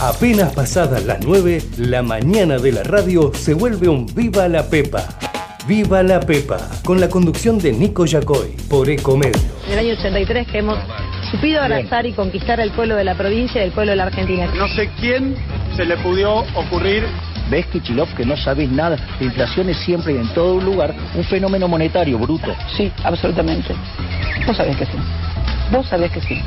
Apenas 0.00 0.54
pasadas 0.54 1.04
las 1.04 1.18
9, 1.26 1.60
la 1.76 2.02
mañana 2.02 2.56
de 2.56 2.72
la 2.72 2.82
radio 2.82 3.32
se 3.34 3.52
vuelve 3.52 3.86
un 3.86 4.06
Viva 4.06 4.48
la 4.48 4.62
Pepa. 4.62 5.06
Viva 5.68 6.02
la 6.02 6.20
Pepa, 6.20 6.56
con 6.86 6.98
la 6.98 7.10
conducción 7.10 7.58
de 7.58 7.70
Nico 7.72 8.06
Yacoy, 8.06 8.56
por 8.70 8.88
Ecomedio. 8.88 9.38
En 9.66 9.72
el 9.74 9.78
año 9.80 9.92
83 9.98 10.46
que 10.48 10.58
hemos 10.60 10.78
supido 11.30 11.60
abrazar 11.60 12.06
y 12.06 12.14
conquistar 12.14 12.62
al 12.62 12.70
pueblo 12.70 12.96
de 12.96 13.04
la 13.04 13.14
provincia 13.14 13.60
y 13.60 13.64
al 13.64 13.72
pueblo 13.72 13.90
de 13.90 13.96
la 13.96 14.04
Argentina. 14.04 14.50
No 14.56 14.68
sé 14.68 14.88
quién 14.98 15.36
se 15.76 15.84
le 15.84 15.98
pudió 15.98 16.46
ocurrir 16.56 17.04
¿Ves, 17.50 17.66
Kichilov, 17.66 18.08
que 18.14 18.24
no 18.24 18.36
sabés 18.38 18.70
nada? 18.70 18.96
La 19.18 19.26
inflación 19.26 19.68
es 19.68 19.76
siempre 19.78 20.14
y 20.14 20.16
en 20.16 20.32
todo 20.32 20.60
lugar 20.60 20.94
un 21.14 21.24
fenómeno 21.24 21.68
monetario 21.68 22.16
bruto. 22.16 22.54
Sí, 22.74 22.90
absolutamente. 23.04 23.74
Vos 24.46 24.56
sabés 24.56 24.76
que 24.78 24.86
sí. 24.86 24.98
Vos 25.70 25.86
sabés 25.88 26.10
que 26.12 26.20
sí. 26.22 26.40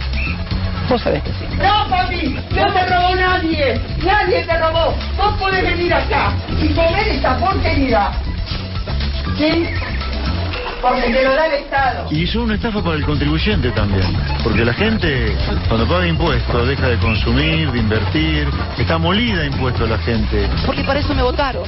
Vos 0.90 1.02
sabés 1.02 1.24
que 1.24 1.32
sí. 1.32 1.46
No, 1.58 1.90
papi, 1.90 2.30
no 2.30 2.74
te 2.74 2.86
robó 2.88 3.16
nadie. 3.16 3.80
Nadie 4.04 4.44
te 4.44 4.58
robó. 4.58 4.94
Vos 5.18 5.34
podés 5.40 5.64
venir 5.64 5.94
acá 5.94 6.34
y 6.62 6.68
comer 6.74 7.08
esta 7.08 7.38
porquería. 7.38 8.12
¿Sí? 9.38 9.68
Porque 10.82 11.02
te 11.02 11.24
lo 11.24 11.34
da 11.34 11.46
el 11.48 11.54
Estado. 11.54 12.08
Y 12.12 12.27
son 12.27 12.41
una 12.44 12.55
estafa 12.55 12.84
para 12.84 12.98
el 12.98 13.05
contribuyente 13.05 13.72
también, 13.72 14.05
porque 14.44 14.66
la 14.66 14.74
gente 14.74 15.34
cuando 15.70 15.88
paga 15.88 16.05
impuestos 16.05 16.68
deja 16.68 16.90
de 16.90 16.98
consumir, 16.98 17.72
de 17.72 17.80
invertir, 17.80 18.50
está 18.77 18.98
molida 18.98 19.40
de 19.40 19.48
impuestos 19.48 19.90
la 19.90 19.98
gente. 20.00 20.50
Porque 20.66 20.84
para 20.84 21.00
eso 21.00 21.16
me 21.16 21.24
votaron. 21.24 21.63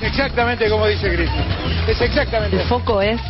exactamente 0.00 0.70
como 0.70 0.86
dice 0.86 1.12
Cristo. 1.12 1.36
Es 1.88 2.00
exactamente 2.00 2.62
El 2.62 2.68
foco 2.68 3.02
es 3.02 3.20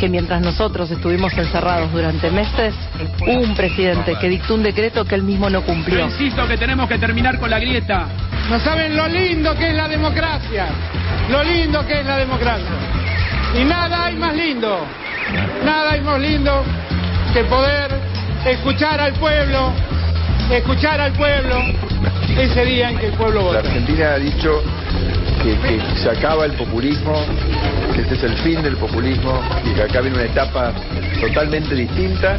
que 0.00 0.08
mientras 0.08 0.40
nosotros 0.40 0.90
estuvimos 0.90 1.30
encerrados 1.36 1.92
durante 1.92 2.30
meses, 2.30 2.74
hubo 3.20 3.40
un 3.42 3.54
presidente 3.54 4.16
que 4.18 4.30
dictó 4.30 4.54
un 4.54 4.62
decreto 4.62 5.04
que 5.04 5.14
él 5.14 5.22
mismo 5.22 5.50
no 5.50 5.60
cumplió. 5.60 6.06
insisto 6.06 6.48
que 6.48 6.56
tenemos 6.56 6.88
que 6.88 6.96
terminar 6.96 7.38
con 7.38 7.50
la 7.50 7.58
grieta. 7.58 8.06
No 8.48 8.58
saben 8.60 8.96
lo 8.96 9.06
lindo 9.08 9.54
que 9.54 9.68
es 9.68 9.74
la 9.74 9.88
democracia. 9.88 10.68
Lo 11.30 11.44
lindo 11.44 11.86
que 11.86 12.00
es 12.00 12.06
la 12.06 12.16
democracia. 12.16 12.66
Y 13.60 13.64
nada 13.64 14.06
hay 14.06 14.16
más 14.16 14.34
lindo. 14.34 14.86
Nada 15.66 15.92
hay 15.92 16.00
más 16.00 16.18
lindo 16.18 16.64
que 17.34 17.44
poder 17.44 17.90
escuchar 18.46 19.00
al 19.02 19.12
pueblo, 19.12 19.70
escuchar 20.50 20.98
al 20.98 21.12
pueblo 21.12 21.60
ese 22.38 22.64
día 22.64 22.88
en 22.88 22.98
que 22.98 23.06
el 23.08 23.12
pueblo 23.12 23.52
La 23.52 23.58
vota. 23.58 23.58
Argentina 23.58 24.12
ha 24.14 24.18
dicho 24.18 24.62
que, 25.42 25.56
que 25.58 25.80
se 25.96 26.10
acaba 26.10 26.44
el 26.44 26.52
populismo, 26.52 27.14
que 27.94 28.02
este 28.02 28.14
es 28.14 28.22
el 28.22 28.36
fin 28.38 28.62
del 28.62 28.76
populismo 28.76 29.40
y 29.64 29.74
que 29.74 29.82
acá 29.82 30.00
viene 30.00 30.16
una 30.16 30.26
etapa 30.26 30.72
totalmente 31.20 31.74
distinta. 31.74 32.36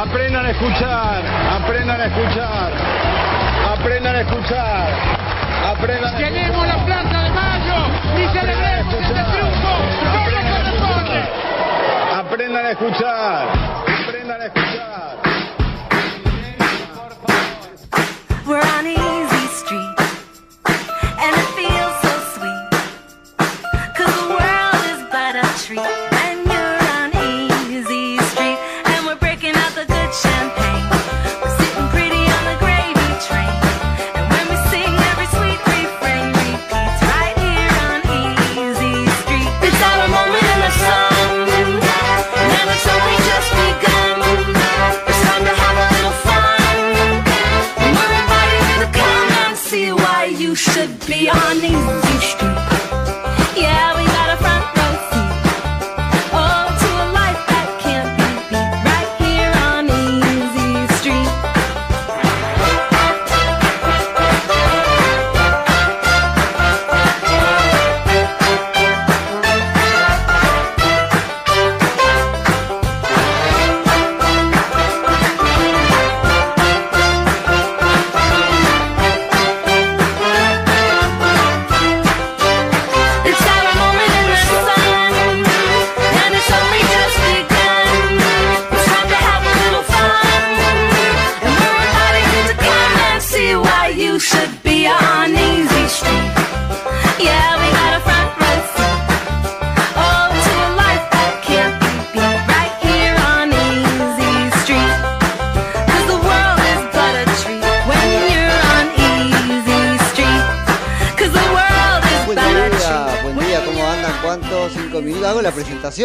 Aprendan 0.00 0.46
a 0.46 0.50
escuchar, 0.50 1.22
aprendan 1.50 2.00
a 2.00 2.06
escuchar, 2.06 2.72
aprendan 3.72 4.16
a 4.16 4.20
escuchar, 4.20 4.92
aprendan 5.66 6.14
a 6.14 6.18
Llenemos 6.18 6.66
la 6.66 6.86
Plaza 6.86 7.22
de 7.22 7.30
Mayo 7.30 7.76
y 8.16 8.38
celebremos 8.38 8.94
este 8.94 9.22
triunfo. 9.32 9.74
Aprendan 12.14 12.66
a 12.66 12.70
escuchar, 12.70 13.48
aprendan 14.06 14.40
a 14.40 14.46
escuchar. 14.46 14.84
We're 18.46 18.60
on 18.60 18.86
Easy 18.86 18.93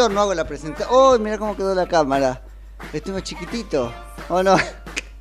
¿No 0.07 0.21
hago 0.21 0.33
la 0.33 0.45
presentación? 0.45 0.89
¡Oh, 0.93 1.19
mira 1.19 1.37
cómo 1.37 1.57
quedó 1.57 1.75
la 1.75 1.85
cámara! 1.85 2.41
Estoy 2.93 3.11
más 3.11 3.23
chiquitito. 3.23 3.91
¿O 4.29 4.41
no? 4.41 4.55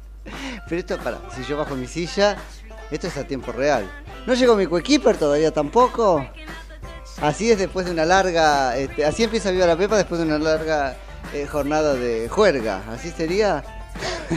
Pero 0.69 0.81
esto, 0.81 0.99
para, 0.99 1.19
si 1.35 1.43
yo 1.43 1.57
bajo 1.57 1.75
mi 1.75 1.89
silla, 1.89 2.37
esto 2.91 3.09
es 3.09 3.17
a 3.17 3.25
tiempo 3.25 3.51
real. 3.51 3.91
¿No 4.25 4.35
llegó 4.35 4.55
mi 4.55 4.67
coequiper 4.67 5.17
todavía 5.17 5.51
tampoco? 5.51 6.25
Así 7.21 7.51
es 7.51 7.59
después 7.59 7.87
de 7.87 7.93
una 7.93 8.05
larga... 8.05 8.77
este, 8.77 9.05
así 9.05 9.25
empieza 9.25 9.51
Viva 9.51 9.67
la 9.67 9.77
Pepa 9.77 9.97
después 9.97 10.21
de 10.21 10.27
una 10.27 10.39
larga 10.39 10.97
eh, 11.35 11.47
jornada 11.47 11.95
de 11.95 12.29
juerga. 12.29 12.85
¿Así 12.89 13.11
sería? 13.11 13.65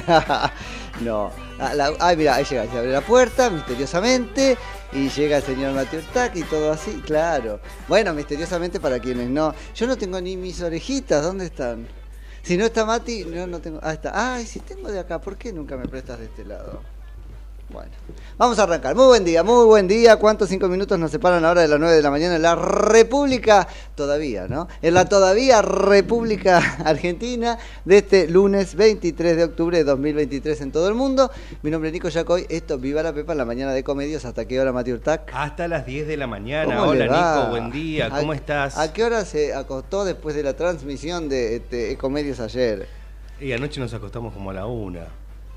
no. 1.01 1.31
Ah, 1.59 1.73
la- 1.73 1.93
Ay, 1.99 2.17
mira, 2.17 2.35
ahí 2.35 2.43
llega, 2.45 2.65
se 2.69 2.77
abre 2.77 2.91
la 2.91 3.01
puerta 3.01 3.49
misteriosamente 3.49 4.57
y 4.93 5.09
llega 5.09 5.37
el 5.37 5.43
señor 5.43 5.73
Mateo 5.73 6.01
Tac 6.13 6.35
y 6.35 6.43
todo 6.43 6.71
así, 6.71 7.01
claro. 7.05 7.59
Bueno, 7.87 8.13
misteriosamente 8.13 8.79
para 8.79 8.99
quienes 8.99 9.29
no. 9.29 9.53
Yo 9.75 9.87
no 9.87 9.97
tengo 9.97 10.19
ni 10.21 10.37
mis 10.37 10.61
orejitas, 10.61 11.23
¿dónde 11.23 11.45
están? 11.45 11.87
Si 12.43 12.57
no 12.57 12.65
está 12.65 12.85
Mati, 12.85 13.23
no, 13.25 13.45
no 13.47 13.59
tengo. 13.59 13.79
Ah, 13.83 13.93
está. 13.93 14.33
Ay, 14.33 14.45
si 14.45 14.59
tengo 14.61 14.89
de 14.91 14.99
acá, 14.99 15.21
¿por 15.21 15.37
qué 15.37 15.53
nunca 15.53 15.77
me 15.77 15.87
prestas 15.87 16.19
de 16.19 16.25
este 16.25 16.43
lado? 16.45 16.81
Bueno, 17.71 17.91
vamos 18.37 18.59
a 18.59 18.63
arrancar. 18.63 18.95
Muy 18.95 19.05
buen 19.05 19.23
día, 19.23 19.43
muy 19.43 19.65
buen 19.65 19.87
día. 19.87 20.17
¿Cuántos 20.17 20.49
cinco 20.49 20.67
minutos 20.67 20.99
nos 20.99 21.09
separan 21.09 21.45
ahora 21.45 21.61
de 21.61 21.67
las 21.69 21.79
9 21.79 21.95
de 21.95 22.01
la 22.01 22.11
mañana 22.11 22.35
en 22.35 22.41
la 22.41 22.55
República? 22.55 23.65
Todavía, 23.95 24.47
¿no? 24.49 24.67
En 24.81 24.93
la 24.93 25.05
todavía 25.07 25.61
República 25.61 26.57
Argentina 26.85 27.57
de 27.85 27.97
este 27.99 28.27
lunes 28.27 28.75
23 28.75 29.37
de 29.37 29.43
octubre 29.45 29.77
de 29.77 29.83
2023 29.85 30.59
en 30.61 30.71
todo 30.73 30.89
el 30.89 30.95
mundo. 30.95 31.31
Mi 31.61 31.71
nombre 31.71 31.89
es 31.89 31.93
Nico 31.93 32.09
Yacoy. 32.09 32.45
Esto, 32.49 32.77
Viva 32.77 33.01
la 33.01 33.13
Pepa, 33.13 33.31
en 33.31 33.37
la 33.37 33.45
mañana 33.45 33.71
de 33.73 33.83
comedios. 33.83 34.25
¿Hasta 34.25 34.45
qué 34.45 34.59
hora, 34.59 34.73
Mati 34.73 34.91
Urtac? 34.91 35.31
Hasta 35.33 35.67
las 35.69 35.85
10 35.85 36.07
de 36.07 36.17
la 36.17 36.27
mañana. 36.27 36.75
¿Cómo 36.75 36.89
Hola? 36.91 37.05
Nico, 37.05 37.49
buen 37.51 37.71
día. 37.71 38.09
¿Cómo 38.09 38.33
¿A- 38.33 38.35
estás? 38.35 38.77
¿A 38.77 38.91
qué 38.91 39.03
hora 39.05 39.23
se 39.23 39.53
acostó 39.53 40.03
después 40.03 40.35
de 40.35 40.43
la 40.43 40.55
transmisión 40.57 41.29
de 41.29 41.55
este, 41.57 41.91
Ecomedios 41.91 42.39
ayer? 42.41 42.87
Y 43.39 43.53
anoche 43.53 43.79
nos 43.79 43.93
acostamos 43.93 44.33
como 44.33 44.51
a 44.51 44.53
la 44.53 44.65
una. 44.65 45.07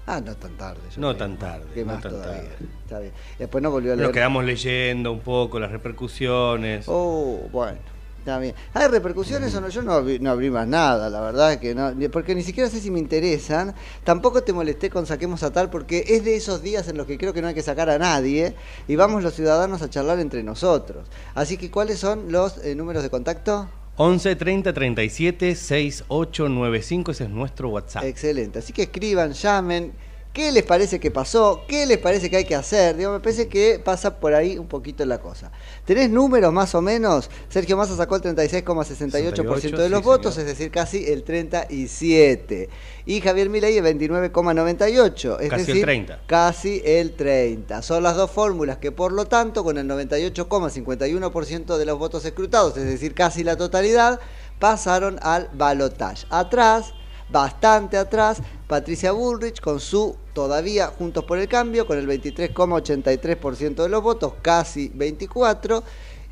Ah, 0.06 0.20
no 0.20 0.34
tan 0.36 0.56
tarde. 0.56 0.80
No 0.96 1.08
creo. 1.08 1.16
tan 1.16 1.38
tarde, 1.38 1.64
¿Qué 1.72 1.80
no 1.84 1.92
más 1.92 2.02
tan 2.02 2.12
todavía? 2.12 2.42
tarde. 2.42 2.56
Está 2.84 2.98
bien. 2.98 3.12
Después 3.38 3.62
no 3.62 3.70
volvió 3.70 3.92
a 3.92 3.96
leer. 3.96 4.06
Nos 4.08 4.14
quedamos 4.14 4.44
leyendo 4.44 5.12
un 5.12 5.20
poco 5.20 5.58
las 5.58 5.70
repercusiones. 5.70 6.84
Oh, 6.88 7.48
bueno. 7.50 7.78
Está 8.18 8.38
bien. 8.38 8.54
¿Hay 8.72 8.88
repercusiones 8.88 9.54
o 9.54 9.60
no? 9.60 9.68
Yo 9.68 9.82
no 9.82 9.92
abrí, 9.92 10.18
no 10.18 10.30
abrí 10.30 10.48
más 10.50 10.66
nada, 10.66 11.10
la 11.10 11.20
verdad 11.20 11.52
es 11.52 11.58
que 11.58 11.74
no. 11.74 11.92
Porque 12.10 12.34
ni 12.34 12.42
siquiera 12.42 12.70
sé 12.70 12.80
si 12.80 12.90
me 12.90 12.98
interesan. 12.98 13.74
Tampoco 14.02 14.42
te 14.42 14.54
molesté 14.54 14.88
con 14.88 15.04
saquemos 15.04 15.42
a 15.42 15.52
tal, 15.52 15.68
porque 15.68 16.04
es 16.08 16.24
de 16.24 16.34
esos 16.34 16.62
días 16.62 16.88
en 16.88 16.96
los 16.96 17.06
que 17.06 17.18
creo 17.18 17.34
que 17.34 17.42
no 17.42 17.48
hay 17.48 17.54
que 17.54 17.60
sacar 17.60 17.90
a 17.90 17.98
nadie 17.98 18.54
y 18.88 18.96
vamos 18.96 19.22
los 19.22 19.34
ciudadanos 19.34 19.82
a 19.82 19.90
charlar 19.90 20.20
entre 20.20 20.42
nosotros. 20.42 21.06
Así 21.34 21.58
que, 21.58 21.70
¿cuáles 21.70 21.98
son 21.98 22.32
los 22.32 22.64
eh, 22.64 22.74
números 22.74 23.02
de 23.02 23.10
contacto? 23.10 23.68
11 23.96 24.36
30 24.36 24.72
37 24.72 25.54
6895, 25.54 27.12
ese 27.12 27.24
es 27.24 27.30
nuestro 27.30 27.68
WhatsApp. 27.68 28.04
Excelente. 28.04 28.58
Así 28.58 28.72
que 28.72 28.82
escriban, 28.82 29.32
llamen. 29.32 29.92
¿Qué 30.34 30.50
les 30.50 30.64
parece 30.64 30.98
que 30.98 31.12
pasó? 31.12 31.62
¿Qué 31.68 31.86
les 31.86 31.98
parece 31.98 32.28
que 32.28 32.38
hay 32.38 32.44
que 32.44 32.56
hacer? 32.56 32.96
Digo, 32.96 33.12
me 33.12 33.20
parece 33.20 33.46
que 33.46 33.80
pasa 33.82 34.18
por 34.18 34.34
ahí 34.34 34.58
un 34.58 34.66
poquito 34.66 35.06
la 35.06 35.20
cosa. 35.20 35.52
¿Tenés 35.84 36.10
números 36.10 36.52
más 36.52 36.74
o 36.74 36.82
menos? 36.82 37.30
Sergio 37.48 37.76
Massa 37.76 37.96
sacó 37.96 38.16
el 38.16 38.22
36,68% 38.22 39.76
de 39.76 39.88
los 39.88 40.00
sí, 40.00 40.04
votos, 40.04 40.34
señor. 40.34 40.50
es 40.50 40.58
decir, 40.58 40.72
casi 40.72 41.06
el 41.06 41.22
37. 41.22 42.68
Y 43.06 43.20
Javier 43.20 43.48
Milei 43.48 43.78
el 43.78 43.84
29,98, 43.84 45.36
es 45.40 45.50
Casi 45.50 45.60
el 45.60 45.66
decir, 45.68 45.82
30. 45.84 46.22
casi 46.26 46.82
el 46.84 47.14
30. 47.14 47.80
Son 47.82 48.02
las 48.02 48.16
dos 48.16 48.28
fórmulas 48.32 48.78
que 48.78 48.90
por 48.90 49.12
lo 49.12 49.26
tanto 49.26 49.62
con 49.62 49.78
el 49.78 49.86
98,51% 49.86 51.76
de 51.76 51.86
los 51.86 51.96
votos 51.96 52.24
escrutados, 52.24 52.76
es 52.76 52.86
decir, 52.86 53.14
casi 53.14 53.44
la 53.44 53.54
totalidad, 53.56 54.18
pasaron 54.58 55.16
al 55.22 55.48
balotaje. 55.52 56.26
Atrás, 56.28 56.92
bastante 57.30 57.96
atrás, 57.96 58.38
Patricia 58.66 59.12
Bullrich 59.12 59.60
con 59.60 59.78
su 59.78 60.16
todavía 60.34 60.88
Juntos 60.88 61.24
por 61.24 61.38
el 61.38 61.48
Cambio, 61.48 61.86
con 61.86 61.96
el 61.96 62.06
23,83% 62.06 63.82
de 63.82 63.88
los 63.88 64.02
votos, 64.02 64.34
casi 64.42 64.90
24, 64.94 65.82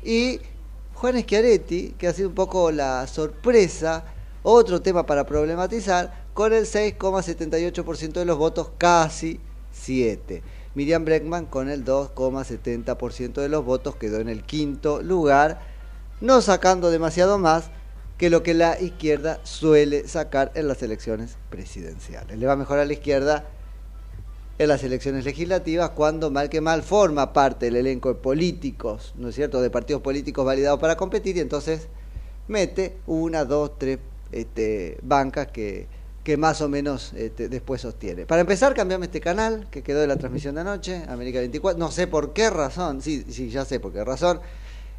y 0.03 0.39
Juan 0.93 1.19
Schiaretti, 1.19 1.95
que 1.97 2.07
ha 2.07 2.13
sido 2.13 2.29
un 2.29 2.35
poco 2.35 2.71
la 2.71 3.07
sorpresa, 3.07 4.05
otro 4.43 4.81
tema 4.81 5.05
para 5.05 5.25
problematizar, 5.25 6.25
con 6.33 6.53
el 6.53 6.65
6,78% 6.65 8.13
de 8.13 8.25
los 8.25 8.37
votos, 8.37 8.71
casi 8.77 9.39
7. 9.71 10.43
Miriam 10.75 11.05
Breckman 11.05 11.45
con 11.45 11.69
el 11.69 11.85
2,70% 11.85 13.33
de 13.33 13.49
los 13.49 13.63
votos 13.63 13.95
quedó 13.95 14.19
en 14.19 14.29
el 14.29 14.43
quinto 14.43 15.01
lugar, 15.01 15.61
no 16.19 16.41
sacando 16.41 16.91
demasiado 16.91 17.37
más 17.37 17.69
que 18.17 18.29
lo 18.29 18.43
que 18.43 18.53
la 18.53 18.79
izquierda 18.79 19.39
suele 19.43 20.07
sacar 20.07 20.51
en 20.55 20.67
las 20.67 20.81
elecciones 20.81 21.37
presidenciales. 21.49 22.37
Le 22.37 22.45
va 22.45 22.55
mejor 22.55 22.79
a 22.79 22.85
la 22.85 22.93
izquierda 22.93 23.45
en 24.57 24.67
las 24.67 24.83
elecciones 24.83 25.25
legislativas 25.25 25.91
cuando 25.91 26.29
mal 26.29 26.49
que 26.49 26.61
mal 26.61 26.83
forma 26.83 27.33
parte 27.33 27.65
del 27.65 27.77
elenco 27.77 28.09
de 28.09 28.15
políticos, 28.15 29.13
¿no 29.17 29.29
es 29.29 29.35
cierto?, 29.35 29.61
de 29.61 29.69
partidos 29.69 30.01
políticos 30.01 30.45
validados 30.45 30.79
para 30.79 30.95
competir 30.95 31.37
y 31.37 31.39
entonces 31.39 31.87
mete 32.47 32.97
una, 33.07 33.45
dos, 33.45 33.77
tres 33.77 33.99
este, 34.31 34.97
bancas 35.01 35.47
que, 35.47 35.87
que 36.23 36.37
más 36.37 36.61
o 36.61 36.69
menos 36.69 37.13
este, 37.13 37.49
después 37.49 37.81
sostiene. 37.81 38.25
Para 38.25 38.41
empezar, 38.41 38.73
cambiame 38.73 39.05
este 39.07 39.21
canal 39.21 39.67
que 39.71 39.81
quedó 39.81 40.01
de 40.01 40.07
la 40.07 40.17
transmisión 40.17 40.55
de 40.55 40.61
anoche, 40.61 41.03
América 41.07 41.39
24, 41.39 41.79
no 41.79 41.91
sé 41.91 42.07
por 42.07 42.33
qué 42.33 42.49
razón, 42.49 43.01
sí, 43.01 43.25
sí, 43.29 43.49
ya 43.49 43.65
sé 43.65 43.79
por 43.79 43.91
qué 43.91 44.03
razón, 44.03 44.39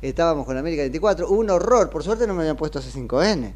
estábamos 0.02 0.46
con 0.46 0.56
América 0.56 0.82
24, 0.82 1.30
un 1.30 1.50
horror, 1.50 1.90
por 1.90 2.02
suerte 2.02 2.26
no 2.26 2.34
me 2.34 2.40
habían 2.40 2.56
puesto 2.56 2.80
C5N. 2.80 3.52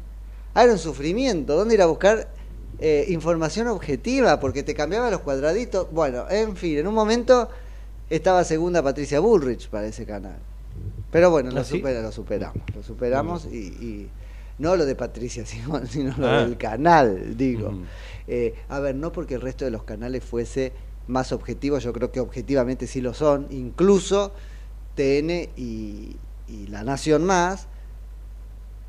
Ah, 0.53 0.63
era 0.63 0.71
un 0.71 0.79
sufrimiento, 0.79 1.55
¿dónde 1.55 1.75
ir 1.75 1.81
a 1.81 1.85
buscar 1.85 2.27
eh, 2.79 3.05
información 3.09 3.67
objetiva? 3.67 4.39
Porque 4.39 4.63
te 4.63 4.73
cambiaba 4.73 5.09
los 5.11 5.21
cuadraditos. 5.21 5.87
Bueno, 5.91 6.25
en 6.29 6.55
fin, 6.55 6.77
en 6.77 6.87
un 6.87 6.93
momento 6.93 7.49
estaba 8.09 8.43
segunda 8.43 8.81
Patricia 8.83 9.19
Bullrich 9.19 9.69
para 9.69 9.87
ese 9.87 10.05
canal. 10.05 10.37
Pero 11.11 11.31
bueno, 11.31 11.51
lo, 11.51 11.61
¿Ah, 11.61 11.63
sí? 11.63 11.77
supera- 11.79 12.01
lo 12.01 12.11
superamos, 12.11 12.57
lo 12.75 12.83
superamos 12.83 13.45
y, 13.51 13.57
y 13.57 14.09
no 14.59 14.75
lo 14.75 14.85
de 14.85 14.95
Patricia, 14.95 15.45
sino, 15.45 15.85
sino 15.87 16.15
lo 16.17 16.27
Ah. 16.27 16.41
del 16.43 16.57
canal, 16.57 17.35
digo. 17.37 17.71
Eh, 18.27 18.53
a 18.69 18.79
ver, 18.79 18.95
no 18.95 19.11
porque 19.11 19.35
el 19.35 19.41
resto 19.41 19.65
de 19.65 19.71
los 19.71 19.83
canales 19.83 20.23
fuese 20.23 20.71
más 21.07 21.31
objetivos, 21.31 21.83
yo 21.83 21.91
creo 21.93 22.11
que 22.11 22.19
objetivamente 22.19 22.85
sí 22.85 23.01
lo 23.01 23.15
son, 23.15 23.47
incluso 23.49 24.31
TN 24.95 25.49
y, 25.57 26.15
y 26.47 26.67
La 26.67 26.83
Nación 26.83 27.23
Más, 27.25 27.67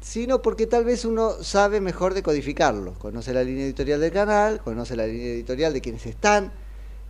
sino 0.00 0.40
porque 0.40 0.66
tal 0.66 0.84
vez 0.84 1.04
uno 1.04 1.42
sabe 1.42 1.80
mejor 1.80 2.14
decodificarlo, 2.14 2.94
conoce 2.94 3.34
la 3.34 3.44
línea 3.44 3.64
editorial 3.64 4.00
del 4.00 4.12
canal, 4.12 4.60
conoce 4.60 4.96
la 4.96 5.06
línea 5.06 5.28
editorial 5.28 5.72
de 5.72 5.80
quienes 5.80 6.06
están 6.06 6.52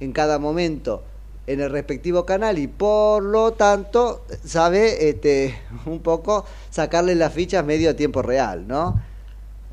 en 0.01 0.13
cada 0.13 0.39
momento 0.39 1.05
en 1.47 1.61
el 1.61 1.71
respectivo 1.71 2.27
canal 2.27 2.59
y 2.59 2.67
por 2.67 3.23
lo 3.23 3.53
tanto 3.53 4.25
sabe 4.45 5.09
este, 5.09 5.55
un 5.87 6.01
poco 6.01 6.45
sacarle 6.69 7.15
las 7.15 7.33
fichas 7.33 7.65
medio 7.65 7.91
a 7.91 7.95
tiempo 7.95 8.23
real, 8.23 8.67
¿no? 8.67 9.01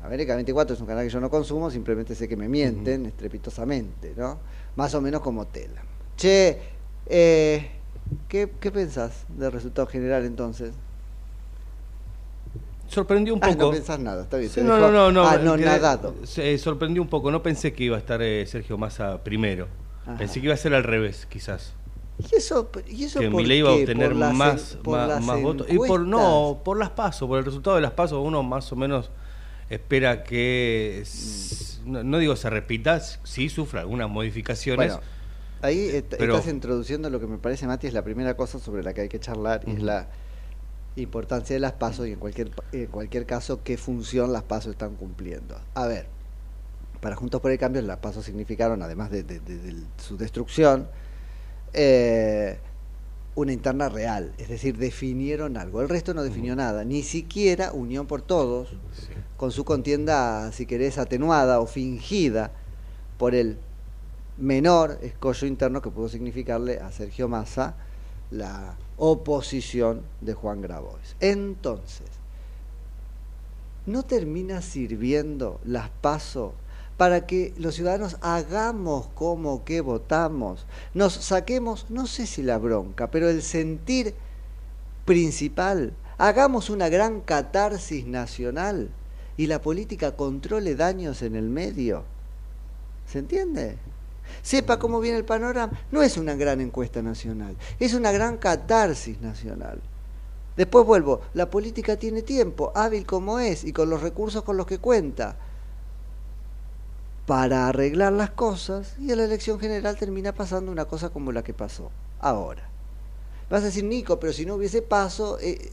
América 0.02 0.34
24 0.36 0.74
es 0.74 0.80
un 0.80 0.86
canal 0.86 1.04
que 1.04 1.10
yo 1.10 1.20
no 1.20 1.28
consumo, 1.28 1.70
simplemente 1.70 2.14
sé 2.14 2.28
que 2.28 2.36
me 2.36 2.48
mienten 2.48 3.06
estrepitosamente, 3.06 4.14
¿no? 4.16 4.38
Más 4.76 4.94
o 4.94 5.00
menos 5.00 5.20
como 5.20 5.46
tela. 5.46 5.82
Che, 6.16 6.58
eh, 7.06 7.70
¿qué, 8.28 8.48
¿qué 8.60 8.70
pensás 8.70 9.24
del 9.28 9.50
resultado 9.50 9.86
general 9.88 10.24
entonces? 10.24 10.72
Sorprendió 12.88 13.34
un 13.34 13.40
Ah, 13.42 13.48
poco. 13.48 13.62
no 13.66 13.70
pensás 13.70 13.98
nada, 14.00 14.22
está 14.22 14.38
bien. 14.38 14.50
Sí, 14.50 14.60
no, 14.62 14.78
no, 14.78 14.90
no, 14.90 15.12
no. 15.12 15.26
Ah, 15.28 15.36
no, 15.38 15.56
nadado. 15.56 16.14
Se 16.24 16.56
sorprendió 16.58 17.00
un 17.02 17.08
poco. 17.08 17.30
No 17.30 17.42
pensé 17.42 17.72
que 17.72 17.84
iba 17.84 17.96
a 17.96 18.00
estar 18.00 18.20
eh, 18.22 18.44
Sergio 18.46 18.76
Massa 18.78 19.22
primero. 19.22 19.68
Ajá. 20.06 20.16
Pensé 20.16 20.40
que 20.40 20.46
iba 20.46 20.54
a 20.54 20.58
ser 20.58 20.74
al 20.74 20.84
revés, 20.84 21.26
quizás. 21.28 21.74
¿Y 22.18 22.34
eso, 22.34 22.68
y 22.88 23.04
eso 23.04 23.20
que 23.20 23.30
por 23.30 23.42
Milei 23.42 23.58
iba 23.58 23.70
a 23.70 23.74
obtener 23.74 24.08
¿Por 24.08 24.16
las 24.16 24.34
más, 24.34 24.72
en- 24.74 24.82
por 24.82 24.98
más, 25.06 25.24
más 25.24 25.40
votos. 25.42 25.66
Y 25.70 25.76
por 25.76 26.00
no, 26.00 26.62
por 26.64 26.76
las 26.78 26.90
pasos, 26.90 27.28
por 27.28 27.38
el 27.38 27.44
resultado 27.44 27.76
de 27.76 27.82
las 27.82 27.92
pasos, 27.92 28.18
uno 28.24 28.42
más 28.42 28.72
o 28.72 28.76
menos 28.76 29.10
espera 29.70 30.24
que 30.24 31.00
s- 31.02 31.80
no, 31.84 32.02
no 32.02 32.18
digo 32.18 32.34
se 32.34 32.50
repita, 32.50 32.98
sí 33.00 33.48
sufra 33.48 33.82
algunas 33.82 34.08
modificaciones. 34.08 34.94
Bueno, 34.94 35.02
ahí 35.62 35.78
est- 35.90 36.14
pero- 36.18 36.36
estás 36.38 36.50
introduciendo 36.52 37.08
lo 37.10 37.20
que 37.20 37.26
me 37.28 37.38
parece, 37.38 37.66
Mati, 37.68 37.86
es 37.86 37.92
la 37.92 38.02
primera 38.02 38.34
cosa 38.36 38.58
sobre 38.58 38.82
la 38.82 38.94
que 38.94 39.02
hay 39.02 39.08
que 39.08 39.20
charlar 39.20 39.60
y 39.66 39.72
es 39.74 39.82
la 39.82 40.08
importancia 41.02 41.54
de 41.54 41.60
las 41.60 41.72
pasos 41.72 42.06
y 42.06 42.12
en 42.12 42.18
cualquier, 42.18 42.50
en 42.72 42.86
cualquier 42.86 43.26
caso 43.26 43.62
qué 43.62 43.76
función 43.76 44.32
las 44.32 44.42
pasos 44.42 44.72
están 44.72 44.94
cumpliendo. 44.96 45.58
A 45.74 45.86
ver, 45.86 46.06
para 47.00 47.16
Juntos 47.16 47.40
por 47.40 47.50
el 47.50 47.58
Cambio 47.58 47.80
las 47.82 47.98
pasos 47.98 48.24
significaron, 48.24 48.82
además 48.82 49.10
de, 49.10 49.22
de- 49.22 49.40
de- 49.40 49.58
de 49.58 49.74
su 49.98 50.16
destrucción, 50.16 50.88
eh, 51.72 52.58
una 53.34 53.52
interna 53.52 53.88
real, 53.88 54.32
es 54.38 54.48
decir, 54.48 54.76
definieron 54.78 55.56
algo. 55.56 55.80
El 55.80 55.88
resto 55.88 56.12
no 56.12 56.24
definió 56.24 56.56
nada, 56.56 56.84
ni 56.84 57.02
siquiera 57.04 57.70
Unión 57.72 58.06
por 58.06 58.20
Todos, 58.22 58.70
Sí. 58.92 59.12
con 59.36 59.52
su 59.52 59.64
contienda, 59.64 60.50
si 60.50 60.66
querés, 60.66 60.98
atenuada 60.98 61.60
o 61.60 61.66
fingida 61.66 62.50
por 63.16 63.36
el 63.36 63.58
menor 64.38 64.98
escollo 65.02 65.46
interno 65.46 65.82
que 65.82 65.90
pudo 65.90 66.08
significarle 66.08 66.80
a 66.80 66.90
Sergio 66.90 67.28
Massa 67.28 67.76
la 68.32 68.76
oposición 68.98 70.02
de 70.20 70.34
Juan 70.34 70.60
Grabois. 70.60 71.16
Entonces, 71.20 72.06
¿no 73.86 74.02
termina 74.02 74.60
sirviendo 74.60 75.60
las 75.64 75.88
pasos 75.88 76.52
para 76.96 77.26
que 77.26 77.54
los 77.56 77.76
ciudadanos 77.76 78.16
hagamos 78.20 79.08
como 79.14 79.64
que 79.64 79.80
votamos? 79.80 80.66
Nos 80.94 81.14
saquemos, 81.14 81.86
no 81.88 82.06
sé 82.06 82.26
si 82.26 82.42
la 82.42 82.58
bronca, 82.58 83.10
pero 83.10 83.28
el 83.28 83.42
sentir 83.42 84.14
principal, 85.04 85.94
hagamos 86.18 86.68
una 86.68 86.88
gran 86.88 87.20
catarsis 87.20 88.06
nacional 88.06 88.90
y 89.38 89.46
la 89.46 89.62
política 89.62 90.16
controle 90.16 90.74
daños 90.74 91.22
en 91.22 91.36
el 91.36 91.48
medio. 91.48 92.04
¿Se 93.06 93.20
entiende? 93.20 93.78
Sepa 94.42 94.78
cómo 94.78 95.00
viene 95.00 95.18
el 95.18 95.24
panorama. 95.24 95.78
No 95.90 96.02
es 96.02 96.16
una 96.16 96.34
gran 96.34 96.60
encuesta 96.60 97.02
nacional, 97.02 97.56
es 97.78 97.94
una 97.94 98.12
gran 98.12 98.36
catarsis 98.38 99.20
nacional. 99.20 99.80
Después 100.56 100.84
vuelvo, 100.84 101.20
la 101.34 101.48
política 101.50 101.96
tiene 101.96 102.22
tiempo, 102.22 102.72
hábil 102.74 103.06
como 103.06 103.38
es 103.38 103.62
y 103.62 103.72
con 103.72 103.88
los 103.90 104.02
recursos 104.02 104.42
con 104.42 104.56
los 104.56 104.66
que 104.66 104.78
cuenta, 104.78 105.36
para 107.28 107.68
arreglar 107.68 108.14
las 108.14 108.30
cosas 108.30 108.94
y 108.98 109.12
en 109.12 109.18
la 109.18 109.24
elección 109.24 109.60
general 109.60 109.98
termina 109.98 110.32
pasando 110.32 110.72
una 110.72 110.86
cosa 110.86 111.10
como 111.10 111.30
la 111.30 111.44
que 111.44 111.52
pasó 111.52 111.90
ahora. 112.20 112.68
Vas 113.50 113.62
a 113.62 113.66
decir, 113.66 113.84
Nico, 113.84 114.18
pero 114.18 114.32
si 114.32 114.46
no 114.46 114.54
hubiese 114.54 114.80
paso, 114.80 115.38
eh, 115.40 115.70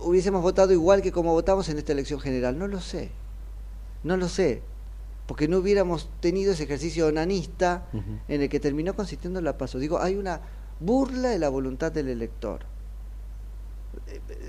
hubiésemos 0.00 0.42
votado 0.42 0.72
igual 0.72 1.02
que 1.02 1.12
como 1.12 1.32
votamos 1.32 1.68
en 1.68 1.78
esta 1.78 1.92
elección 1.92 2.20
general. 2.20 2.58
No 2.58 2.68
lo 2.68 2.80
sé, 2.80 3.10
no 4.02 4.16
lo 4.16 4.28
sé, 4.28 4.62
porque 5.26 5.48
no 5.48 5.58
hubiéramos 5.58 6.08
tenido 6.20 6.52
ese 6.52 6.64
ejercicio 6.64 7.06
onanista 7.08 7.86
en 8.28 8.42
el 8.42 8.48
que 8.48 8.60
terminó 8.60 8.94
consistiendo 8.94 9.40
la 9.40 9.58
paso. 9.58 9.78
Digo, 9.78 9.98
hay 10.00 10.14
una 10.16 10.40
burla 10.80 11.30
de 11.30 11.38
la 11.38 11.48
voluntad 11.48 11.90
del 11.92 12.08
elector. 12.08 12.60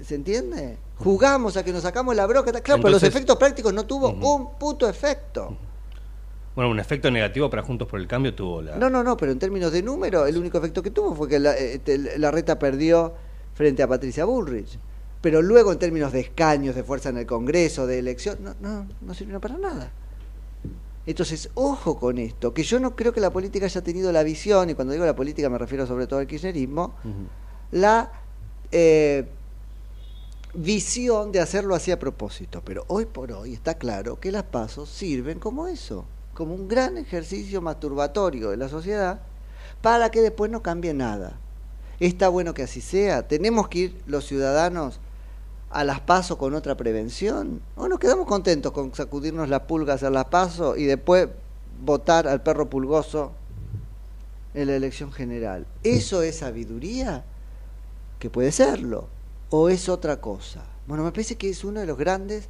¿Se 0.04 0.16
entiende? 0.16 0.78
Jugamos 0.98 1.58
a 1.58 1.64
que 1.64 1.72
nos 1.74 1.84
sacamos 1.84 2.16
la 2.16 2.26
broca. 2.26 2.52
Claro, 2.52 2.62
pero 2.64 2.78
los 2.78 2.86
Entonces- 3.02 3.10
efectos 3.10 3.38
prácticos 3.38 3.74
no 3.74 3.86
tuvo 3.86 4.10
un 4.10 4.58
puto 4.58 4.88
efecto. 4.90 5.58
Bueno, 6.56 6.72
un 6.72 6.80
efecto 6.80 7.12
negativo 7.12 7.50
para 7.50 7.62
Juntos 7.62 7.88
por 7.88 8.00
el 8.00 8.08
Cambio 8.08 8.34
tuvo 8.34 8.62
la. 8.62 8.76
No, 8.78 8.90
no, 8.90 9.04
no, 9.04 9.16
pero 9.16 9.32
en 9.32 9.38
términos 9.40 9.72
de 9.72 9.84
número, 9.84 10.26
el 10.26 10.38
único 10.38 10.58
efecto 10.58 10.82
que 10.82 10.90
tuvo 10.92 11.14
fue 11.14 11.28
que 11.30 11.40
la, 11.40 11.56
eh, 11.56 11.80
te- 11.80 12.18
la 12.18 12.32
reta 12.32 12.58
perdió 12.58 13.14
frente 13.54 13.84
a 13.84 13.88
Patricia 13.88 14.26
Bullrich. 14.26 14.80
Pero 15.22 15.42
luego, 15.42 15.72
en 15.72 15.80
términos 15.80 16.12
de 16.12 16.20
escaños, 16.22 16.76
de 16.76 16.84
fuerza 16.84 17.10
en 17.10 17.18
el 17.18 17.26
Congreso, 17.28 17.86
de 17.86 18.00
elección, 18.00 18.38
no, 18.42 18.56
no, 18.60 18.88
no 19.02 19.14
sirvió 19.14 19.40
para 19.40 19.58
nada. 19.58 19.92
Entonces, 21.08 21.50
ojo 21.54 21.98
con 21.98 22.18
esto, 22.18 22.54
que 22.54 22.64
yo 22.64 22.82
no 22.82 22.94
creo 22.96 23.14
que 23.14 23.22
la 23.22 23.32
política 23.32 23.66
haya 23.66 23.82
tenido 23.82 24.12
la 24.12 24.24
visión, 24.24 24.70
y 24.70 24.74
cuando 24.74 24.92
digo 24.92 25.06
la 25.06 25.16
política 25.16 25.50
me 25.50 25.58
refiero 25.58 25.88
sobre 25.88 26.06
todo 26.06 26.20
al 26.20 26.28
kirchnerismo, 26.28 26.96
la 27.72 28.12
eh, 28.74 29.26
visión 30.54 31.32
de 31.32 31.40
hacerlo 31.40 31.76
así 31.76 31.92
a 31.92 32.00
propósito. 32.00 32.62
Pero 32.66 32.84
hoy 32.90 33.06
por 33.06 33.32
hoy 33.32 33.54
está 33.54 33.76
claro 33.76 34.20
que 34.20 34.34
las 34.34 34.44
pasos 34.44 34.90
sirven 34.90 35.40
como 35.40 35.70
eso, 35.70 36.04
como 36.34 36.54
un 36.54 36.68
gran 36.68 36.98
ejercicio 36.98 37.62
masturbatorio 37.62 38.50
de 38.50 38.58
la 38.58 38.68
sociedad 38.68 39.22
para 39.82 40.12
que 40.12 40.22
después 40.22 40.52
no 40.52 40.62
cambie 40.62 40.94
nada. 40.94 41.40
Está 42.02 42.28
bueno 42.28 42.54
que 42.54 42.64
así 42.64 42.82
sea. 42.82 43.30
Tenemos 43.30 43.70
que 43.70 43.80
ir 43.80 44.02
los 44.08 44.26
ciudadanos 44.26 45.00
a 45.70 45.84
las 45.84 46.00
pasos 46.00 46.38
con 46.38 46.54
otra 46.54 46.76
prevención. 46.76 47.62
O 47.76 47.88
nos 47.88 48.00
quedamos 48.00 48.26
contentos 48.26 48.72
con 48.72 48.94
sacudirnos 48.94 49.50
las 49.50 49.62
pulgas 49.62 50.04
a 50.04 50.10
las 50.10 50.26
pasos 50.26 50.78
y 50.78 50.86
después 50.86 51.30
votar 51.84 52.28
al 52.28 52.42
perro 52.42 52.70
pulgoso 52.70 53.32
en 54.54 54.68
la 54.68 54.76
elección 54.76 55.12
general. 55.12 55.66
¿Eso 55.84 56.22
es 56.22 56.38
sabiduría? 56.38 57.24
Que 58.20 58.30
puede 58.30 58.52
serlo. 58.52 59.08
¿O 59.50 59.70
es 59.70 59.88
otra 59.88 60.20
cosa? 60.20 60.64
Bueno, 60.88 61.04
me 61.04 61.12
parece 61.12 61.36
que 61.36 61.50
es 61.50 61.64
uno 61.64 61.80
de 61.80 61.86
los 61.86 61.98
grandes 61.98 62.50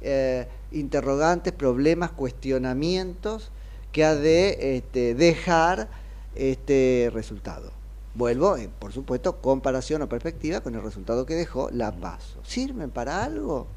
eh, 0.00 0.46
interrogantes, 0.70 1.52
problemas, 1.52 2.12
cuestionamientos 2.12 3.50
que 3.92 4.04
ha 4.04 4.14
de 4.14 4.76
este, 4.76 5.14
dejar 5.14 5.88
este 6.34 7.10
resultado. 7.12 7.77
Vuelvo, 8.18 8.56
eh, 8.56 8.68
por 8.80 8.92
supuesto, 8.92 9.40
comparación 9.40 10.02
o 10.02 10.08
perspectiva 10.08 10.60
con 10.60 10.74
el 10.74 10.82
resultado 10.82 11.24
que 11.24 11.36
dejó 11.36 11.70
la 11.70 11.92
PASO. 11.92 12.40
¿Sirven 12.42 12.90
para 12.90 13.22
algo? 13.22 13.68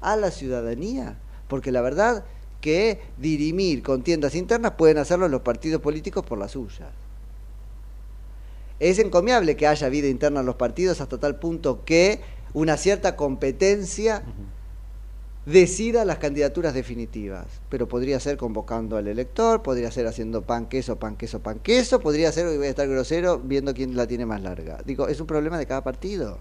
A 0.00 0.16
la 0.16 0.30
ciudadanía. 0.30 1.18
Porque 1.48 1.70
la 1.70 1.82
verdad 1.82 2.24
que 2.62 3.02
dirimir 3.18 3.82
contiendas 3.82 4.36
internas 4.36 4.72
pueden 4.78 4.96
hacerlo 4.96 5.28
los 5.28 5.42
partidos 5.42 5.82
políticos 5.82 6.24
por 6.24 6.38
la 6.38 6.48
suya. 6.48 6.92
Es 8.80 8.98
encomiable 8.98 9.54
que 9.54 9.66
haya 9.66 9.90
vida 9.90 10.08
interna 10.08 10.40
en 10.40 10.46
los 10.46 10.56
partidos 10.56 11.02
hasta 11.02 11.18
tal 11.18 11.38
punto 11.38 11.84
que 11.84 12.22
una 12.54 12.78
cierta 12.78 13.16
competencia 13.16 14.22
decida 15.46 16.04
las 16.04 16.18
candidaturas 16.18 16.74
definitivas. 16.74 17.46
Pero 17.68 17.88
podría 17.88 18.20
ser 18.20 18.36
convocando 18.36 18.96
al 18.96 19.08
elector, 19.08 19.62
podría 19.62 19.90
ser 19.90 20.06
haciendo 20.06 20.42
pan, 20.42 20.66
queso, 20.66 20.96
pan, 20.96 21.16
queso, 21.16 21.40
pan, 21.40 21.58
queso, 21.58 22.00
podría 22.00 22.32
ser, 22.32 22.46
hoy 22.46 22.56
voy 22.56 22.66
a 22.66 22.70
estar 22.70 22.88
grosero, 22.88 23.38
viendo 23.38 23.74
quién 23.74 23.96
la 23.96 24.06
tiene 24.06 24.26
más 24.26 24.42
larga. 24.42 24.78
Digo, 24.84 25.08
es 25.08 25.20
un 25.20 25.26
problema 25.26 25.58
de 25.58 25.66
cada 25.66 25.82
partido. 25.82 26.38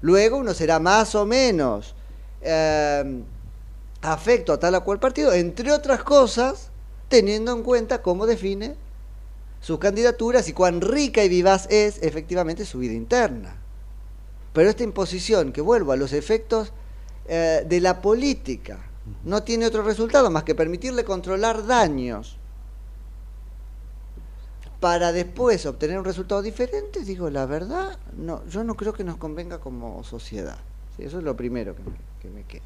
Luego 0.00 0.38
uno 0.38 0.52
será 0.52 0.80
más 0.80 1.14
o 1.14 1.24
menos 1.24 1.94
eh, 2.40 3.22
afecto 4.02 4.52
a 4.52 4.58
tal 4.58 4.74
o 4.74 4.84
cual 4.84 4.98
partido, 4.98 5.32
entre 5.32 5.72
otras 5.72 6.02
cosas, 6.02 6.70
teniendo 7.08 7.52
en 7.52 7.62
cuenta 7.62 8.02
cómo 8.02 8.26
define 8.26 8.74
sus 9.60 9.78
candidaturas 9.78 10.48
y 10.48 10.52
cuán 10.52 10.80
rica 10.80 11.22
y 11.22 11.28
vivaz 11.28 11.68
es 11.70 12.02
efectivamente 12.02 12.64
su 12.64 12.78
vida 12.78 12.94
interna. 12.94 13.56
Pero 14.52 14.68
esta 14.68 14.82
imposición, 14.82 15.52
que 15.52 15.60
vuelvo 15.60 15.92
a 15.92 15.96
los 15.96 16.12
efectos 16.12 16.72
eh, 17.26 17.64
de 17.66 17.80
la 17.80 18.00
política. 18.00 18.78
No 19.24 19.42
tiene 19.42 19.66
otro 19.66 19.82
resultado 19.82 20.30
más 20.30 20.44
que 20.44 20.54
permitirle 20.54 21.04
controlar 21.04 21.66
daños 21.66 22.38
para 24.80 25.12
después 25.12 25.64
obtener 25.66 25.96
un 25.96 26.04
resultado 26.04 26.42
diferente, 26.42 27.04
digo, 27.04 27.30
la 27.30 27.46
verdad, 27.46 27.98
no, 28.16 28.44
yo 28.46 28.64
no 28.64 28.74
creo 28.74 28.92
que 28.92 29.04
nos 29.04 29.16
convenga 29.16 29.58
como 29.58 30.02
sociedad. 30.02 30.58
eso 30.98 31.18
es 31.18 31.24
lo 31.24 31.36
primero 31.36 31.76
que 31.76 31.82
me, 31.82 31.96
que 32.20 32.28
me 32.28 32.42
queda. 32.44 32.62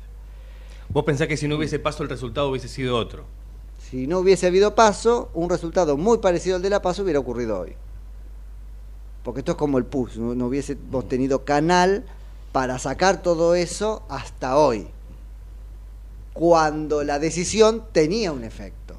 ¿Vos 0.88 1.04
pensás 1.04 1.28
que 1.28 1.36
si 1.36 1.46
no 1.46 1.56
hubiese 1.56 1.78
paso 1.78 2.02
el 2.02 2.08
resultado 2.08 2.48
hubiese 2.48 2.68
sido 2.68 2.96
otro? 2.96 3.24
Si 3.78 4.06
no 4.06 4.20
hubiese 4.20 4.46
habido 4.46 4.74
paso, 4.74 5.30
un 5.34 5.50
resultado 5.50 5.98
muy 5.98 6.18
parecido 6.18 6.56
al 6.56 6.62
de 6.62 6.70
la 6.70 6.80
paso 6.80 7.02
hubiera 7.02 7.18
ocurrido 7.18 7.60
hoy. 7.60 7.74
Porque 9.22 9.40
esto 9.40 9.52
es 9.52 9.58
como 9.58 9.76
el 9.76 9.84
PUS, 9.84 10.16
no, 10.16 10.34
no 10.34 10.46
hubiésemos 10.46 11.08
tenido 11.08 11.44
canal 11.44 12.06
para 12.56 12.78
sacar 12.78 13.20
todo 13.20 13.54
eso 13.54 14.02
hasta 14.08 14.56
hoy, 14.56 14.86
cuando 16.32 17.04
la 17.04 17.18
decisión 17.18 17.84
tenía 17.92 18.32
un 18.32 18.44
efecto. 18.44 18.96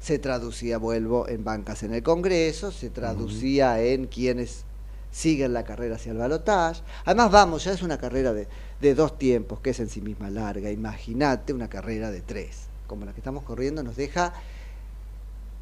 Se 0.00 0.18
traducía, 0.18 0.76
vuelvo, 0.76 1.26
en 1.26 1.44
bancas 1.44 1.82
en 1.82 1.94
el 1.94 2.02
Congreso, 2.02 2.70
se 2.72 2.90
traducía 2.90 3.80
en 3.80 4.06
quienes 4.06 4.66
siguen 5.10 5.54
la 5.54 5.64
carrera 5.64 5.96
hacia 5.96 6.12
el 6.12 6.18
balotaje. 6.18 6.82
Además, 7.06 7.30
vamos, 7.30 7.64
ya 7.64 7.72
es 7.72 7.80
una 7.80 7.96
carrera 7.96 8.34
de, 8.34 8.48
de 8.82 8.94
dos 8.94 9.18
tiempos, 9.18 9.60
que 9.60 9.70
es 9.70 9.80
en 9.80 9.88
sí 9.88 10.02
misma 10.02 10.28
larga. 10.28 10.70
Imagínate 10.70 11.54
una 11.54 11.70
carrera 11.70 12.10
de 12.10 12.20
tres, 12.20 12.64
como 12.86 13.06
la 13.06 13.14
que 13.14 13.20
estamos 13.20 13.44
corriendo, 13.44 13.82
nos 13.82 13.96
deja 13.96 14.34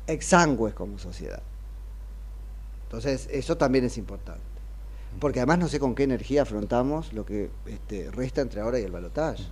exangües 0.08 0.74
como 0.74 0.98
sociedad. 0.98 1.42
Entonces, 2.86 3.28
eso 3.30 3.56
también 3.56 3.84
es 3.84 3.96
importante 3.96 4.51
porque 5.20 5.40
además 5.40 5.58
no 5.58 5.68
sé 5.68 5.78
con 5.78 5.94
qué 5.94 6.02
energía 6.04 6.42
afrontamos 6.42 7.12
lo 7.12 7.24
que 7.24 7.50
este, 7.66 8.10
resta 8.10 8.40
entre 8.40 8.60
ahora 8.60 8.78
y 8.78 8.84
el 8.84 8.92
balotaje. 8.92 9.44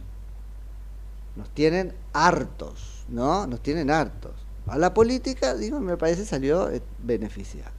Nos 1.37 1.51
tienen 1.51 1.95
hartos, 2.13 3.05
¿no? 3.09 3.47
Nos 3.47 3.61
tienen 3.61 3.91
hartos. 3.91 4.33
A 4.67 4.79
la 4.79 4.93
política, 4.95 5.55
digo, 5.55 5.81
me 5.81 5.97
parece 5.97 6.25
salió 6.25 6.71
eh, 6.71 6.83
beneficiada. 6.99 7.73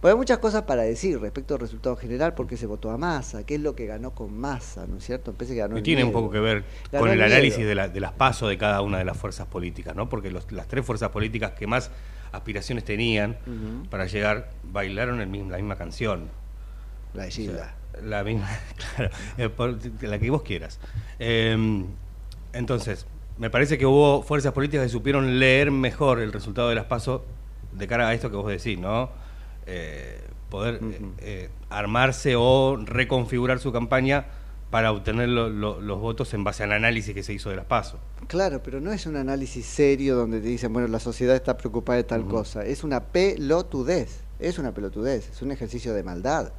Bueno, 0.00 0.14
hay 0.14 0.18
muchas 0.18 0.38
cosas 0.38 0.62
para 0.62 0.82
decir 0.82 1.20
respecto 1.20 1.54
al 1.54 1.60
resultado 1.60 1.96
general, 1.96 2.34
porque 2.34 2.56
se 2.56 2.66
votó 2.66 2.90
a 2.90 2.96
masa, 2.96 3.44
qué 3.44 3.56
es 3.56 3.60
lo 3.60 3.74
que 3.74 3.86
ganó 3.86 4.12
con 4.12 4.32
masa, 4.38 4.86
¿no 4.86 4.98
es 4.98 5.04
cierto? 5.04 5.34
que 5.36 5.54
ganó 5.56 5.76
y 5.76 5.82
tiene 5.82 6.04
un 6.04 6.12
poco 6.12 6.30
que 6.30 6.38
ver 6.38 6.64
con 6.96 7.10
el, 7.10 7.20
análisis 7.20 7.66
de, 7.66 7.74
las 7.74 8.12
pasos 8.12 8.48
de 8.48 8.56
cada 8.56 8.80
una 8.80 8.98
de 8.98 9.04
las 9.04 9.16
fuerzas 9.16 9.48
políticas, 9.48 9.96
¿no? 9.96 10.08
Porque 10.08 10.30
las 10.30 10.68
tres 10.68 10.86
fuerzas 10.86 11.10
políticas 11.10 11.52
que 11.52 11.66
más 11.66 11.90
aspiraciones 12.30 12.84
tenían 12.84 13.36
para 13.90 14.06
llegar 14.06 14.50
bailaron 14.62 15.20
el 15.20 15.26
mismo, 15.26 15.50
la 15.50 15.56
misma 15.56 15.76
canción. 15.76 16.30
La 17.14 17.24
de 17.24 17.30
Gilda. 17.30 17.74
la 18.02 18.24
misma, 18.24 18.48
claro, 18.96 19.10
eh, 19.38 19.50
la 20.02 20.18
que 20.18 20.30
vos 20.30 20.42
quieras. 20.42 20.78
Em, 21.18 21.86
entonces, 22.52 23.06
me 23.38 23.50
parece 23.50 23.78
que 23.78 23.86
hubo 23.86 24.22
fuerzas 24.22 24.52
políticas 24.52 24.86
que 24.86 24.90
supieron 24.90 25.38
leer 25.38 25.70
mejor 25.70 26.20
el 26.20 26.32
resultado 26.32 26.68
de 26.68 26.74
las 26.74 26.86
pasos 26.86 27.22
de 27.72 27.86
cara 27.86 28.08
a 28.08 28.14
esto 28.14 28.30
que 28.30 28.36
vos 28.36 28.48
decís, 28.48 28.78
¿no? 28.78 29.10
Eh, 29.66 30.20
poder 30.48 30.80
eh, 31.18 31.50
armarse 31.68 32.34
o 32.36 32.76
reconfigurar 32.76 33.58
su 33.58 33.70
campaña 33.72 34.26
para 34.70 34.92
obtener 34.92 35.28
los 35.28 36.00
votos 36.00 36.34
en 36.34 36.44
base 36.44 36.62
al 36.62 36.72
análisis 36.72 37.14
que 37.14 37.22
se 37.22 37.32
hizo 37.32 37.48
de 37.48 37.56
las 37.56 37.64
pasos. 37.64 38.00
Claro, 38.26 38.62
pero 38.62 38.80
no 38.80 38.92
es 38.92 39.06
un 39.06 39.16
análisis 39.16 39.64
serio 39.64 40.14
donde 40.14 40.40
te 40.40 40.48
dicen, 40.48 40.72
bueno, 40.72 40.88
la 40.88 41.00
sociedad 41.00 41.34
está 41.34 41.56
preocupada 41.56 41.96
de 41.96 42.04
tal 42.04 42.26
cosa. 42.26 42.64
Es 42.64 42.84
una 42.84 43.04
pelotudez, 43.04 44.20
es 44.38 44.58
una 44.58 44.72
pelotudez, 44.72 45.30
es 45.30 45.40
un 45.42 45.52
ejercicio 45.52 45.94
de 45.94 46.02
maldad. 46.02 46.52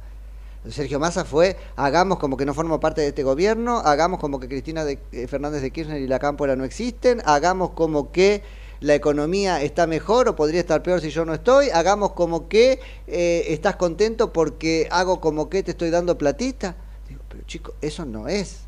Sergio 0.68 1.00
Massa 1.00 1.24
fue, 1.24 1.56
hagamos 1.76 2.18
como 2.18 2.36
que 2.36 2.44
no 2.44 2.52
formo 2.52 2.80
parte 2.80 3.00
de 3.00 3.08
este 3.08 3.22
gobierno, 3.22 3.78
hagamos 3.78 4.20
como 4.20 4.38
que 4.38 4.48
Cristina 4.48 4.84
de, 4.84 4.98
eh, 5.12 5.26
Fernández 5.26 5.62
de 5.62 5.70
Kirchner 5.70 6.00
y 6.00 6.06
la 6.06 6.18
Cámpora 6.18 6.54
no 6.54 6.64
existen, 6.64 7.22
hagamos 7.24 7.70
como 7.70 8.12
que 8.12 8.42
la 8.80 8.94
economía 8.94 9.62
está 9.62 9.86
mejor 9.86 10.28
o 10.28 10.36
podría 10.36 10.60
estar 10.60 10.82
peor 10.82 11.00
si 11.00 11.10
yo 11.10 11.24
no 11.24 11.32
estoy, 11.32 11.70
hagamos 11.70 12.12
como 12.12 12.48
que 12.48 12.80
eh, 13.06 13.44
estás 13.48 13.76
contento 13.76 14.32
porque 14.32 14.86
hago 14.90 15.20
como 15.20 15.48
que 15.48 15.62
te 15.62 15.70
estoy 15.72 15.90
dando 15.90 16.16
platita. 16.18 16.76
Digo, 17.08 17.22
pero 17.28 17.42
chico, 17.44 17.74
eso 17.80 18.04
no 18.04 18.28
es. 18.28 18.60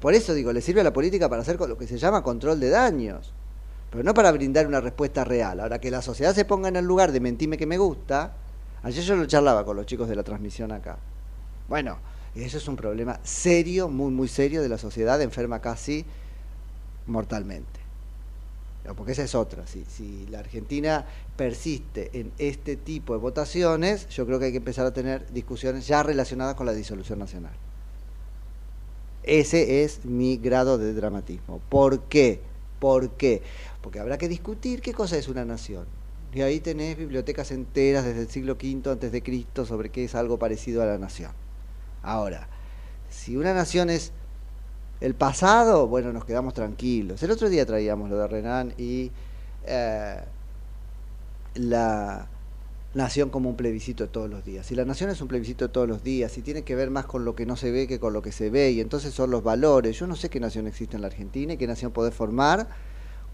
por 0.00 0.14
eso 0.14 0.32
digo, 0.34 0.52
le 0.52 0.60
sirve 0.60 0.80
a 0.80 0.84
la 0.84 0.92
política 0.92 1.28
para 1.28 1.42
hacer 1.42 1.58
lo 1.58 1.76
que 1.76 1.86
se 1.86 1.98
llama 1.98 2.22
control 2.22 2.60
de 2.60 2.70
daños, 2.70 3.32
pero 3.90 4.04
no 4.04 4.14
para 4.14 4.32
brindar 4.32 4.66
una 4.66 4.80
respuesta 4.80 5.24
real. 5.24 5.60
Ahora 5.60 5.80
que 5.80 5.90
la 5.90 6.02
sociedad 6.02 6.34
se 6.34 6.44
ponga 6.44 6.68
en 6.68 6.76
el 6.76 6.84
lugar 6.84 7.12
de 7.12 7.20
mentime 7.20 7.56
que 7.56 7.66
me 7.66 7.78
gusta, 7.78 8.36
Ayer 8.84 9.02
yo 9.02 9.16
lo 9.16 9.26
charlaba 9.26 9.64
con 9.64 9.76
los 9.76 9.86
chicos 9.86 10.08
de 10.08 10.14
la 10.14 10.22
transmisión 10.22 10.70
acá. 10.70 10.98
Bueno, 11.68 11.98
eso 12.34 12.58
es 12.58 12.68
un 12.68 12.76
problema 12.76 13.18
serio, 13.22 13.88
muy, 13.88 14.12
muy 14.12 14.28
serio 14.28 14.60
de 14.60 14.68
la 14.68 14.76
sociedad, 14.76 15.20
enferma 15.22 15.60
casi 15.60 16.04
mortalmente. 17.06 17.80
Porque 18.94 19.12
esa 19.12 19.24
es 19.24 19.34
otra. 19.34 19.66
Si, 19.66 19.86
si 19.86 20.26
la 20.26 20.40
Argentina 20.40 21.06
persiste 21.36 22.10
en 22.12 22.30
este 22.36 22.76
tipo 22.76 23.14
de 23.14 23.20
votaciones, 23.20 24.06
yo 24.10 24.26
creo 24.26 24.38
que 24.38 24.46
hay 24.46 24.50
que 24.52 24.58
empezar 24.58 24.84
a 24.84 24.92
tener 24.92 25.32
discusiones 25.32 25.86
ya 25.86 26.02
relacionadas 26.02 26.54
con 26.54 26.66
la 26.66 26.74
disolución 26.74 27.18
nacional. 27.18 27.52
Ese 29.22 29.84
es 29.84 30.04
mi 30.04 30.36
grado 30.36 30.76
de 30.76 30.92
dramatismo. 30.92 31.62
¿Por 31.70 32.00
qué? 32.02 32.42
¿Por 32.78 33.12
qué? 33.12 33.40
Porque 33.80 34.00
habrá 34.00 34.18
que 34.18 34.28
discutir 34.28 34.82
qué 34.82 34.92
cosa 34.92 35.16
es 35.16 35.28
una 35.28 35.46
nación. 35.46 35.86
Y 36.34 36.42
ahí 36.42 36.58
tenés 36.58 36.96
bibliotecas 36.96 37.52
enteras 37.52 38.04
desde 38.04 38.22
el 38.22 38.28
siglo 38.28 38.54
V 38.54 38.90
antes 38.90 39.12
de 39.12 39.22
Cristo 39.22 39.64
sobre 39.64 39.90
qué 39.90 40.04
es 40.04 40.16
algo 40.16 40.36
parecido 40.36 40.82
a 40.82 40.86
la 40.86 40.98
nación. 40.98 41.30
Ahora, 42.02 42.48
si 43.08 43.36
una 43.36 43.54
nación 43.54 43.88
es 43.88 44.12
el 45.00 45.14
pasado, 45.14 45.86
bueno, 45.86 46.12
nos 46.12 46.24
quedamos 46.24 46.52
tranquilos. 46.52 47.22
El 47.22 47.30
otro 47.30 47.48
día 47.48 47.64
traíamos 47.64 48.10
lo 48.10 48.18
de 48.18 48.26
Renan 48.26 48.74
y 48.76 49.12
eh, 49.64 50.20
la 51.54 52.26
nación 52.94 53.30
como 53.30 53.48
un 53.48 53.56
plebiscito 53.56 54.02
de 54.02 54.08
todos 54.08 54.28
los 54.28 54.44
días. 54.44 54.66
Si 54.66 54.74
la 54.74 54.84
nación 54.84 55.10
es 55.10 55.20
un 55.20 55.28
plebiscito 55.28 55.66
de 55.66 55.72
todos 55.72 55.88
los 55.88 56.02
días, 56.02 56.36
y 56.36 56.42
tiene 56.42 56.62
que 56.62 56.74
ver 56.74 56.90
más 56.90 57.06
con 57.06 57.24
lo 57.24 57.36
que 57.36 57.46
no 57.46 57.56
se 57.56 57.70
ve 57.70 57.86
que 57.86 58.00
con 58.00 58.12
lo 58.12 58.22
que 58.22 58.32
se 58.32 58.50
ve, 58.50 58.72
y 58.72 58.80
entonces 58.80 59.14
son 59.14 59.30
los 59.30 59.44
valores. 59.44 59.96
Yo 59.98 60.08
no 60.08 60.16
sé 60.16 60.30
qué 60.30 60.40
nación 60.40 60.66
existe 60.66 60.96
en 60.96 61.02
la 61.02 61.08
Argentina 61.08 61.52
y 61.52 61.56
qué 61.56 61.68
nación 61.68 61.92
poder 61.92 62.12
formar 62.12 62.66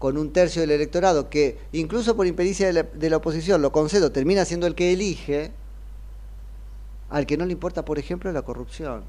con 0.01 0.17
un 0.17 0.33
tercio 0.33 0.61
del 0.61 0.71
electorado, 0.71 1.29
que 1.29 1.59
incluso 1.73 2.15
por 2.17 2.25
impericia 2.25 2.73
de 2.73 3.09
la, 3.11 3.17
oposición, 3.17 3.61
lo 3.61 3.71
concedo, 3.71 4.11
termina 4.11 4.45
siendo 4.45 4.65
el 4.65 4.73
que 4.73 4.91
elige, 4.91 5.51
al 7.11 7.27
que 7.27 7.37
no 7.37 7.45
le 7.45 7.51
importa, 7.53 7.85
por 7.85 7.99
ejemplo, 7.99 8.31
la 8.31 8.41
corrupción, 8.41 9.03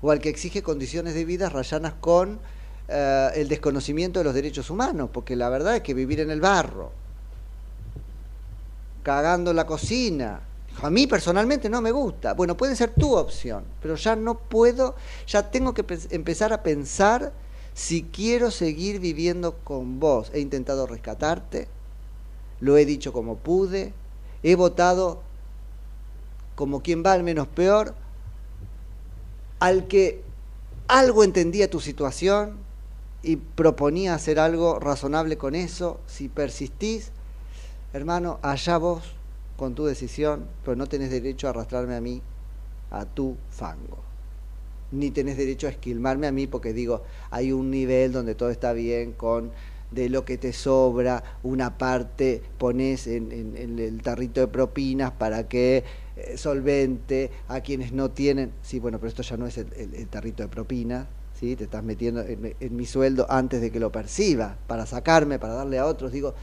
o 0.00 0.12
al 0.12 0.20
que 0.20 0.28
exige 0.28 0.62
condiciones 0.62 1.14
de 1.14 1.24
vida 1.24 1.48
rayanas 1.48 1.94
con 2.00 2.38
eh, 2.86 3.30
el 3.34 3.48
desconocimiento 3.48 4.20
de 4.20 4.24
los 4.26 4.32
derechos 4.32 4.70
humanos, 4.70 5.10
porque 5.12 5.34
la 5.34 5.48
verdad 5.48 5.74
es 5.74 5.82
que 5.82 5.92
vivir 5.92 6.20
en 6.20 6.30
el 6.30 6.40
barro, 6.40 6.92
cagando 9.02 9.52
la 9.52 9.66
cocina, 9.66 10.40
a 10.82 10.88
mí 10.88 11.08
personalmente 11.08 11.68
no 11.68 11.80
me 11.80 11.90
gusta. 11.90 12.34
Bueno, 12.34 12.56
puede 12.56 12.76
ser 12.76 12.90
tu 12.90 13.16
opción, 13.16 13.64
pero 13.82 13.96
ya 13.96 14.14
no 14.14 14.38
puedo, 14.38 14.94
ya 15.26 15.50
tengo 15.50 15.74
que 15.74 15.82
pe- 15.82 15.98
empezar 16.10 16.52
a 16.52 16.62
pensar 16.62 17.32
si 17.78 18.02
quiero 18.02 18.50
seguir 18.50 18.98
viviendo 18.98 19.54
con 19.62 20.00
vos. 20.00 20.32
He 20.34 20.40
intentado 20.40 20.88
rescatarte, 20.88 21.68
lo 22.58 22.76
he 22.76 22.84
dicho 22.84 23.12
como 23.12 23.36
pude, 23.36 23.94
he 24.42 24.56
votado 24.56 25.22
como 26.56 26.82
quien 26.82 27.04
va 27.06 27.12
al 27.12 27.22
menos 27.22 27.46
peor, 27.46 27.94
al 29.60 29.86
que 29.86 30.24
algo 30.88 31.22
entendía 31.22 31.70
tu 31.70 31.78
situación 31.78 32.56
y 33.22 33.36
proponía 33.36 34.12
hacer 34.12 34.40
algo 34.40 34.80
razonable 34.80 35.38
con 35.38 35.54
eso, 35.54 36.00
si 36.08 36.28
persistís, 36.28 37.12
hermano, 37.92 38.40
allá 38.42 38.76
vos 38.78 39.04
con 39.56 39.76
tu 39.76 39.84
decisión, 39.84 40.48
pero 40.64 40.74
no 40.74 40.88
tenés 40.88 41.12
derecho 41.12 41.46
a 41.46 41.50
arrastrarme 41.50 41.94
a 41.94 42.00
mí 42.00 42.22
a 42.90 43.04
tu 43.04 43.36
fango. 43.50 44.07
Ni 44.90 45.10
tenés 45.10 45.36
derecho 45.36 45.66
a 45.66 45.70
esquilmarme 45.70 46.26
a 46.26 46.32
mí 46.32 46.46
porque 46.46 46.72
digo, 46.72 47.02
hay 47.30 47.52
un 47.52 47.70
nivel 47.70 48.12
donde 48.12 48.34
todo 48.34 48.50
está 48.50 48.72
bien 48.72 49.12
con 49.12 49.50
de 49.90 50.08
lo 50.10 50.24
que 50.24 50.36
te 50.36 50.52
sobra, 50.52 51.22
una 51.42 51.78
parte 51.78 52.42
pones 52.58 53.06
en, 53.06 53.32
en- 53.32 53.78
el 53.78 54.02
tarrito 54.02 54.40
de 54.40 54.48
propinas 54.48 55.12
para 55.12 55.48
que 55.48 55.82
eh, 56.16 56.36
solvente 56.36 57.30
a 57.48 57.60
quienes 57.60 57.92
no 57.92 58.10
tienen. 58.10 58.52
Sí, 58.62 58.78
bueno, 58.80 58.98
pero 58.98 59.08
esto 59.08 59.22
ya 59.22 59.36
no 59.36 59.46
es 59.46 59.58
el, 59.58 60.08
tarrito 60.08 60.42
de 60.42 60.48
propinas, 60.48 61.06
¿sí? 61.38 61.56
Te 61.56 61.64
estás 61.64 61.82
metiendo 61.84 62.20
en, 62.22 62.54
en 62.58 62.76
mi 62.76 62.84
sueldo 62.86 63.26
antes 63.30 63.60
de 63.60 63.70
que 63.70 63.80
lo 63.80 63.90
perciba, 63.92 64.56
para 64.66 64.84
sacarme, 64.86 65.38
para 65.38 65.54
darle 65.54 65.78
a 65.78 65.86
otros. 65.86 66.12
Digo, 66.12 66.34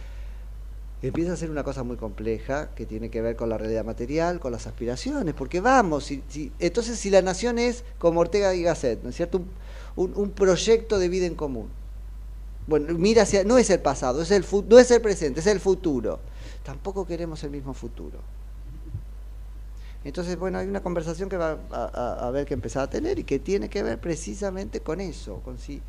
empieza 1.01 1.33
a 1.33 1.35
ser 1.35 1.51
una 1.51 1.63
cosa 1.63 1.83
muy 1.83 1.97
compleja 1.97 2.69
que 2.75 2.85
tiene 2.85 3.09
que 3.09 3.21
ver 3.21 3.35
con 3.35 3.49
la 3.49 3.57
realidad 3.57 3.85
material, 3.85 4.39
con 4.39 4.51
las 4.51 4.65
aspiraciones, 4.67 5.33
porque 5.33 5.59
vamos, 5.61 6.05
si, 6.05 6.23
si- 6.29 6.51
entonces 6.59 6.97
si 6.99 7.09
la 7.09 7.21
nación 7.21 7.59
es 7.59 7.83
como 7.99 8.21
Ortega 8.21 8.53
y 8.55 8.63
Gasset, 8.63 9.03
¿no 9.03 9.09
es 9.09 9.15
cierto? 9.15 9.41
Un, 9.95 10.31
proyecto 10.31 10.99
de 10.99 11.07
vida 11.09 11.25
en 11.25 11.35
común. 11.35 11.69
Bueno, 12.67 12.93
mira 12.97 13.23
hacia, 13.23 13.43
no 13.43 13.57
es 13.57 13.69
el 13.69 13.79
pasado, 13.79 14.21
es 14.21 14.31
el 14.31 14.45
no 14.67 14.79
es 14.79 14.89
el 14.91 15.01
presente, 15.01 15.39
es 15.39 15.47
el 15.47 15.59
futuro. 15.59 16.19
Tampoco 16.63 17.05
queremos 17.05 17.43
el 17.43 17.51
mismo 17.51 17.73
futuro. 17.73 18.19
Entonces, 20.03 20.37
bueno, 20.37 20.59
hay 20.59 20.67
una 20.67 20.81
conversación 20.81 21.29
que 21.29 21.37
va 21.37 21.57
a, 21.71 21.75
a- 21.93 22.13
a 22.23 22.27
haber 22.27 22.45
que 22.45 22.53
empezar 22.53 22.83
a 22.83 22.89
tener 22.89 23.17
y 23.19 23.23
que 23.23 23.39
tiene 23.39 23.69
que 23.69 23.83
ver 23.83 23.99
precisamente 23.99 24.79
con 24.81 25.01
eso, 25.01 25.41
con 25.43 25.57
si 25.57 25.81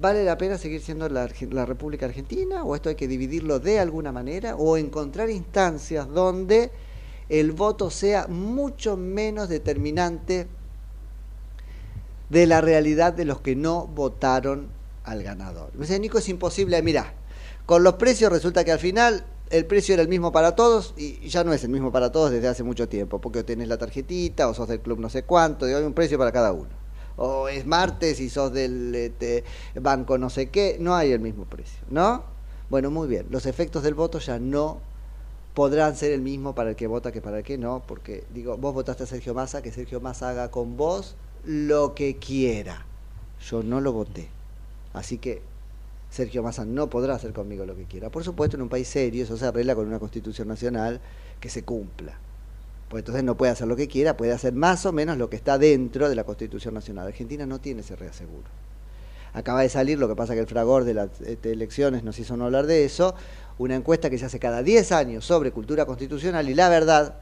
vale 0.00 0.24
la 0.24 0.38
pena 0.38 0.58
seguir 0.58 0.80
siendo 0.80 1.08
la, 1.08 1.26
República 1.26 2.06
Argentina 2.06 2.62
o 2.64 2.74
esto 2.74 2.88
hay 2.88 2.94
que 2.94 3.08
dividirlo 3.08 3.58
de 3.58 3.80
alguna 3.80 4.12
manera 4.12 4.56
o 4.56 4.76
encontrar 4.76 5.30
instancias 5.30 6.08
donde 6.08 6.70
el 7.28 7.52
voto 7.52 7.90
sea 7.90 8.26
mucho 8.28 8.96
menos 8.96 9.48
determinante 9.48 10.46
de 12.30 12.46
la 12.46 12.60
realidad 12.60 13.12
de 13.12 13.24
los 13.24 13.40
que 13.40 13.56
no 13.56 13.86
votaron 13.86 14.68
al 15.04 15.22
ganador. 15.22 15.70
Me 15.74 15.80
dice, 15.80 15.98
Nico, 15.98 16.18
es 16.18 16.28
imposible, 16.28 16.80
mirá, 16.82 17.14
con 17.66 17.82
los 17.82 17.94
precios 17.94 18.30
resulta 18.30 18.64
que 18.64 18.72
al 18.72 18.78
final 18.78 19.24
el 19.50 19.64
precio 19.64 19.94
era 19.94 20.02
el 20.02 20.08
mismo 20.08 20.30
para 20.30 20.54
todos 20.54 20.94
y 20.96 21.26
ya 21.28 21.42
no 21.42 21.52
es 21.52 21.64
el 21.64 21.70
mismo 21.70 21.90
para 21.90 22.12
todos 22.12 22.30
desde 22.30 22.48
hace 22.48 22.62
mucho 22.62 22.88
tiempo, 22.88 23.18
porque 23.18 23.42
tenés 23.42 23.68
la 23.68 23.78
tarjetita 23.78 24.48
o 24.48 24.54
sos 24.54 24.68
del 24.68 24.80
club 24.80 25.00
no 25.00 25.08
sé 25.08 25.22
cuánto, 25.22 25.66
digo, 25.66 25.78
hay 25.78 25.84
un 25.84 25.94
precio 25.94 26.18
para 26.18 26.32
cada 26.32 26.52
uno. 26.52 26.87
O 27.18 27.48
es 27.48 27.66
martes 27.66 28.20
y 28.20 28.30
sos 28.30 28.52
del 28.52 28.94
este, 28.94 29.44
banco 29.74 30.16
no 30.16 30.30
sé 30.30 30.48
qué, 30.48 30.78
no 30.80 30.94
hay 30.94 31.12
el 31.12 31.20
mismo 31.20 31.44
precio, 31.44 31.80
¿no? 31.90 32.24
Bueno, 32.70 32.90
muy 32.90 33.08
bien, 33.08 33.26
los 33.30 33.44
efectos 33.44 33.82
del 33.82 33.94
voto 33.94 34.18
ya 34.18 34.38
no 34.38 34.80
podrán 35.54 35.96
ser 35.96 36.12
el 36.12 36.20
mismo 36.20 36.54
para 36.54 36.70
el 36.70 36.76
que 36.76 36.86
vota 36.86 37.10
que 37.10 37.20
para 37.20 37.38
el 37.38 37.44
que 37.44 37.58
no, 37.58 37.82
porque 37.86 38.24
digo, 38.32 38.56
vos 38.56 38.72
votaste 38.72 39.02
a 39.02 39.06
Sergio 39.06 39.34
Massa, 39.34 39.60
que 39.60 39.72
Sergio 39.72 40.00
Massa 40.00 40.28
haga 40.28 40.50
con 40.50 40.76
vos 40.76 41.16
lo 41.44 41.94
que 41.94 42.16
quiera. 42.16 42.86
Yo 43.40 43.62
no 43.62 43.80
lo 43.80 43.92
voté. 43.92 44.28
Así 44.92 45.18
que 45.18 45.42
Sergio 46.10 46.42
Massa 46.42 46.64
no 46.64 46.88
podrá 46.88 47.14
hacer 47.14 47.32
conmigo 47.32 47.66
lo 47.66 47.74
que 47.74 47.84
quiera. 47.84 48.10
Por 48.10 48.24
supuesto, 48.24 48.56
en 48.56 48.62
un 48.62 48.68
país 48.68 48.88
serio 48.88 49.24
eso 49.24 49.36
se 49.36 49.46
arregla 49.46 49.74
con 49.74 49.86
una 49.86 49.98
constitución 49.98 50.48
nacional 50.48 51.00
que 51.40 51.50
se 51.50 51.64
cumpla. 51.64 52.18
Pues 52.88 53.02
entonces 53.02 53.22
no 53.22 53.36
puede 53.36 53.52
hacer 53.52 53.66
lo 53.68 53.76
que 53.76 53.86
quiera, 53.86 54.16
puede 54.16 54.32
hacer 54.32 54.54
más 54.54 54.86
o 54.86 54.92
menos 54.92 55.18
lo 55.18 55.28
que 55.28 55.36
está 55.36 55.58
dentro 55.58 56.08
de 56.08 56.14
la 56.14 56.24
constitución 56.24 56.72
nacional. 56.74 57.06
Argentina 57.06 57.44
no 57.44 57.60
tiene 57.60 57.82
ese 57.82 57.96
reaseguro. 57.96 58.48
Acaba 59.34 59.60
de 59.60 59.68
salir, 59.68 59.98
lo 59.98 60.08
que 60.08 60.16
pasa 60.16 60.32
que 60.32 60.40
el 60.40 60.46
fragor 60.46 60.84
de 60.84 60.94
las 60.94 61.20
este, 61.20 61.52
elecciones 61.52 62.02
nos 62.02 62.18
hizo 62.18 62.36
no 62.36 62.46
hablar 62.46 62.66
de 62.66 62.86
eso, 62.86 63.14
una 63.58 63.74
encuesta 63.74 64.08
que 64.08 64.16
se 64.16 64.24
hace 64.24 64.38
cada 64.38 64.62
10 64.62 64.90
años 64.92 65.26
sobre 65.26 65.50
cultura 65.52 65.84
constitucional 65.84 66.48
y 66.48 66.54
la 66.54 66.70
verdad 66.70 67.18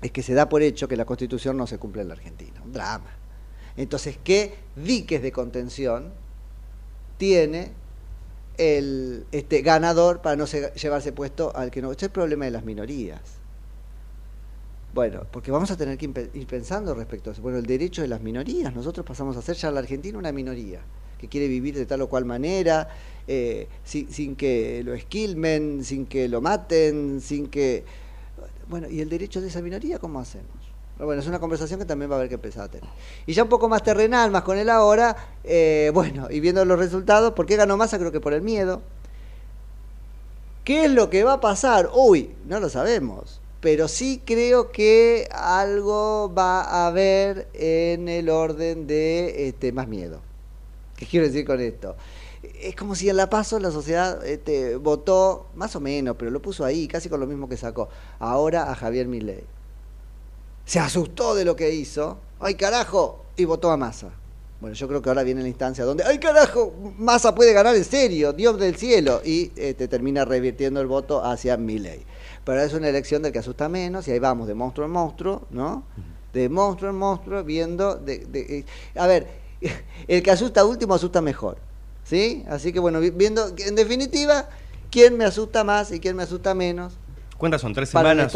es 0.00 0.10
que 0.10 0.22
se 0.22 0.32
da 0.32 0.48
por 0.48 0.62
hecho 0.62 0.88
que 0.88 0.96
la 0.96 1.04
constitución 1.04 1.56
no 1.58 1.66
se 1.66 1.76
cumple 1.76 2.00
en 2.02 2.08
la 2.08 2.14
Argentina. 2.14 2.62
Un 2.64 2.72
drama. 2.72 3.10
Entonces, 3.76 4.18
¿qué 4.24 4.54
diques 4.74 5.20
de 5.20 5.32
contención 5.32 6.12
tiene 7.18 7.72
el 8.56 9.26
este, 9.32 9.60
ganador 9.62 10.20
para 10.22 10.36
no 10.36 10.46
se- 10.46 10.72
llevarse 10.72 11.12
puesto 11.12 11.54
al 11.54 11.70
que 11.70 11.82
no? 11.82 11.90
Este 11.90 12.06
es 12.06 12.08
el 12.08 12.12
problema 12.12 12.46
de 12.46 12.52
las 12.52 12.64
minorías. 12.64 13.20
Bueno, 14.94 15.22
porque 15.30 15.50
vamos 15.50 15.70
a 15.70 15.76
tener 15.76 15.98
que 15.98 16.06
ir 16.34 16.46
pensando 16.46 16.94
respecto 16.94 17.30
a 17.30 17.32
eso. 17.32 17.42
Bueno, 17.42 17.58
el 17.58 17.66
derecho 17.66 18.02
de 18.02 18.08
las 18.08 18.22
minorías. 18.22 18.74
Nosotros 18.74 19.04
pasamos 19.06 19.36
a 19.36 19.42
ser 19.42 19.56
ya 19.56 19.70
la 19.70 19.80
Argentina 19.80 20.18
una 20.18 20.32
minoría 20.32 20.80
que 21.18 21.28
quiere 21.28 21.48
vivir 21.48 21.74
de 21.74 21.84
tal 21.84 22.00
o 22.02 22.08
cual 22.08 22.24
manera, 22.24 22.88
eh, 23.26 23.68
sin, 23.84 24.36
que 24.36 24.82
lo 24.84 24.94
esquilmen, 24.94 25.84
sin 25.84 26.06
que 26.06 26.28
lo 26.28 26.40
maten, 26.40 27.20
sin 27.20 27.48
que... 27.48 27.84
Bueno, 28.68 28.88
¿y 28.88 29.00
el 29.00 29.08
derecho 29.08 29.40
de 29.40 29.48
esa 29.48 29.60
minoría 29.60 29.98
cómo 29.98 30.20
hacemos? 30.20 30.46
Bueno, 30.98 31.20
es 31.20 31.26
una 31.28 31.38
conversación 31.38 31.78
que 31.78 31.86
también 31.86 32.10
va 32.10 32.16
a 32.16 32.18
haber 32.18 32.28
que 32.28 32.36
empezar 32.36 32.64
a 32.64 32.68
tener. 32.68 32.88
Y 33.26 33.32
ya 33.32 33.44
un 33.44 33.48
poco 33.48 33.68
más 33.68 33.82
terrenal, 33.82 34.30
más 34.30 34.42
con 34.42 34.58
el 34.58 34.68
ahora, 34.68 35.16
eh, 35.44 35.90
bueno, 35.94 36.28
y 36.30 36.40
viendo 36.40 36.64
los 36.64 36.78
resultados, 36.78 37.32
¿por 37.34 37.46
qué 37.46 37.56
ganó 37.56 37.76
Massa? 37.76 37.98
Creo 37.98 38.12
que 38.12 38.20
por 38.20 38.32
el 38.32 38.42
miedo. 38.42 38.82
¿Qué 40.64 40.84
es 40.84 40.90
lo 40.90 41.08
que 41.08 41.24
va 41.24 41.34
a 41.34 41.40
pasar? 41.40 41.90
Uy, 41.94 42.30
no 42.46 42.60
lo 42.60 42.68
sabemos. 42.68 43.40
Pero 43.60 43.88
sí 43.88 44.22
creo 44.24 44.70
que 44.70 45.28
algo 45.32 46.32
va 46.32 46.62
a 46.62 46.86
haber 46.86 47.48
en 47.54 48.08
el 48.08 48.28
orden 48.28 48.86
de 48.86 49.48
este, 49.48 49.72
más 49.72 49.88
miedo. 49.88 50.20
¿Qué 50.96 51.06
quiero 51.06 51.26
decir 51.26 51.44
con 51.44 51.60
esto? 51.60 51.96
Es 52.60 52.76
como 52.76 52.94
si 52.94 53.08
en 53.08 53.16
La 53.16 53.28
Paso 53.28 53.58
la 53.58 53.70
sociedad 53.70 54.24
este, 54.24 54.76
votó, 54.76 55.46
más 55.54 55.74
o 55.74 55.80
menos, 55.80 56.16
pero 56.16 56.30
lo 56.30 56.40
puso 56.40 56.64
ahí, 56.64 56.86
casi 56.86 57.08
con 57.08 57.18
lo 57.18 57.26
mismo 57.26 57.48
que 57.48 57.56
sacó, 57.56 57.88
ahora 58.20 58.70
a 58.70 58.74
Javier 58.74 59.08
Milei. 59.08 59.44
Se 60.64 60.78
asustó 60.78 61.34
de 61.34 61.44
lo 61.44 61.56
que 61.56 61.72
hizo, 61.72 62.18
¡ay 62.40 62.54
carajo! 62.54 63.24
Y 63.36 63.44
votó 63.44 63.70
a 63.70 63.76
Massa. 63.76 64.10
Bueno, 64.60 64.74
yo 64.74 64.88
creo 64.88 65.00
que 65.00 65.08
ahora 65.08 65.22
viene 65.22 65.42
la 65.42 65.48
instancia 65.48 65.84
donde, 65.84 66.04
¡ay 66.04 66.18
carajo! 66.18 66.72
Massa 66.98 67.34
puede 67.34 67.52
ganar 67.52 67.76
en 67.76 67.84
serio, 67.84 68.32
Dios 68.32 68.58
del 68.58 68.76
cielo. 68.76 69.20
Y 69.24 69.52
este, 69.56 69.86
termina 69.86 70.24
revirtiendo 70.24 70.80
el 70.80 70.88
voto 70.88 71.24
hacia 71.24 71.56
Milei. 71.56 72.04
Pero 72.48 72.62
es 72.62 72.72
una 72.72 72.88
elección 72.88 73.20
del 73.20 73.30
que 73.30 73.40
asusta 73.40 73.68
menos, 73.68 74.08
y 74.08 74.10
ahí 74.12 74.18
vamos, 74.18 74.48
de 74.48 74.54
monstruo 74.54 74.86
en 74.86 74.92
monstruo, 74.92 75.46
¿no? 75.50 75.82
De 76.32 76.48
monstruo 76.48 76.88
en 76.90 76.96
monstruo, 76.96 77.44
viendo. 77.44 77.96
De, 77.96 78.20
de- 78.20 78.60
eh, 78.60 78.64
a 78.96 79.06
ver, 79.06 79.26
el 80.08 80.22
que 80.22 80.30
asusta 80.30 80.64
último 80.64 80.94
asusta 80.94 81.20
mejor. 81.20 81.58
¿Sí? 82.04 82.44
Así 82.48 82.72
que 82.72 82.78
bueno, 82.80 83.00
vi- 83.00 83.10
viendo, 83.10 83.52
en 83.58 83.74
definitiva, 83.74 84.48
quién 84.90 85.18
me 85.18 85.26
asusta 85.26 85.62
más 85.62 85.92
y 85.92 86.00
quién 86.00 86.16
me 86.16 86.22
asusta 86.22 86.54
menos. 86.54 86.94
¿Cuántas 87.36 87.60
son? 87.60 87.74
¿Tres 87.74 87.90
semanas? 87.90 88.32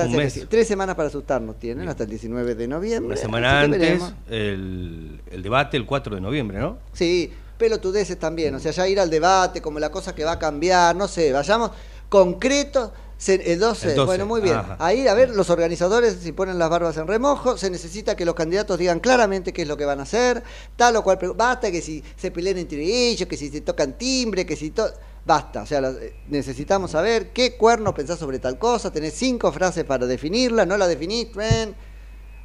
Tres 0.50 0.68
semanas 0.68 0.94
para 0.94 1.08
asustarnos 1.08 1.58
tienen, 1.58 1.88
hasta 1.88 2.02
el 2.04 2.10
19 2.10 2.54
de 2.54 2.68
noviembre. 2.68 3.06
Una 3.06 3.16
semana 3.16 3.60
antes, 3.62 3.80
el 4.28 5.42
debate 5.42 5.78
el 5.78 5.86
4 5.86 6.14
de 6.16 6.20
noviembre, 6.20 6.58
¿no? 6.58 6.76
Sí, 6.92 7.32
pelotudeces 7.56 8.18
también, 8.18 8.54
o 8.54 8.58
sea, 8.58 8.72
ya 8.72 8.86
ir 8.88 9.00
al 9.00 9.08
debate 9.08 9.62
como 9.62 9.78
la 9.78 9.90
cosa 9.90 10.14
que 10.14 10.22
va 10.22 10.32
a 10.32 10.38
cambiar, 10.38 10.94
no 10.96 11.08
sé, 11.08 11.32
vayamos 11.32 11.70
concretos. 12.10 12.90
Se- 13.22 13.52
El 13.52 13.60
12, 13.60 13.90
El 13.90 13.94
12, 13.96 14.06
bueno, 14.06 14.26
muy 14.26 14.40
bien. 14.40 14.56
ajá. 14.56 14.76
Ahí, 14.80 15.06
a 15.06 15.14
ver, 15.14 15.30
los 15.30 15.48
organizadores, 15.50 16.16
si 16.22 16.32
ponen 16.32 16.58
las 16.58 16.68
barbas 16.68 16.96
en 16.96 17.06
remojo, 17.06 17.56
se 17.56 17.70
necesita 17.70 18.16
que 18.16 18.24
los 18.24 18.34
candidatos 18.34 18.78
digan 18.78 18.98
claramente 19.00 19.52
qué 19.52 19.62
es 19.62 19.68
lo 19.68 19.76
que 19.76 19.84
van 19.84 20.00
a 20.00 20.02
hacer, 20.02 20.42
tal 20.76 20.96
o 20.96 21.02
cual. 21.04 21.18
Basta 21.36 21.70
que 21.70 21.80
si 21.80 22.02
se 22.16 22.30
peleen 22.30 22.58
entre 22.58 22.82
ellos, 22.82 23.28
que 23.28 23.36
si 23.36 23.48
se 23.48 23.60
tocan 23.60 23.96
timbre, 23.96 24.44
que 24.44 24.56
si 24.56 24.70
todo. 24.70 24.92
Basta, 25.24 25.62
o 25.62 25.66
sea, 25.66 25.78
eh, 25.78 26.14
necesitamos 26.28 26.90
saber 26.90 27.30
qué 27.32 27.56
cuerno 27.56 27.94
pensás 27.94 28.18
sobre 28.18 28.40
tal 28.40 28.58
cosa, 28.58 28.90
tenés 28.90 29.14
cinco 29.14 29.52
frases 29.52 29.84
para 29.84 30.04
definirla, 30.06 30.66
no 30.66 30.76
la 30.76 30.88
definís, 30.88 31.30
tren, 31.30 31.76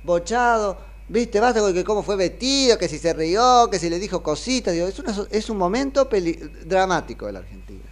bochado, 0.04 0.78
viste, 1.10 1.40
basta 1.40 1.60
con 1.60 1.74
que 1.74 1.84
cómo 1.84 2.04
fue 2.04 2.16
vestido, 2.16 2.78
que 2.78 2.88
si 2.88 3.00
se 3.00 3.13
rió, 3.13 3.68
que 3.72 3.80
si 3.80 3.90
le 3.90 3.98
dijo 4.00 4.22
cositas, 4.22 4.74
digo, 4.76 4.88
es, 4.88 5.00
una 5.00 5.16
es 5.32 5.50
un 5.50 5.58
momento 5.58 6.08
peli- 6.08 6.40
dramático 6.66 7.26
de 7.26 7.34
la 7.34 7.40
Argentina. 7.40 7.87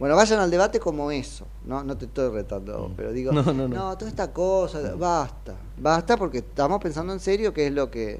Bueno, 0.00 0.16
vayan 0.16 0.40
al 0.40 0.50
debate 0.50 0.80
como 0.80 1.10
eso, 1.10 1.46
no, 1.66 1.84
no 1.84 1.94
te 1.94 2.06
estoy 2.06 2.30
retando, 2.30 2.90
pero 2.96 3.12
digo, 3.12 3.32
No, 3.32 3.42
no, 3.52 3.68
no. 3.68 3.98
toda 3.98 4.08
esta 4.08 4.32
cosa, 4.32 4.94
basta, 4.96 5.54
basta 5.76 6.16
porque 6.16 6.38
estamos 6.38 6.80
pensando 6.82 7.12
en 7.12 7.20
serio 7.20 7.52
qué 7.52 7.66
es 7.66 7.72
lo 7.74 7.90
que 7.90 8.18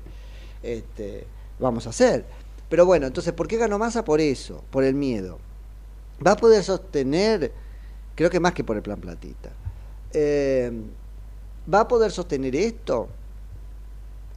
este, 0.63 1.27
vamos 1.59 1.87
a 1.87 1.91
hacer. 1.91 2.27
Pero 2.69 2.85
bueno, 2.85 3.07
entonces, 3.07 3.33
¿por 3.33 3.49
qué 3.49 3.57
ganó 3.57 3.79
Massa? 3.79 4.05
Por 4.05 4.21
eso, 4.21 4.63
por 4.71 4.85
el 4.85 4.95
miedo. 4.95 5.39
¿Va 6.25 6.33
a 6.33 6.37
poder 6.37 6.63
sostener, 6.63 7.51
creo 8.15 8.29
que 8.29 8.41
más 8.41 8.53
que 8.53 8.63
por 8.63 8.77
el 8.77 8.83
plan 8.83 9.01
platita, 9.01 9.49
eh, 10.13 10.71
¿va 11.73 11.81
a 11.81 11.89
poder 11.89 12.13
sostener 12.13 12.55
esto 12.57 13.09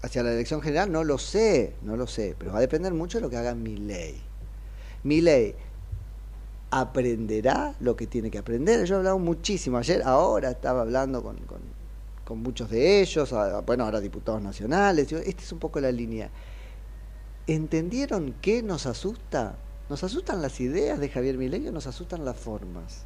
hacia 0.01 0.23
la 0.23 0.31
elección 0.31 0.61
general? 0.61 0.89
No 0.89 1.03
lo 1.03 1.17
sé, 1.17 1.75
no 1.81 1.97
lo 1.97 2.07
sé, 2.07 2.37
pero 2.39 2.53
va 2.53 2.59
a 2.59 2.61
depender 2.61 2.93
mucho 2.93 3.17
de 3.17 3.21
lo 3.23 3.29
que 3.29 3.35
haga 3.35 3.53
mi 3.53 3.75
ley. 3.75 4.21
Mi 5.03 5.19
ley 5.19 5.53
aprenderá 6.79 7.75
lo 7.81 7.95
que 7.95 8.07
tiene 8.07 8.31
que 8.31 8.39
aprender. 8.39 8.85
Yo 8.85 8.95
he 8.95 8.97
hablado 8.97 9.19
muchísimo 9.19 9.77
ayer, 9.77 10.01
ahora 10.03 10.49
estaba 10.49 10.81
hablando 10.81 11.21
con, 11.21 11.37
con, 12.25 12.41
muchos 12.41 12.71
de 12.71 13.01
ellos, 13.01 13.31
bueno, 13.67 13.85
ahora 13.85 14.01
diputados 14.01 14.41
nacionales. 14.41 15.11
Esta 15.11 15.41
es 15.43 15.51
un 15.51 15.59
poco 15.59 15.79
la 15.79 15.91
línea. 15.91 16.31
¿Entendieron 17.45 18.33
qué 18.41 18.63
nos 18.63 18.87
asusta? 18.87 19.55
¿Nos 19.87 20.03
asustan 20.03 20.41
las 20.41 20.59
ideas 20.59 20.99
de 20.99 21.09
Javier 21.09 21.37
Milei 21.37 21.67
o 21.67 21.71
nos 21.71 21.85
asustan 21.85 22.25
las 22.25 22.37
formas? 22.37 23.03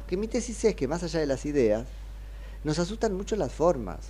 Porque 0.00 0.18
mi 0.18 0.28
tesis 0.28 0.62
es 0.64 0.74
que 0.74 0.86
más 0.86 1.02
allá 1.02 1.20
de 1.20 1.26
las 1.26 1.46
ideas, 1.46 1.86
nos 2.62 2.78
asustan 2.78 3.14
mucho 3.14 3.36
las 3.36 3.52
formas. 3.52 4.00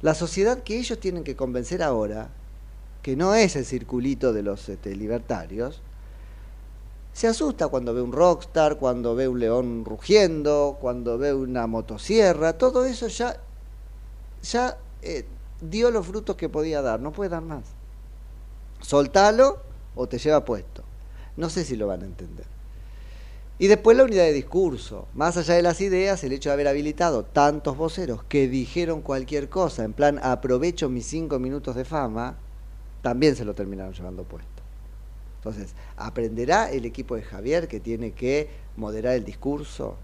La 0.00 0.14
sociedad 0.14 0.62
que 0.62 0.78
ellos 0.78 0.98
tienen 0.98 1.22
que 1.22 1.36
convencer 1.36 1.82
ahora, 1.82 2.30
que 3.02 3.14
no 3.14 3.34
es 3.34 3.56
el 3.56 3.66
circulito 3.66 4.32
de 4.32 4.42
los 4.42 4.70
este, 4.70 4.96
libertarios, 4.96 5.82
se 7.12 7.28
asusta 7.28 7.68
cuando 7.68 7.92
ve 7.92 8.00
un 8.00 8.12
rockstar, 8.12 8.78
cuando 8.78 9.14
ve 9.14 9.28
un 9.28 9.38
león 9.38 9.84
rugiendo, 9.84 10.78
cuando 10.80 11.18
ve 11.18 11.34
una 11.34 11.66
motosierra, 11.66 12.54
todo 12.56 12.84
eso 12.86 13.08
ya, 13.08 13.38
ya 14.42 14.78
eh, 15.02 15.26
dio 15.60 15.90
los 15.90 16.06
frutos 16.06 16.36
que 16.36 16.48
podía 16.48 16.80
dar, 16.80 17.00
no 17.00 17.12
puede 17.12 17.30
dar 17.30 17.42
más. 17.42 17.64
Soltalo 18.80 19.60
o 19.94 20.06
te 20.06 20.18
lleva 20.18 20.44
puesto. 20.44 20.82
No 21.36 21.50
sé 21.50 21.64
si 21.64 21.76
lo 21.76 21.86
van 21.86 22.02
a 22.02 22.06
entender. 22.06 22.46
Y 23.58 23.68
después 23.68 23.96
la 23.96 24.04
unidad 24.04 24.24
de 24.24 24.32
discurso. 24.32 25.06
Más 25.14 25.36
allá 25.36 25.54
de 25.54 25.62
las 25.62 25.80
ideas, 25.80 26.24
el 26.24 26.32
hecho 26.32 26.48
de 26.48 26.54
haber 26.54 26.68
habilitado 26.68 27.24
tantos 27.24 27.76
voceros 27.76 28.24
que 28.24 28.48
dijeron 28.48 29.02
cualquier 29.02 29.48
cosa, 29.48 29.84
en 29.84 29.92
plan 29.92 30.18
aprovecho 30.22 30.88
mis 30.88 31.06
cinco 31.06 31.38
minutos 31.38 31.76
de 31.76 31.84
fama, 31.84 32.38
también 33.02 33.36
se 33.36 33.44
lo 33.44 33.54
terminaron 33.54 33.92
llevando 33.92 34.24
puesto. 34.24 34.61
Entonces, 35.44 35.74
¿aprenderá 35.96 36.70
el 36.70 36.84
equipo 36.84 37.16
de 37.16 37.22
Javier 37.22 37.66
que 37.66 37.80
tiene 37.80 38.12
que 38.12 38.48
moderar 38.76 39.14
el 39.14 39.24
discurso? 39.24 39.96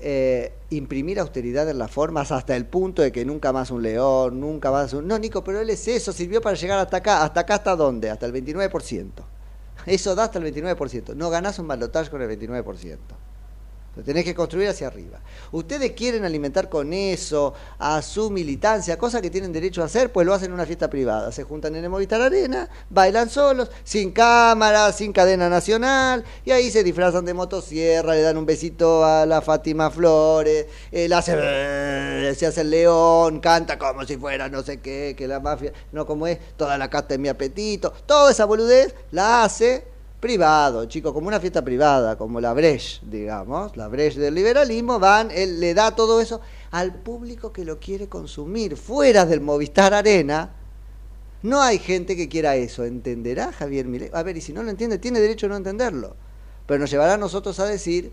Eh, 0.00 0.52
imprimir 0.70 1.20
austeridad 1.20 1.70
en 1.70 1.78
las 1.78 1.92
formas 1.92 2.32
hasta 2.32 2.56
el 2.56 2.66
punto 2.66 3.00
de 3.00 3.12
que 3.12 3.24
nunca 3.24 3.52
más 3.52 3.70
un 3.70 3.84
león, 3.84 4.40
nunca 4.40 4.72
más 4.72 4.92
un... 4.92 5.06
No, 5.06 5.20
Nico, 5.20 5.44
pero 5.44 5.60
él 5.60 5.70
es 5.70 5.86
eso, 5.86 6.12
sirvió 6.12 6.40
para 6.40 6.56
llegar 6.56 6.80
hasta 6.80 6.96
acá. 6.96 7.22
¿Hasta 7.22 7.40
acá 7.40 7.54
hasta 7.54 7.76
dónde? 7.76 8.10
Hasta 8.10 8.26
el 8.26 8.32
29%. 8.32 9.10
Eso 9.86 10.16
da 10.16 10.24
hasta 10.24 10.40
el 10.40 10.52
29%. 10.52 11.14
No 11.14 11.30
ganás 11.30 11.60
un 11.60 11.68
balotaje 11.68 12.10
con 12.10 12.20
el 12.20 12.28
29%. 12.28 12.98
Lo 13.98 14.04
tenés 14.04 14.24
que 14.24 14.32
construir 14.32 14.68
hacia 14.68 14.86
arriba. 14.86 15.18
Ustedes 15.50 15.90
quieren 15.90 16.24
alimentar 16.24 16.68
con 16.68 16.92
eso 16.92 17.52
a 17.80 18.00
su 18.00 18.30
militancia, 18.30 18.96
cosa 18.96 19.20
que 19.20 19.28
tienen 19.28 19.52
derecho 19.52 19.82
a 19.82 19.86
hacer, 19.86 20.12
pues 20.12 20.24
lo 20.24 20.32
hacen 20.32 20.46
en 20.46 20.52
una 20.52 20.66
fiesta 20.66 20.88
privada. 20.88 21.32
Se 21.32 21.42
juntan 21.42 21.74
en 21.74 21.82
el 21.82 21.90
Movistar 21.90 22.22
Arena, 22.22 22.68
bailan 22.90 23.28
solos, 23.28 23.72
sin 23.82 24.12
cámara, 24.12 24.92
sin 24.92 25.12
cadena 25.12 25.48
nacional, 25.48 26.22
y 26.44 26.52
ahí 26.52 26.70
se 26.70 26.84
disfrazan 26.84 27.24
de 27.24 27.34
motosierra, 27.34 28.14
le 28.14 28.22
dan 28.22 28.36
un 28.36 28.46
besito 28.46 29.04
a 29.04 29.26
la 29.26 29.42
Fátima 29.42 29.90
Flores, 29.90 30.66
él 30.92 31.12
hace, 31.12 31.32
se 32.36 32.46
hace 32.46 32.60
el 32.60 32.70
león, 32.70 33.40
canta 33.40 33.80
como 33.80 34.04
si 34.04 34.16
fuera 34.16 34.48
no 34.48 34.62
sé 34.62 34.78
qué, 34.80 35.16
que 35.18 35.26
la 35.26 35.40
mafia, 35.40 35.72
no 35.90 36.06
como 36.06 36.28
es, 36.28 36.38
toda 36.56 36.78
la 36.78 36.88
casta 36.88 37.14
de 37.14 37.18
mi 37.18 37.28
apetito, 37.28 37.92
toda 38.06 38.30
esa 38.30 38.44
boludez 38.44 38.94
la 39.10 39.42
hace 39.42 39.97
privado, 40.20 40.86
chicos, 40.86 41.12
como 41.12 41.28
una 41.28 41.40
fiesta 41.40 41.62
privada, 41.62 42.18
como 42.18 42.40
la 42.40 42.52
Breche, 42.52 43.00
digamos, 43.02 43.76
la 43.76 43.88
Breche 43.88 44.18
del 44.18 44.34
liberalismo, 44.34 44.98
van, 44.98 45.30
él 45.30 45.60
le 45.60 45.74
da 45.74 45.94
todo 45.94 46.20
eso 46.20 46.40
al 46.70 46.94
público 46.94 47.52
que 47.52 47.64
lo 47.64 47.78
quiere 47.78 48.08
consumir, 48.08 48.76
fuera 48.76 49.24
del 49.26 49.40
Movistar 49.40 49.94
Arena. 49.94 50.50
No 51.42 51.62
hay 51.62 51.78
gente 51.78 52.16
que 52.16 52.28
quiera 52.28 52.56
eso, 52.56 52.84
¿entenderá 52.84 53.52
Javier 53.52 53.86
Milei? 53.86 54.10
A 54.12 54.24
ver, 54.24 54.36
y 54.36 54.40
si 54.40 54.52
no 54.52 54.62
lo 54.64 54.70
entiende, 54.70 54.98
tiene 54.98 55.20
derecho 55.20 55.46
a 55.46 55.50
no 55.50 55.56
entenderlo, 55.56 56.16
pero 56.66 56.80
nos 56.80 56.90
llevará 56.90 57.14
a 57.14 57.18
nosotros 57.18 57.60
a 57.60 57.66
decir, 57.66 58.10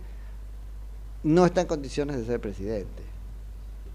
no 1.24 1.46
está 1.48 1.62
en 1.62 1.68
condiciones 1.68 2.18
de 2.18 2.26
ser 2.26 2.39
presidente, 2.39 3.02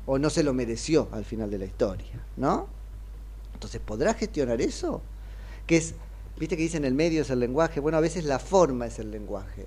o 0.07 0.19
no 0.19 0.31
se 0.31 0.43
lo 0.43 0.53
mereció 0.53 1.09
al 1.13 1.25
final 1.25 1.49
de 1.49 1.59
la 1.59 1.65
historia, 1.65 2.25
¿no? 2.37 2.67
Entonces, 3.55 3.81
¿podrá 3.85 4.15
gestionar 4.15 4.61
eso? 4.61 5.01
Que 5.67 5.77
es 5.77 5.95
Viste 6.41 6.57
que 6.57 6.63
dicen 6.63 6.87
el 6.87 6.95
medio 6.95 7.21
es 7.21 7.29
el 7.29 7.39
lenguaje. 7.39 7.81
Bueno, 7.81 7.99
a 7.99 8.01
veces 8.01 8.25
la 8.25 8.39
forma 8.39 8.87
es 8.87 8.99
el 8.99 9.11
lenguaje. 9.11 9.67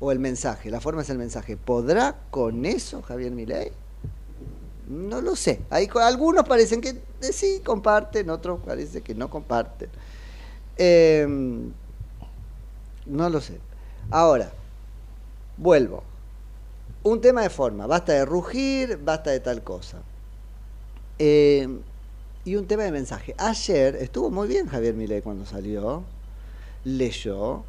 O 0.00 0.10
el 0.10 0.18
mensaje. 0.18 0.68
La 0.68 0.80
forma 0.80 1.02
es 1.02 1.10
el 1.10 1.18
mensaje. 1.18 1.56
¿Podrá 1.56 2.16
con 2.32 2.66
eso 2.66 3.00
Javier 3.02 3.30
Milei? 3.30 3.70
No 4.88 5.20
lo 5.20 5.36
sé. 5.36 5.60
Hay, 5.70 5.88
algunos 6.02 6.44
parecen 6.48 6.80
que 6.80 6.88
eh, 6.88 7.32
sí 7.32 7.62
comparten, 7.64 8.28
otros 8.28 8.58
parece 8.66 9.02
que 9.02 9.14
no 9.14 9.30
comparten. 9.30 9.88
Eh, 10.76 11.28
no 13.06 13.30
lo 13.30 13.40
sé. 13.40 13.60
Ahora, 14.10 14.50
vuelvo. 15.56 16.02
Un 17.04 17.20
tema 17.20 17.42
de 17.42 17.50
forma. 17.50 17.86
Basta 17.86 18.14
de 18.14 18.24
rugir, 18.24 18.98
basta 19.00 19.30
de 19.30 19.38
tal 19.38 19.62
cosa. 19.62 19.98
Eh, 21.20 21.68
y 22.44 22.56
un 22.56 22.66
tema 22.66 22.84
de 22.84 22.92
mensaje. 22.92 23.34
Ayer 23.38 23.96
estuvo 23.96 24.30
muy 24.30 24.48
bien 24.48 24.66
Javier 24.66 24.94
Milei 24.94 25.22
cuando 25.22 25.44
salió, 25.46 26.04
leyó, 26.84 27.64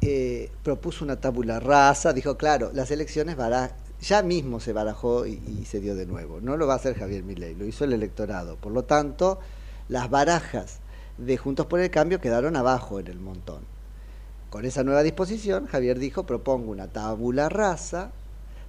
eh, 0.00 0.50
propuso 0.62 1.04
una 1.04 1.16
tabula 1.20 1.58
rasa, 1.58 2.12
dijo, 2.12 2.36
claro, 2.36 2.70
las 2.72 2.90
elecciones 2.90 3.36
bara- 3.36 3.74
ya 4.00 4.22
mismo 4.22 4.60
se 4.60 4.72
barajó 4.72 5.26
y, 5.26 5.40
y 5.60 5.64
se 5.64 5.80
dio 5.80 5.94
de 5.94 6.06
nuevo. 6.06 6.40
No 6.40 6.56
lo 6.56 6.66
va 6.66 6.74
a 6.74 6.76
hacer 6.76 6.96
Javier 6.96 7.24
Milei, 7.24 7.54
lo 7.54 7.64
hizo 7.64 7.84
el 7.84 7.92
electorado. 7.94 8.56
Por 8.56 8.72
lo 8.72 8.84
tanto, 8.84 9.40
las 9.88 10.10
barajas 10.10 10.78
de 11.18 11.36
Juntos 11.38 11.66
por 11.66 11.80
el 11.80 11.90
Cambio 11.90 12.20
quedaron 12.20 12.56
abajo 12.56 13.00
en 13.00 13.06
el 13.08 13.18
montón. 13.18 13.60
Con 14.50 14.64
esa 14.64 14.84
nueva 14.84 15.02
disposición, 15.02 15.66
Javier 15.66 15.98
dijo, 15.98 16.24
propongo 16.24 16.70
una 16.70 16.88
tabula 16.88 17.48
rasa, 17.48 18.12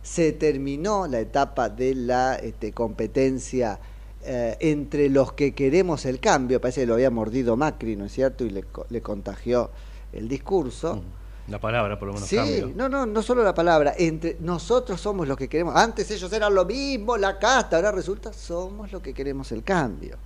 se 0.02 0.32
terminó 0.32 1.08
la 1.08 1.20
etapa 1.20 1.70
de 1.70 1.94
la 1.94 2.36
este, 2.36 2.72
competencia 2.72 3.80
eh, 4.24 4.58
entre 4.60 5.10
los 5.10 5.34
que 5.34 5.54
queremos 5.54 6.06
el 6.06 6.20
cambio, 6.20 6.60
parece 6.60 6.82
que 6.82 6.88
lo 6.88 6.96
había 6.96 7.10
mordido 7.12 7.56
Macri, 7.56 7.96
¿no 7.96 8.06
es 8.06 8.12
cierto? 8.14 8.44
Y 8.44 8.50
le, 8.50 8.64
co- 8.64 8.86
le 8.90 9.02
contagió 9.02 9.70
el 10.14 10.28
discurso. 10.28 11.02
La 11.48 11.60
palabra, 11.60 11.98
por 11.98 12.10
lo 12.10 12.14
menos, 12.16 12.28
Sí, 12.28 12.36
cambio. 12.36 12.72
no, 12.76 12.90
no, 12.90 13.06
no 13.06 13.22
solo 13.22 13.42
la 13.44 13.54
palabra, 13.54 13.94
entre 13.98 14.36
nosotros 14.42 15.00
somos 15.00 15.28
los 15.30 15.38
que 15.38 15.48
queremos. 15.48 15.76
Antes 15.78 16.12
ellos 16.12 16.32
eran 16.34 16.54
lo 16.54 16.66
mismo, 16.66 17.16
la 17.16 17.40
casta, 17.40 17.78
ahora 17.78 17.92
resulta 17.92 18.34
somos 18.34 18.92
los 18.92 19.02
que 19.02 19.14
queremos 19.14 19.52
el 19.54 19.64
cambio. 19.64 20.18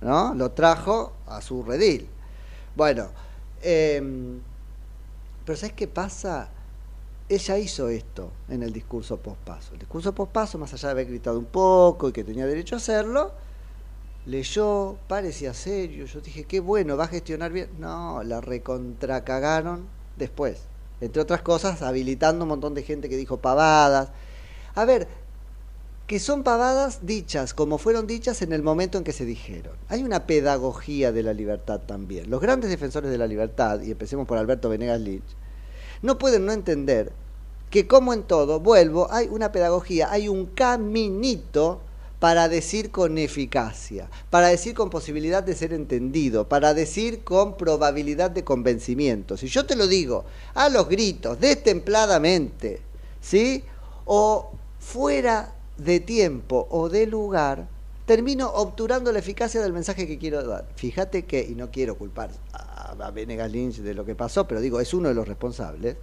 ¿No? 0.00 0.34
Lo 0.34 0.50
trajo 0.50 1.12
a 1.28 1.40
su 1.40 1.62
redil. 1.62 2.08
Bueno, 2.74 3.06
em, 3.62 4.40
pero 5.44 5.56
¿sabes 5.56 5.74
qué 5.74 5.86
pasa? 5.86 6.48
Ella 7.32 7.56
hizo 7.56 7.88
esto 7.88 8.30
en 8.50 8.62
el 8.62 8.74
discurso 8.74 9.16
pospaso. 9.16 9.72
El 9.72 9.78
discurso 9.78 10.14
pospaso, 10.14 10.58
más 10.58 10.74
allá 10.74 10.88
de 10.88 10.92
haber 10.92 11.06
gritado 11.06 11.38
un 11.38 11.46
poco 11.46 12.10
y 12.10 12.12
que 12.12 12.24
tenía 12.24 12.46
derecho 12.46 12.74
a 12.74 12.78
hacerlo, 12.78 13.32
leyó, 14.26 14.98
parecía 15.08 15.54
serio. 15.54 16.04
Yo 16.04 16.20
dije, 16.20 16.44
qué 16.44 16.60
bueno, 16.60 16.94
va 16.98 17.04
a 17.04 17.08
gestionar 17.08 17.50
bien. 17.50 17.70
No, 17.78 18.22
la 18.22 18.42
recontracagaron 18.42 19.86
después. 20.18 20.64
Entre 21.00 21.22
otras 21.22 21.40
cosas, 21.40 21.80
habilitando 21.80 22.44
un 22.44 22.50
montón 22.50 22.74
de 22.74 22.82
gente 22.82 23.08
que 23.08 23.16
dijo 23.16 23.38
pavadas. 23.38 24.10
A 24.74 24.84
ver, 24.84 25.08
que 26.06 26.18
son 26.18 26.42
pavadas 26.42 27.06
dichas 27.06 27.54
como 27.54 27.78
fueron 27.78 28.06
dichas 28.06 28.42
en 28.42 28.52
el 28.52 28.62
momento 28.62 28.98
en 28.98 29.04
que 29.04 29.12
se 29.12 29.24
dijeron. 29.24 29.74
Hay 29.88 30.02
una 30.04 30.26
pedagogía 30.26 31.12
de 31.12 31.22
la 31.22 31.32
libertad 31.32 31.80
también. 31.80 32.28
Los 32.28 32.42
grandes 32.42 32.68
defensores 32.68 33.10
de 33.10 33.16
la 33.16 33.26
libertad, 33.26 33.80
y 33.80 33.90
empecemos 33.90 34.26
por 34.26 34.36
Alberto 34.36 34.68
Venegas 34.68 35.00
Lynch, 35.00 35.34
no 36.02 36.18
pueden 36.18 36.46
no 36.46 36.52
entender 36.52 37.12
que 37.70 37.86
como 37.86 38.12
en 38.12 38.24
todo, 38.24 38.60
vuelvo, 38.60 39.10
hay 39.10 39.28
una 39.30 39.50
pedagogía, 39.50 40.12
hay 40.12 40.28
un 40.28 40.46
caminito 40.46 41.80
para 42.18 42.48
decir 42.48 42.90
con 42.90 43.18
eficacia, 43.18 44.08
para 44.30 44.48
decir 44.48 44.74
con 44.74 44.90
posibilidad 44.90 45.42
de 45.42 45.56
ser 45.56 45.72
entendido, 45.72 46.48
para 46.48 46.74
decir 46.74 47.24
con 47.24 47.56
probabilidad 47.56 48.30
de 48.30 48.44
convencimiento. 48.44 49.36
Si 49.36 49.48
yo 49.48 49.66
te 49.66 49.74
lo 49.74 49.86
digo 49.86 50.24
a 50.54 50.68
los 50.68 50.88
gritos, 50.88 51.40
destempladamente, 51.40 52.80
¿sí? 53.20 53.64
O 54.04 54.52
fuera 54.78 55.54
de 55.78 55.98
tiempo 56.00 56.68
o 56.70 56.88
de 56.88 57.06
lugar, 57.06 57.66
termino 58.06 58.50
obturando 58.50 59.10
la 59.12 59.18
eficacia 59.18 59.60
del 59.60 59.72
mensaje 59.72 60.06
que 60.06 60.18
quiero 60.18 60.46
dar. 60.46 60.66
Fíjate 60.76 61.24
que, 61.24 61.40
y 61.42 61.54
no 61.54 61.70
quiero 61.70 61.96
culpar 61.96 62.30
a 63.00 63.10
Venegas 63.10 63.50
Lynch 63.50 63.78
de 63.78 63.94
lo 63.94 64.04
que 64.04 64.14
pasó, 64.14 64.46
pero 64.46 64.60
digo, 64.60 64.80
es 64.80 64.92
uno 64.94 65.08
de 65.08 65.14
los 65.14 65.26
responsables, 65.26 65.96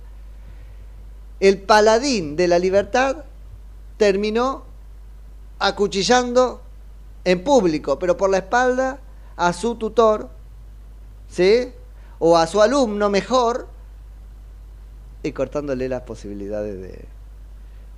el 1.39 1.62
paladín 1.62 2.36
de 2.36 2.47
la 2.47 2.60
libertad 2.60 3.23
terminó 3.97 4.63
acuchillando 5.60 6.62
en 7.23 7.43
público, 7.43 7.99
pero 7.99 8.17
por 8.17 8.30
la 8.30 8.38
espalda, 8.38 8.99
a 9.36 9.54
su 9.54 9.75
tutor, 9.75 10.30
¿sí? 11.30 11.71
O 12.19 12.38
a 12.38 12.47
su 12.47 12.62
alumno 12.62 13.10
mejor 13.10 13.67
y 15.23 15.32
cortándole 15.32 15.88
las 15.88 16.02
posibilidades 16.02 16.80
de, 16.82 17.06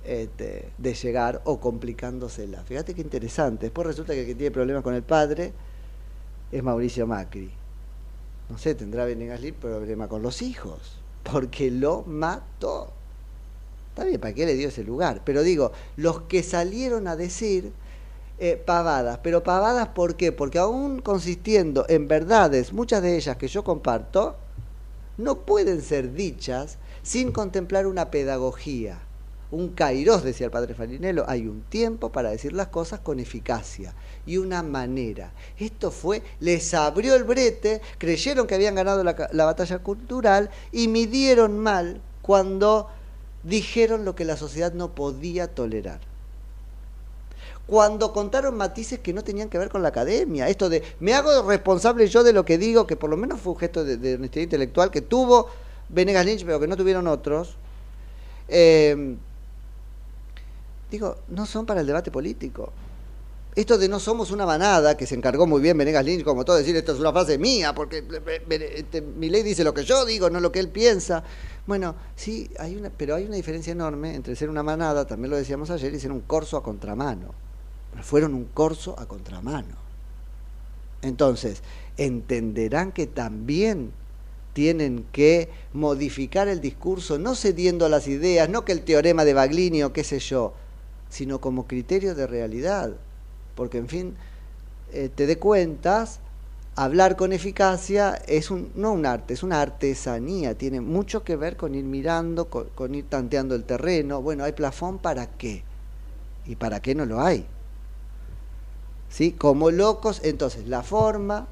este, 0.04 0.72
de 0.78 0.94
llegar 0.94 1.40
o 1.44 1.60
complicándosela. 1.60 2.62
Fíjate 2.64 2.94
qué 2.94 3.00
interesante. 3.00 3.66
Después 3.66 3.86
resulta 3.86 4.12
que 4.12 4.20
el 4.20 4.26
que 4.26 4.34
tiene 4.34 4.50
problemas 4.50 4.82
con 4.82 4.94
el 4.94 5.02
padre 5.02 5.52
es 6.50 6.62
Mauricio 6.62 7.06
Macri. 7.06 7.61
No 8.52 8.58
sé, 8.58 8.74
tendrá 8.74 9.06
Venegas 9.06 9.40
problema 9.58 10.08
con 10.08 10.20
los 10.20 10.42
hijos, 10.42 10.78
porque 11.22 11.70
lo 11.70 12.02
mató. 12.02 12.90
Está 13.88 14.04
bien, 14.04 14.20
¿para 14.20 14.34
qué 14.34 14.44
le 14.44 14.56
dio 14.56 14.68
ese 14.68 14.84
lugar? 14.84 15.22
Pero 15.24 15.42
digo, 15.42 15.72
los 15.96 16.20
que 16.22 16.42
salieron 16.42 17.08
a 17.08 17.16
decir 17.16 17.72
eh, 18.38 18.62
pavadas, 18.62 19.20
pero 19.22 19.42
pavadas 19.42 19.88
¿por 19.88 20.16
qué? 20.16 20.32
Porque 20.32 20.58
aún 20.58 21.00
consistiendo 21.00 21.86
en 21.88 22.08
verdades, 22.08 22.74
muchas 22.74 23.00
de 23.00 23.16
ellas 23.16 23.38
que 23.38 23.48
yo 23.48 23.64
comparto, 23.64 24.36
no 25.16 25.46
pueden 25.46 25.80
ser 25.80 26.12
dichas 26.12 26.76
sin 27.02 27.32
contemplar 27.32 27.86
una 27.86 28.10
pedagogía, 28.10 29.00
un 29.52 29.68
kairos, 29.68 30.24
decía 30.24 30.46
el 30.46 30.50
padre 30.50 30.74
Farinello, 30.74 31.24
hay 31.28 31.46
un 31.46 31.62
tiempo 31.62 32.10
para 32.10 32.30
decir 32.30 32.54
las 32.54 32.68
cosas 32.68 33.00
con 33.00 33.20
eficacia 33.20 33.94
y 34.26 34.38
una 34.38 34.62
manera. 34.62 35.32
Esto 35.58 35.90
fue, 35.90 36.22
les 36.40 36.72
abrió 36.74 37.14
el 37.14 37.24
brete, 37.24 37.82
creyeron 37.98 38.46
que 38.46 38.54
habían 38.54 38.74
ganado 38.74 39.04
la, 39.04 39.28
la 39.30 39.44
batalla 39.44 39.78
cultural 39.78 40.50
y 40.72 40.88
midieron 40.88 41.58
mal 41.58 42.00
cuando 42.22 42.88
dijeron 43.44 44.04
lo 44.06 44.14
que 44.14 44.24
la 44.24 44.36
sociedad 44.36 44.72
no 44.72 44.94
podía 44.94 45.48
tolerar 45.48 46.00
cuando 47.66 48.12
contaron 48.12 48.56
matices 48.56 48.98
que 48.98 49.12
no 49.12 49.22
tenían 49.22 49.48
que 49.48 49.56
ver 49.56 49.70
con 49.70 49.82
la 49.82 49.88
academia. 49.88 50.48
Esto 50.48 50.68
de, 50.68 50.82
me 51.00 51.14
hago 51.14 51.48
responsable 51.48 52.06
yo 52.08 52.22
de 52.22 52.32
lo 52.32 52.44
que 52.44 52.58
digo, 52.58 52.86
que 52.86 52.96
por 52.96 53.08
lo 53.08 53.16
menos 53.16 53.40
fue 53.40 53.52
un 53.52 53.58
gesto 53.58 53.84
de, 53.84 53.96
de 53.96 54.16
honestidad 54.16 54.42
intelectual 54.42 54.90
que 54.90 55.00
tuvo 55.00 55.48
Venegas 55.88 56.26
Lynch, 56.26 56.44
pero 56.44 56.60
que 56.60 56.66
no 56.66 56.76
tuvieron 56.76 57.06
otros. 57.06 57.56
Eh, 58.48 59.16
digo, 60.92 61.16
no 61.28 61.46
son 61.46 61.66
para 61.66 61.80
el 61.80 61.86
debate 61.86 62.10
político. 62.10 62.72
Esto 63.54 63.76
de 63.76 63.88
no 63.88 64.00
somos 64.00 64.30
una 64.30 64.46
manada, 64.46 64.96
que 64.96 65.06
se 65.06 65.14
encargó 65.14 65.46
muy 65.46 65.60
bien 65.60 65.76
Venegas 65.76 66.04
Lynch, 66.04 66.24
como 66.24 66.44
todo, 66.44 66.56
decir 66.56 66.74
esto 66.74 66.92
es 66.92 67.00
una 67.00 67.12
frase 67.12 67.36
mía, 67.36 67.74
porque 67.74 68.02
este, 68.76 69.02
mi 69.02 69.28
ley 69.28 69.42
dice 69.42 69.62
lo 69.62 69.74
que 69.74 69.84
yo 69.84 70.06
digo, 70.06 70.30
no 70.30 70.40
lo 70.40 70.50
que 70.50 70.58
él 70.58 70.68
piensa. 70.68 71.22
Bueno, 71.66 71.94
sí, 72.16 72.50
hay 72.58 72.76
una, 72.76 72.88
pero 72.88 73.14
hay 73.14 73.24
una 73.24 73.36
diferencia 73.36 73.72
enorme 73.72 74.14
entre 74.14 74.36
ser 74.36 74.48
una 74.48 74.62
manada, 74.62 75.06
también 75.06 75.30
lo 75.30 75.36
decíamos 75.36 75.70
ayer, 75.70 75.92
y 75.92 76.00
ser 76.00 76.12
un 76.12 76.22
corso 76.22 76.56
a 76.56 76.62
contramano. 76.62 77.34
Fueron 78.02 78.32
un 78.32 78.46
corso 78.46 78.98
a 78.98 79.04
contramano. 79.04 79.76
Entonces, 81.02 81.62
entenderán 81.98 82.92
que 82.92 83.06
también 83.06 83.92
tienen 84.54 85.04
que 85.12 85.50
modificar 85.74 86.48
el 86.48 86.62
discurso, 86.62 87.18
no 87.18 87.34
cediendo 87.34 87.84
a 87.84 87.90
las 87.90 88.08
ideas, 88.08 88.48
no 88.48 88.64
que 88.64 88.72
el 88.72 88.82
teorema 88.82 89.26
de 89.26 89.34
Baglini 89.34 89.82
o 89.82 89.92
qué 89.92 90.04
sé 90.04 90.18
yo, 90.20 90.54
sino 91.12 91.42
como 91.42 91.66
criterio 91.66 92.14
de 92.14 92.26
realidad. 92.26 92.90
Porque, 93.54 93.76
en 93.76 93.88
fin, 93.88 94.16
eh, 94.92 95.10
te 95.14 95.26
dé 95.26 95.38
cuentas, 95.38 96.20
hablar 96.74 97.16
con 97.16 97.34
eficacia 97.34 98.14
es 98.26 98.50
un, 98.50 98.72
no 98.74 98.92
un 98.92 99.04
arte, 99.04 99.34
es 99.34 99.42
una 99.42 99.60
artesanía, 99.60 100.56
tiene 100.56 100.80
mucho 100.80 101.22
que 101.22 101.36
ver 101.36 101.58
con 101.58 101.74
ir 101.74 101.84
mirando, 101.84 102.46
con, 102.46 102.94
ir 102.94 103.04
tanteando 103.10 103.54
el 103.54 103.64
terreno. 103.64 104.22
Bueno, 104.22 104.42
¿hay 104.42 104.52
plafón 104.52 104.98
para 104.98 105.26
qué? 105.26 105.62
¿Y 106.46 106.56
para 106.56 106.80
qué 106.80 106.94
no 106.94 107.04
lo 107.04 107.20
hay? 107.20 107.44
¿Sí? 109.10 109.32
Como 109.32 109.70
locos, 109.70 110.22
entonces 110.24 110.66
la 110.66 110.82
forma, 110.82 111.46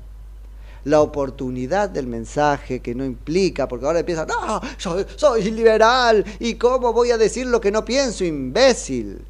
la 0.84 1.02
oportunidad 1.02 1.90
del 1.90 2.06
mensaje 2.06 2.80
que 2.80 2.94
no 2.94 3.04
implica, 3.04 3.68
porque 3.68 3.84
ahora 3.84 3.98
empiezan, 3.98 4.26
no, 4.26 4.62
soy, 4.78 5.04
soy 5.16 5.50
liberal, 5.50 6.24
¿y 6.38 6.54
cómo 6.54 6.94
voy 6.94 7.10
a 7.10 7.18
decir 7.18 7.46
lo 7.46 7.60
que 7.60 7.70
no 7.70 7.84
pienso, 7.84 8.24
imbécil? 8.24 9.26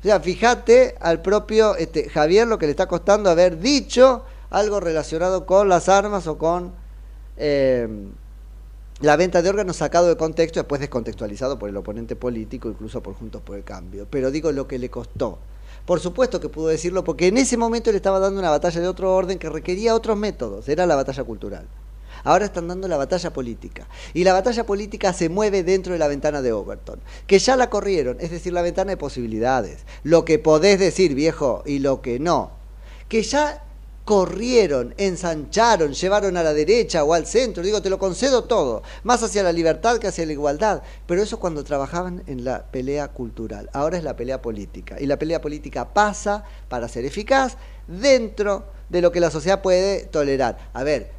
O 0.00 0.02
sea, 0.02 0.20
fíjate 0.20 0.94
al 1.00 1.22
propio 1.22 1.76
este, 1.76 2.08
Javier 2.08 2.46
lo 2.46 2.58
que 2.58 2.66
le 2.66 2.70
está 2.70 2.86
costando 2.86 3.30
haber 3.30 3.58
dicho 3.58 4.24
algo 4.50 4.80
relacionado 4.80 5.46
con 5.46 5.68
las 5.68 5.88
armas 5.88 6.26
o 6.26 6.38
con 6.38 6.72
eh, 7.36 7.88
la 9.00 9.16
venta 9.16 9.42
de 9.42 9.48
órganos 9.48 9.76
sacado 9.76 10.08
de 10.08 10.16
contexto, 10.16 10.60
después 10.60 10.80
descontextualizado 10.80 11.58
por 11.58 11.68
el 11.68 11.76
oponente 11.76 12.16
político, 12.16 12.68
incluso 12.68 13.02
por 13.02 13.14
Juntos 13.14 13.42
por 13.42 13.56
el 13.56 13.64
Cambio. 13.64 14.06
Pero 14.08 14.30
digo 14.30 14.52
lo 14.52 14.66
que 14.66 14.78
le 14.78 14.88
costó. 14.88 15.38
Por 15.84 16.00
supuesto 16.00 16.40
que 16.40 16.48
pudo 16.48 16.68
decirlo 16.68 17.04
porque 17.04 17.28
en 17.28 17.36
ese 17.36 17.56
momento 17.56 17.90
le 17.90 17.98
estaba 17.98 18.18
dando 18.18 18.40
una 18.40 18.50
batalla 18.50 18.80
de 18.80 18.88
otro 18.88 19.14
orden 19.14 19.38
que 19.38 19.48
requería 19.48 19.94
otros 19.94 20.16
métodos, 20.16 20.68
era 20.68 20.86
la 20.86 20.96
batalla 20.96 21.24
cultural. 21.24 21.66
Ahora 22.26 22.46
están 22.46 22.66
dando 22.66 22.88
la 22.88 22.96
batalla 22.96 23.32
política. 23.32 23.86
Y 24.12 24.24
la 24.24 24.32
batalla 24.32 24.66
política 24.66 25.12
se 25.12 25.28
mueve 25.28 25.62
dentro 25.62 25.92
de 25.92 26.00
la 26.00 26.08
ventana 26.08 26.42
de 26.42 26.52
Overton, 26.52 26.98
que 27.28 27.38
ya 27.38 27.54
la 27.54 27.70
corrieron, 27.70 28.16
es 28.18 28.32
decir, 28.32 28.52
la 28.52 28.62
ventana 28.62 28.90
de 28.90 28.96
posibilidades. 28.96 29.84
Lo 30.02 30.24
que 30.24 30.40
podés 30.40 30.80
decir, 30.80 31.14
viejo, 31.14 31.62
y 31.66 31.78
lo 31.78 32.02
que 32.02 32.18
no. 32.18 32.50
Que 33.08 33.22
ya 33.22 33.62
corrieron, 34.04 34.92
ensancharon, 34.98 35.92
llevaron 35.92 36.36
a 36.36 36.42
la 36.42 36.52
derecha 36.52 37.04
o 37.04 37.14
al 37.14 37.26
centro, 37.26 37.62
digo, 37.62 37.80
te 37.80 37.90
lo 37.90 37.98
concedo 38.00 38.42
todo, 38.42 38.82
más 39.04 39.22
hacia 39.22 39.44
la 39.44 39.52
libertad 39.52 39.98
que 39.98 40.06
hacia 40.06 40.26
la 40.26 40.32
igualdad, 40.32 40.82
pero 41.06 41.22
eso 41.22 41.40
cuando 41.40 41.64
trabajaban 41.64 42.22
en 42.28 42.44
la 42.44 42.66
pelea 42.70 43.08
cultural, 43.08 43.68
ahora 43.72 43.98
es 43.98 44.04
la 44.04 44.14
pelea 44.14 44.40
política, 44.40 44.96
y 45.00 45.06
la 45.06 45.18
pelea 45.18 45.40
política 45.40 45.92
pasa 45.92 46.44
para 46.68 46.86
ser 46.88 47.04
eficaz 47.04 47.56
dentro 47.88 48.66
de 48.88 49.00
lo 49.00 49.10
que 49.10 49.18
la 49.18 49.32
sociedad 49.32 49.60
puede 49.60 50.04
tolerar. 50.04 50.70
A 50.72 50.84
ver, 50.84 51.15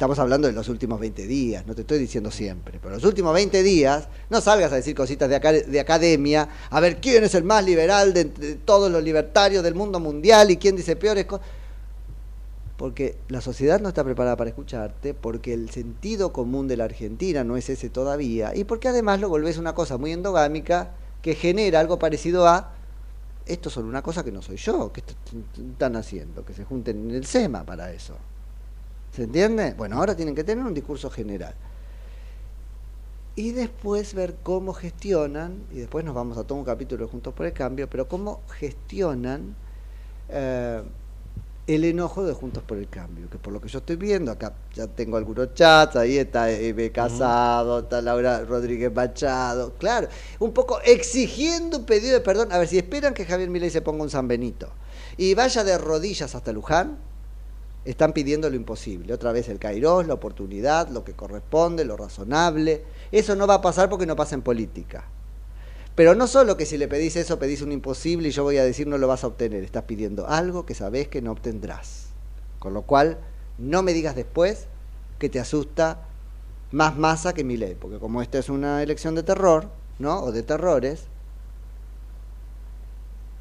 estamos 0.00 0.18
hablando 0.18 0.48
de 0.48 0.54
los 0.54 0.66
últimos 0.70 0.98
20 0.98 1.26
días, 1.26 1.66
no 1.66 1.74
te 1.74 1.82
estoy 1.82 1.98
diciendo 1.98 2.30
siempre, 2.30 2.78
pero 2.80 2.94
los 2.94 3.04
últimos 3.04 3.34
20 3.34 3.62
días, 3.62 4.08
no 4.30 4.40
salgas 4.40 4.72
a 4.72 4.76
decir 4.76 4.94
cositas 4.94 5.28
de, 5.28 5.38
de 5.38 5.78
academia, 5.78 6.48
a 6.70 6.80
ver 6.80 7.02
quién 7.02 7.22
es 7.22 7.34
el 7.34 7.44
más 7.44 7.62
liberal 7.66 8.14
de, 8.14 8.24
de 8.24 8.54
todos 8.54 8.90
los 8.90 9.04
libertarios 9.04 9.62
del 9.62 9.74
mundo 9.74 10.00
mundial 10.00 10.50
y 10.50 10.56
quién 10.56 10.74
dice 10.74 10.96
peores 10.96 11.26
cosas 11.26 11.46
porque 12.78 13.18
la 13.28 13.42
sociedad 13.42 13.78
no 13.78 13.90
está 13.90 14.02
preparada 14.02 14.38
para 14.38 14.48
escucharte, 14.48 15.12
porque 15.12 15.52
el 15.52 15.68
sentido 15.68 16.32
común 16.32 16.66
de 16.66 16.78
la 16.78 16.84
Argentina 16.84 17.44
no 17.44 17.58
es 17.58 17.68
ese 17.68 17.90
todavía, 17.90 18.56
y 18.56 18.64
porque 18.64 18.88
además 18.88 19.20
lo 19.20 19.28
volvés 19.28 19.58
una 19.58 19.74
cosa 19.74 19.98
muy 19.98 20.12
endogámica 20.12 20.92
que 21.20 21.34
genera 21.34 21.78
algo 21.78 21.98
parecido 21.98 22.48
a 22.48 22.72
esto 23.44 23.68
son 23.68 23.84
una 23.84 24.00
cosa 24.00 24.24
que 24.24 24.32
no 24.32 24.40
soy 24.40 24.56
yo, 24.56 24.90
que 24.94 25.02
están 25.02 25.96
haciendo, 25.96 26.42
que 26.42 26.54
se 26.54 26.64
junten 26.64 27.10
en 27.10 27.16
el 27.16 27.26
SEMA 27.26 27.66
para 27.66 27.92
eso. 27.92 28.16
¿Se 29.12 29.24
entiende? 29.24 29.74
Bueno, 29.76 29.96
ahora 29.96 30.14
tienen 30.14 30.34
que 30.34 30.44
tener 30.44 30.64
un 30.64 30.74
discurso 30.74 31.10
general. 31.10 31.54
Y 33.36 33.52
después 33.52 34.14
ver 34.14 34.36
cómo 34.42 34.72
gestionan, 34.72 35.64
y 35.72 35.78
después 35.78 36.04
nos 36.04 36.14
vamos 36.14 36.36
a 36.38 36.44
todo 36.44 36.58
un 36.58 36.64
capítulo 36.64 37.08
Juntos 37.08 37.32
por 37.34 37.46
el 37.46 37.52
Cambio, 37.52 37.88
pero 37.88 38.06
cómo 38.08 38.40
gestionan 38.48 39.54
eh, 40.28 40.82
el 41.66 41.84
enojo 41.84 42.24
de 42.24 42.34
Juntos 42.34 42.62
por 42.64 42.78
el 42.78 42.88
Cambio, 42.88 43.30
que 43.30 43.38
por 43.38 43.52
lo 43.52 43.60
que 43.60 43.68
yo 43.68 43.78
estoy 43.78 43.96
viendo, 43.96 44.32
acá 44.32 44.54
ya 44.74 44.88
tengo 44.88 45.16
algunos 45.16 45.54
chats, 45.54 45.96
ahí 45.96 46.18
está 46.18 46.50
Eve 46.50 46.90
Casado, 46.90 47.80
está 47.80 48.02
Laura 48.02 48.44
Rodríguez 48.44 48.92
Machado, 48.92 49.74
claro, 49.78 50.08
un 50.40 50.52
poco 50.52 50.80
exigiendo 50.84 51.78
un 51.78 51.86
pedido 51.86 52.14
de 52.14 52.20
perdón, 52.20 52.52
a 52.52 52.58
ver 52.58 52.66
si 52.66 52.78
esperan 52.78 53.14
que 53.14 53.24
Javier 53.24 53.50
Milei 53.50 53.70
se 53.70 53.82
ponga 53.82 54.02
un 54.02 54.10
San 54.10 54.26
Benito 54.26 54.68
y 55.16 55.34
vaya 55.34 55.62
de 55.62 55.78
rodillas 55.78 56.34
hasta 56.34 56.52
Luján, 56.52 56.98
están 57.84 58.12
pidiendo 58.12 58.50
lo 58.50 58.56
imposible, 58.56 59.14
otra 59.14 59.32
vez 59.32 59.48
el 59.48 59.58
Cairós, 59.58 60.06
la 60.06 60.14
oportunidad, 60.14 60.88
lo 60.88 61.04
que 61.04 61.14
corresponde, 61.14 61.84
lo 61.84 61.96
razonable, 61.96 62.84
eso 63.10 63.34
no 63.36 63.46
va 63.46 63.54
a 63.54 63.62
pasar 63.62 63.88
porque 63.88 64.06
no 64.06 64.16
pasa 64.16 64.34
en 64.34 64.42
política. 64.42 65.04
Pero 65.94 66.14
no 66.14 66.26
solo 66.26 66.56
que 66.56 66.66
si 66.66 66.78
le 66.78 66.88
pedís 66.88 67.16
eso, 67.16 67.38
pedís 67.38 67.62
un 67.62 67.72
imposible 67.72 68.28
y 68.28 68.30
yo 68.30 68.42
voy 68.42 68.58
a 68.58 68.64
decir 68.64 68.86
no 68.86 68.96
lo 68.96 69.08
vas 69.08 69.24
a 69.24 69.26
obtener. 69.26 69.64
Estás 69.64 69.84
pidiendo 69.84 70.26
algo 70.26 70.64
que 70.64 70.74
sabés 70.74 71.08
que 71.08 71.20
no 71.20 71.32
obtendrás. 71.32 72.06
Con 72.58 72.74
lo 72.74 72.82
cual, 72.82 73.18
no 73.58 73.82
me 73.82 73.92
digas 73.92 74.14
después 74.14 74.66
que 75.18 75.28
te 75.28 75.40
asusta 75.40 76.06
más 76.70 76.96
masa 76.96 77.34
que 77.34 77.44
mi 77.44 77.56
ley. 77.56 77.76
Porque 77.78 77.98
como 77.98 78.22
esta 78.22 78.38
es 78.38 78.48
una 78.48 78.82
elección 78.82 79.14
de 79.14 79.24
terror, 79.24 79.68
¿no? 79.98 80.20
O 80.20 80.32
de 80.32 80.42
terrores. 80.42 81.04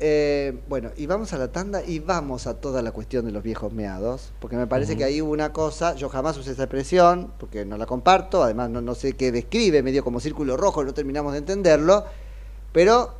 Eh, 0.02 0.58
bueno, 0.70 0.92
y 0.96 1.08
vamos 1.08 1.34
a 1.34 1.38
la 1.38 1.52
tanda 1.52 1.84
y 1.84 2.00
vamos 2.00 2.48
a 2.48 2.54
toda 2.62 2.82
la 2.82 2.94
cuestión 2.94 3.26
de 3.26 3.34
los 3.34 3.44
viejos 3.44 3.74
meados, 3.74 4.32
porque 4.40 4.56
me 4.56 4.66
parece 4.66 4.96
que 4.96 5.04
ahí 5.04 5.22
hubo 5.22 5.32
una 5.32 5.52
cosa, 5.52 5.94
yo 5.96 6.08
jamás 6.08 6.38
usé 6.38 6.52
esa 6.52 6.64
expresión, 6.64 7.34
porque 7.38 7.66
no 7.66 7.78
la 7.78 7.86
comparto, 7.86 8.42
además 8.42 8.70
no, 8.70 8.80
no 8.80 8.96
sé 8.96 9.14
qué 9.14 9.34
describe, 9.34 9.84
medio 9.84 10.02
como 10.02 10.22
círculo 10.22 10.56
rojo, 10.56 10.86
no 10.86 10.94
terminamos 10.94 11.34
de 11.34 11.40
entenderlo, 11.40 12.06
pero 12.72 13.14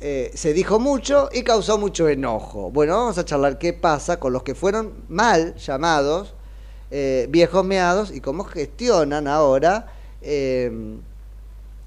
eh, 0.00 0.30
se 0.34 0.52
dijo 0.52 0.78
mucho 0.78 1.30
y 1.32 1.42
causó 1.42 1.78
mucho 1.78 2.10
enojo. 2.10 2.70
Bueno, 2.70 2.98
vamos 2.98 3.16
a 3.16 3.24
charlar 3.24 3.58
qué 3.58 3.72
pasa 3.72 4.20
con 4.20 4.34
los 4.34 4.42
que 4.42 4.54
fueron 4.54 4.92
mal 5.08 5.54
llamados 5.54 6.34
eh, 6.90 7.26
viejos 7.30 7.64
meados 7.64 8.10
y 8.10 8.20
cómo 8.20 8.44
gestionan 8.44 9.26
ahora 9.26 9.92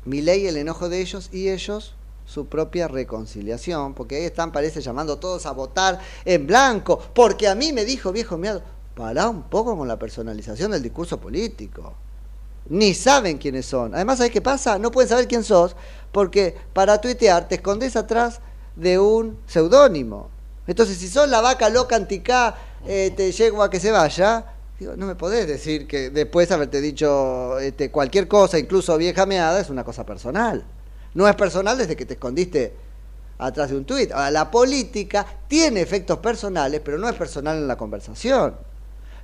mi 0.06 0.22
ley 0.22 0.48
el 0.48 0.58
enojo 0.58 0.88
de 0.88 1.02
ellos 1.02 1.30
y 1.32 1.50
ellos 1.50 1.93
su 2.30 2.46
propia 2.46 2.88
reconciliación, 2.88 3.96
porque 3.96 4.18
ahí 4.18 4.26
están, 4.26 4.52
parece, 4.52 4.82
llamando 4.82 5.18
todos 5.18 5.48
a 5.48 5.52
votar 5.52 6.00
en 6.24 6.46
blanco, 6.46 7.00
porque 7.15 7.48
a 7.48 7.56
mí 7.56 7.74
me 7.74 7.86
dijo 7.86 8.12
viejo 8.12 8.38
meado. 8.38 8.62
Pará 8.96 9.30
un 9.30 9.44
poco 9.44 9.76
con 9.76 9.88
la 9.88 9.98
personalización 9.98 10.72
del 10.72 10.84
discurso 10.84 11.20
político. 11.20 11.96
Ni 12.70 12.94
saben 12.94 13.39
quiénes 13.39 13.65
son. 13.65 13.96
Además, 13.96 14.20
¿sabes 14.20 14.32
qué 14.32 14.42
pasa? 14.42 14.78
No 14.78 14.92
pueden 14.92 15.10
saber 15.10 15.28
quién 15.28 15.44
sos 15.44 15.76
porque 16.12 16.56
para 16.72 17.02
tuitear 17.02 17.48
te 17.48 17.56
escondes 17.56 17.96
atrás 17.96 18.42
de 18.76 19.00
un 19.00 19.39
seudónimo. 19.48 20.30
Entonces, 20.68 20.98
si 20.98 21.08
sos 21.08 21.28
la 21.30 21.42
vaca 21.42 21.70
loca 21.70 21.96
anticá, 21.96 22.56
eh, 22.86 23.12
te 23.15 23.32
llego 23.32 23.63
a 23.63 23.72
que 23.72 23.80
se 23.80 23.89
vaya, 23.89 24.46
no 24.98 25.08
me 25.08 25.15
podés 25.15 25.48
decir 25.48 25.88
que 25.88 26.12
después 26.12 26.48
de 26.48 26.56
haberte 26.56 26.80
dicho 26.80 27.58
este, 27.58 27.89
cualquier 27.89 28.28
cosa, 28.28 28.60
incluso 28.60 28.96
vieja 28.98 29.26
meada, 29.26 29.60
es 29.60 29.72
una 29.72 29.84
cosa 29.84 30.06
personal. 30.06 30.63
No 31.13 31.28
es 31.28 31.36
personal 31.36 31.78
desde 31.78 31.95
que 31.95 32.06
te 32.06 32.13
escondiste 32.13 32.74
atrás 33.38 33.69
de 33.69 33.78
un 33.78 33.86
tuit. 33.86 34.12
Ahora, 34.12 34.32
la 34.32 34.52
política 34.52 35.26
tiene 35.48 35.82
efectos 35.82 36.19
personales, 36.19 36.82
pero 36.84 36.98
no 36.98 37.10
es 37.10 37.15
personal 37.15 37.58
en 37.58 37.67
la 37.67 37.78
conversación. 37.78 38.56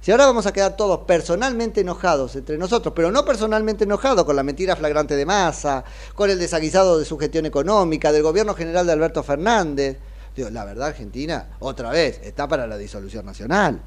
Si 0.01 0.11
ahora 0.11 0.27
vamos 0.27 0.45
a 0.45 0.53
quedar 0.53 0.77
todos 0.77 0.99
personalmente 0.99 1.81
enojados 1.81 2.35
entre 2.35 2.57
nosotros, 2.57 2.93
pero 2.95 3.11
no 3.11 3.25
personalmente 3.25 3.85
enojados 3.85 4.23
con 4.23 4.35
la 4.35 4.43
mentira 4.43 4.75
flagrante 4.75 5.15
de 5.15 5.25
masa, 5.25 5.83
con 6.13 6.29
el 6.29 6.37
desaguisado 6.37 6.99
de 6.99 7.05
su 7.05 7.17
gestión 7.17 7.47
económica, 7.47 8.11
del 8.11 8.21
gobierno 8.21 8.53
general 8.53 8.85
de 8.85 8.93
Alberto 8.93 9.23
Fernández, 9.23 9.97
digo, 10.35 10.49
la 10.51 10.63
verdad 10.63 10.89
Argentina, 10.89 11.55
otra 11.59 11.89
vez, 11.89 12.19
está 12.23 12.47
para 12.47 12.67
la 12.67 12.77
disolución 12.77 13.25
nacional. 13.25 13.81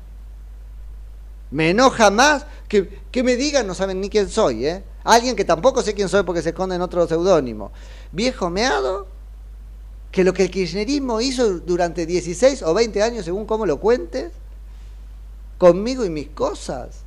Me 1.50 1.70
enoja 1.70 2.10
más 2.10 2.46
que, 2.68 3.00
que 3.10 3.22
me 3.22 3.36
digan, 3.36 3.66
no 3.66 3.74
saben 3.74 4.00
ni 4.00 4.10
quién 4.10 4.28
soy, 4.28 4.66
¿eh? 4.66 4.84
Alguien 5.04 5.36
que 5.36 5.44
tampoco 5.44 5.82
sé 5.82 5.94
quién 5.94 6.08
soy 6.08 6.22
porque 6.22 6.42
se 6.42 6.50
esconde 6.50 6.76
en 6.76 6.82
otro 6.82 7.06
seudónimo. 7.06 7.72
Viejo 8.12 8.50
meado, 8.50 9.06
que 10.10 10.24
lo 10.24 10.32
que 10.32 10.44
el 10.44 10.50
kirchnerismo 10.50 11.20
hizo 11.20 11.60
durante 11.60 12.06
16 12.06 12.62
o 12.62 12.74
20 12.74 13.02
años, 13.02 13.24
según 13.24 13.46
cómo 13.46 13.66
lo 13.66 13.80
cuentes, 13.80 14.32
conmigo 15.56 16.04
y 16.04 16.10
mis 16.10 16.28
cosas. 16.28 17.04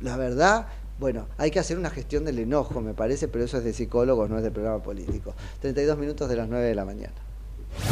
La 0.00 0.16
verdad, 0.16 0.68
bueno, 0.98 1.26
hay 1.38 1.50
que 1.50 1.58
hacer 1.58 1.78
una 1.78 1.90
gestión 1.90 2.24
del 2.24 2.38
enojo, 2.38 2.80
me 2.80 2.94
parece, 2.94 3.28
pero 3.28 3.44
eso 3.44 3.58
es 3.58 3.64
de 3.64 3.72
psicólogos, 3.72 4.30
no 4.30 4.38
es 4.38 4.44
de 4.44 4.50
programa 4.50 4.82
político. 4.82 5.34
32 5.60 5.98
minutos 5.98 6.28
de 6.28 6.36
las 6.36 6.48
9 6.48 6.66
de 6.66 6.74
la 6.74 6.84
mañana. 6.84 7.14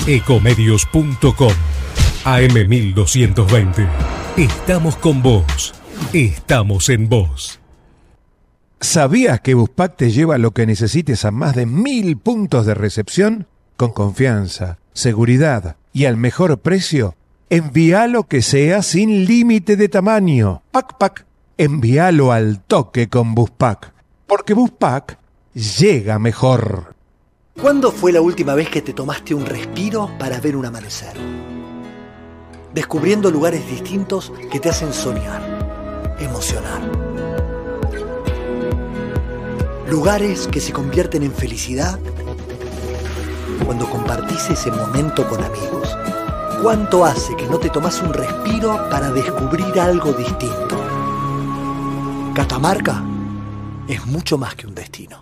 Ecomedios.com 0.07 1.53
AM1220. 2.25 3.89
Estamos 4.37 4.97
con 4.97 5.23
vos. 5.23 5.75
Estamos 6.13 6.89
en 6.89 7.09
vos. 7.09 7.61
¿Sabías 8.81 9.41
que 9.41 9.55
Buspack 9.55 9.97
te 9.97 10.11
lleva 10.11 10.39
lo 10.39 10.53
que 10.53 10.67
necesites 10.67 11.25
a 11.25 11.31
más 11.31 11.55
de 11.55 11.67
mil 11.67 12.17
puntos 12.17 12.67
de 12.67 12.75
recepción? 12.75 13.47
Con 13.77 13.93
confianza, 13.93 14.79
seguridad 14.93 15.77
y 15.93 16.05
al 16.05 16.17
mejor 16.17 16.59
precio. 16.59 17.15
Envíalo 17.51 18.25
que 18.25 18.43
sea 18.43 18.83
sin 18.83 19.25
límite 19.25 19.77
de 19.77 19.89
tamaño. 19.89 20.63
Pac 20.71 20.99
Pac. 20.99 21.27
Envíalo 21.59 22.33
al 22.33 22.61
toque 22.61 23.09
con 23.09 23.35
Buspack. 23.35 23.93
Porque 24.27 24.55
Buspack 24.55 25.19
llega 25.55 26.19
mejor. 26.19 26.95
¿Cuándo 27.61 27.93
fue 27.93 28.13
la 28.13 28.21
última 28.21 28.55
vez 28.55 28.69
que 28.69 28.81
te 28.81 28.95
tomaste 28.95 29.35
un 29.35 29.45
respiro 29.45 30.11
para 30.19 30.41
ver 30.41 30.57
un 30.57 30.67
amanecer? 30.67 31.17
Descubriendo 32.75 33.31
lugares 33.31 33.67
distintos 33.67 34.33
que 34.51 34.59
te 34.59 34.71
hacen 34.71 34.95
soñar, 34.95 36.17
emocionar. 36.19 36.81
Lugares 39.89 40.49
que 40.49 40.59
se 40.59 40.73
convierten 40.73 41.23
en 41.23 41.33
felicidad 41.33 41.99
cuando 43.67 43.89
compartís 43.91 44.49
ese 44.49 44.71
momento 44.71 45.29
con 45.29 45.45
amigos. 45.45 45.97
¿Cuánto 46.63 47.05
hace 47.05 47.37
que 47.37 47.47
no 47.47 47.59
te 47.59 47.69
tomas 47.69 48.01
un 48.01 48.15
respiro 48.15 48.89
para 48.89 49.11
descubrir 49.11 49.79
algo 49.79 50.13
distinto? 50.13 50.81
Catamarca 52.35 53.03
es 53.87 54.07
mucho 54.07 54.39
más 54.39 54.55
que 54.55 54.67
un 54.67 54.75
destino. 54.75 55.22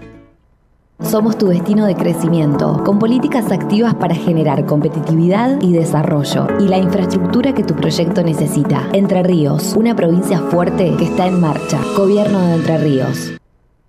Somos 1.03 1.37
tu 1.37 1.47
destino 1.47 1.87
de 1.87 1.95
crecimiento, 1.95 2.83
con 2.85 2.99
políticas 2.99 3.51
activas 3.51 3.95
para 3.95 4.15
generar 4.15 4.65
competitividad 4.65 5.59
y 5.61 5.73
desarrollo 5.73 6.47
y 6.59 6.67
la 6.67 6.77
infraestructura 6.77 7.53
que 7.53 7.63
tu 7.63 7.75
proyecto 7.75 8.23
necesita. 8.23 8.87
Entre 8.93 9.21
Ríos, 9.23 9.73
una 9.75 9.95
provincia 9.95 10.39
fuerte 10.39 10.95
que 10.97 11.05
está 11.05 11.27
en 11.27 11.41
marcha. 11.41 11.79
Gobierno 11.97 12.39
de 12.39 12.55
Entre 12.55 12.77
Ríos. 12.77 13.33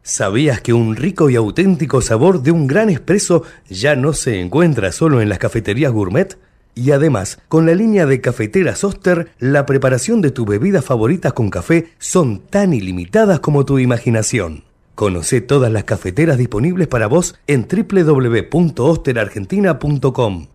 ¿Sabías 0.02 0.60
que 0.60 0.72
un 0.72 0.96
rico 0.96 1.30
y 1.30 1.36
auténtico 1.36 2.00
sabor 2.00 2.42
de 2.42 2.50
un 2.50 2.66
gran 2.66 2.88
espresso 2.88 3.44
ya 3.68 3.94
no 3.94 4.14
se 4.14 4.40
encuentra 4.40 4.90
solo 4.90 5.20
en 5.20 5.28
las 5.28 5.38
cafeterías 5.38 5.92
gourmet? 5.92 6.36
Y 6.74 6.90
además, 6.90 7.38
con 7.48 7.66
la 7.66 7.74
línea 7.74 8.06
de 8.06 8.20
cafeteras 8.20 8.82
Oster, 8.82 9.28
la 9.38 9.66
preparación 9.66 10.22
de 10.22 10.30
tus 10.30 10.46
bebidas 10.46 10.84
favoritas 10.84 11.34
con 11.34 11.50
café 11.50 11.92
son 11.98 12.40
tan 12.40 12.72
ilimitadas 12.72 13.38
como 13.40 13.64
tu 13.64 13.78
imaginación. 13.78 14.64
Conoce 14.94 15.40
todas 15.40 15.72
las 15.72 15.84
cafeteras 15.84 16.36
disponibles 16.38 16.88
para 16.88 17.06
vos 17.06 17.34
en 17.46 17.68
www.osterargentina.com. 17.68 20.46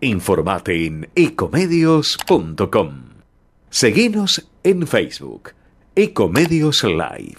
Informate 0.00 0.86
en 0.86 1.08
ecomedios.com. 1.14 3.02
Seguinos 3.70 4.48
en 4.62 4.86
Facebook, 4.86 5.50
Ecomedios 5.96 6.84
Live. 6.84 7.38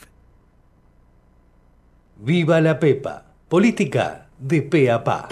Viva 2.17 2.59
la 2.61 2.79
Pepa. 2.79 3.25
Política 3.47 4.27
de 4.39 4.61
pe 4.61 4.91
a 4.91 5.03
pa. 5.03 5.27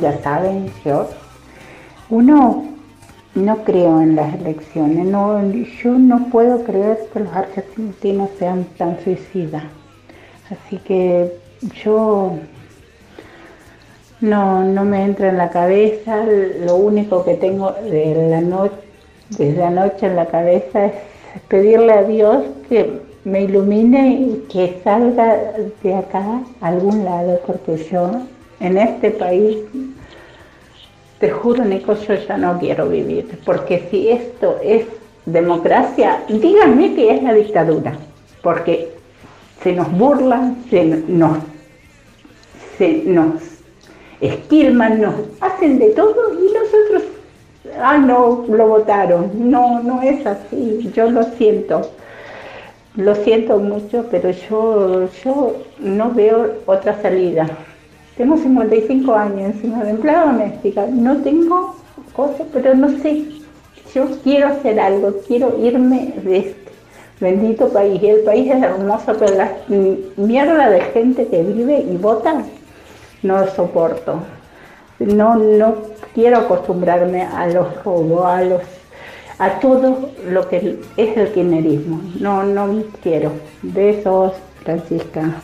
Ya 0.00 0.20
saben, 0.22 0.70
yo, 0.84 1.08
uno 2.10 2.72
no 3.34 3.56
creo 3.64 4.00
en 4.00 4.16
las 4.16 4.34
elecciones. 4.34 5.06
No, 5.06 5.40
yo 5.50 5.92
no 5.98 6.26
puedo 6.30 6.64
creer 6.64 6.98
que 7.12 7.20
los 7.20 7.32
argentinos 7.32 8.30
sean 8.38 8.64
tan 8.76 9.02
suicidas. 9.02 9.64
Así 10.50 10.78
que 10.78 11.32
yo 11.82 12.34
no, 14.20 14.64
no 14.64 14.84
me 14.84 15.04
entra 15.04 15.30
en 15.30 15.38
la 15.38 15.50
cabeza. 15.50 16.24
Lo 16.66 16.76
único 16.76 17.24
que 17.24 17.34
tengo 17.34 17.72
de 17.72 18.28
la 18.30 18.40
noche, 18.40 18.74
desde 19.30 19.64
anoche 19.64 20.06
en 20.06 20.16
la 20.16 20.26
cabeza 20.26 20.86
es 20.86 20.92
pedirle 21.48 21.92
a 21.92 22.02
Dios 22.02 22.44
que 22.68 23.00
me 23.24 23.42
ilumine 23.42 24.14
y 24.14 24.46
que 24.50 24.80
salga 24.82 25.54
de 25.82 25.94
acá 25.94 26.42
a 26.60 26.66
algún 26.66 27.04
lado, 27.04 27.40
porque 27.46 27.76
yo 27.90 28.10
en 28.62 28.78
este 28.78 29.10
país 29.10 29.58
te 31.18 31.30
juro, 31.30 31.64
Nico, 31.64 31.94
yo 31.94 32.14
ya 32.14 32.36
no 32.36 32.58
quiero 32.58 32.88
vivir, 32.88 33.38
porque 33.44 33.86
si 33.90 34.08
esto 34.08 34.56
es 34.62 34.86
democracia, 35.26 36.24
díganme 36.28 36.94
que 36.94 37.14
es 37.14 37.22
la 37.22 37.34
dictadura, 37.34 37.92
porque 38.42 38.90
se 39.62 39.72
nos 39.72 39.90
burlan, 39.92 40.64
se 40.70 40.84
nos, 40.84 41.38
se 42.78 43.02
nos 43.04 43.42
esquilman, 44.20 45.00
nos 45.00 45.14
hacen 45.40 45.78
de 45.78 45.90
todo 45.90 46.32
y 46.34 46.52
nosotros, 46.52 47.02
ah, 47.80 47.98
no, 47.98 48.44
lo 48.48 48.66
votaron. 48.66 49.30
No, 49.34 49.82
no 49.82 50.02
es 50.02 50.24
así, 50.26 50.90
yo 50.94 51.10
lo 51.10 51.22
siento. 51.22 51.82
Lo 52.96 53.14
siento 53.14 53.58
mucho, 53.58 54.06
pero 54.10 54.30
yo, 54.30 55.08
yo 55.24 55.56
no 55.78 56.10
veo 56.10 56.56
otra 56.66 57.00
salida. 57.00 57.48
Tengo 58.16 58.36
55 58.36 59.14
años 59.14 59.54
encima 59.54 59.84
de 59.84 59.90
empleada 59.90 60.26
doméstica. 60.26 60.86
No 60.86 61.16
tengo 61.18 61.76
cosas, 62.12 62.46
pero 62.52 62.74
no 62.74 62.88
sé. 62.98 63.24
Yo 63.94 64.06
quiero 64.22 64.48
hacer 64.48 64.80
algo, 64.80 65.14
quiero 65.26 65.58
irme 65.64 66.14
de 66.22 66.38
este 66.38 66.72
bendito 67.20 67.68
país. 67.68 68.02
Y 68.02 68.08
el 68.08 68.20
país 68.20 68.50
es 68.50 68.62
hermoso, 68.62 69.14
pero 69.18 69.34
la 69.34 69.52
mierda 70.16 70.70
de 70.70 70.80
gente 70.80 71.26
que 71.26 71.42
vive 71.42 71.80
y 71.80 71.96
vota 71.96 72.42
no 73.22 73.38
lo 73.38 73.48
soporto. 73.48 74.20
No, 74.98 75.36
no 75.36 75.74
quiero 76.14 76.38
acostumbrarme 76.38 77.22
a 77.22 77.46
los 77.46 77.82
robos, 77.82 78.24
a 78.26 78.42
los 78.42 78.62
a 79.38 79.58
todo 79.58 80.10
lo 80.28 80.48
que 80.48 80.78
es 80.96 81.16
el 81.16 81.32
kirchnerismo. 81.32 82.00
No, 82.20 82.44
no 82.44 82.84
quiero. 83.02 83.32
Besos, 83.62 84.34
Francisca. 84.62 85.42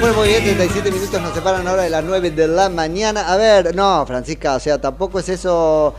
Bueno, 0.00 0.14
muy 0.16 0.28
bien, 0.28 0.42
37 0.42 0.90
minutos 0.90 1.20
nos 1.20 1.34
separan 1.34 1.66
ahora 1.68 1.82
de 1.82 1.90
las 1.90 2.02
9 2.04 2.30
de 2.30 2.48
la 2.48 2.68
mañana. 2.70 3.30
A 3.32 3.36
ver, 3.36 3.74
no, 3.74 4.04
Francisca, 4.06 4.54
o 4.54 4.60
sea, 4.60 4.80
tampoco 4.80 5.18
es 5.18 5.28
eso. 5.28 5.94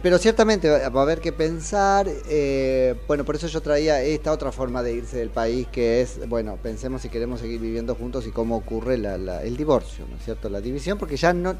Pero 0.00 0.16
ciertamente 0.18 0.70
va 0.70 1.00
a 1.00 1.02
haber 1.02 1.20
que 1.20 1.32
pensar. 1.32 2.06
eh, 2.28 2.94
bueno, 3.08 3.24
por 3.24 3.34
eso 3.34 3.48
yo 3.48 3.60
traía 3.60 4.00
esta 4.00 4.30
otra 4.30 4.52
forma 4.52 4.80
de 4.84 4.92
irse 4.94 5.16
del 5.16 5.30
país, 5.30 5.66
que 5.72 6.02
es, 6.02 6.20
bueno, 6.28 6.56
pensemos 6.62 7.02
si 7.02 7.08
queremos 7.08 7.40
seguir 7.40 7.60
viviendo 7.60 7.96
juntos 7.96 8.24
y 8.28 8.30
cómo 8.30 8.56
ocurre 8.56 8.96
la- 8.96 9.18
la- 9.18 9.42
el 9.42 9.56
divorcio, 9.56 10.04
¿no 10.08 10.16
es 10.18 10.24
cierto? 10.24 10.48
La 10.48 10.60
división, 10.60 10.98
porque 10.98 11.16
ya 11.16 11.32
no, 11.32 11.56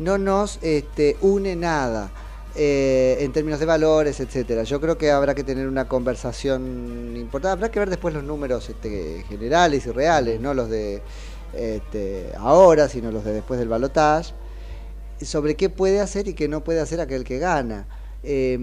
no 0.00 0.18
nos 0.18 0.58
este, 0.62 1.16
une 1.20 1.54
nada. 1.54 2.10
Eh, 2.56 3.18
en 3.20 3.32
términos 3.32 3.60
de 3.60 3.66
valores, 3.66 4.18
etcétera. 4.20 4.64
Yo 4.64 4.80
creo 4.80 4.98
que 4.98 5.10
habrá 5.10 5.34
que 5.34 5.44
tener 5.44 5.68
una 5.68 5.86
conversación 5.88 7.14
importante. 7.16 7.52
Habrá 7.52 7.70
que 7.70 7.78
ver 7.78 7.90
después 7.90 8.12
los 8.12 8.24
números 8.24 8.68
este, 8.68 9.24
generales 9.28 9.86
y 9.86 9.90
reales, 9.90 10.40
no 10.40 10.54
los 10.54 10.68
de 10.68 11.02
este, 11.52 12.32
ahora, 12.36 12.88
sino 12.88 13.10
los 13.10 13.24
de 13.24 13.32
después 13.32 13.60
del 13.60 13.68
balotaje, 13.68 14.34
sobre 15.22 15.54
qué 15.54 15.68
puede 15.70 16.00
hacer 16.00 16.28
y 16.28 16.34
qué 16.34 16.48
no 16.48 16.64
puede 16.64 16.80
hacer 16.80 17.00
aquel 17.00 17.24
que 17.24 17.38
gana. 17.38 17.86
Eh, 18.22 18.58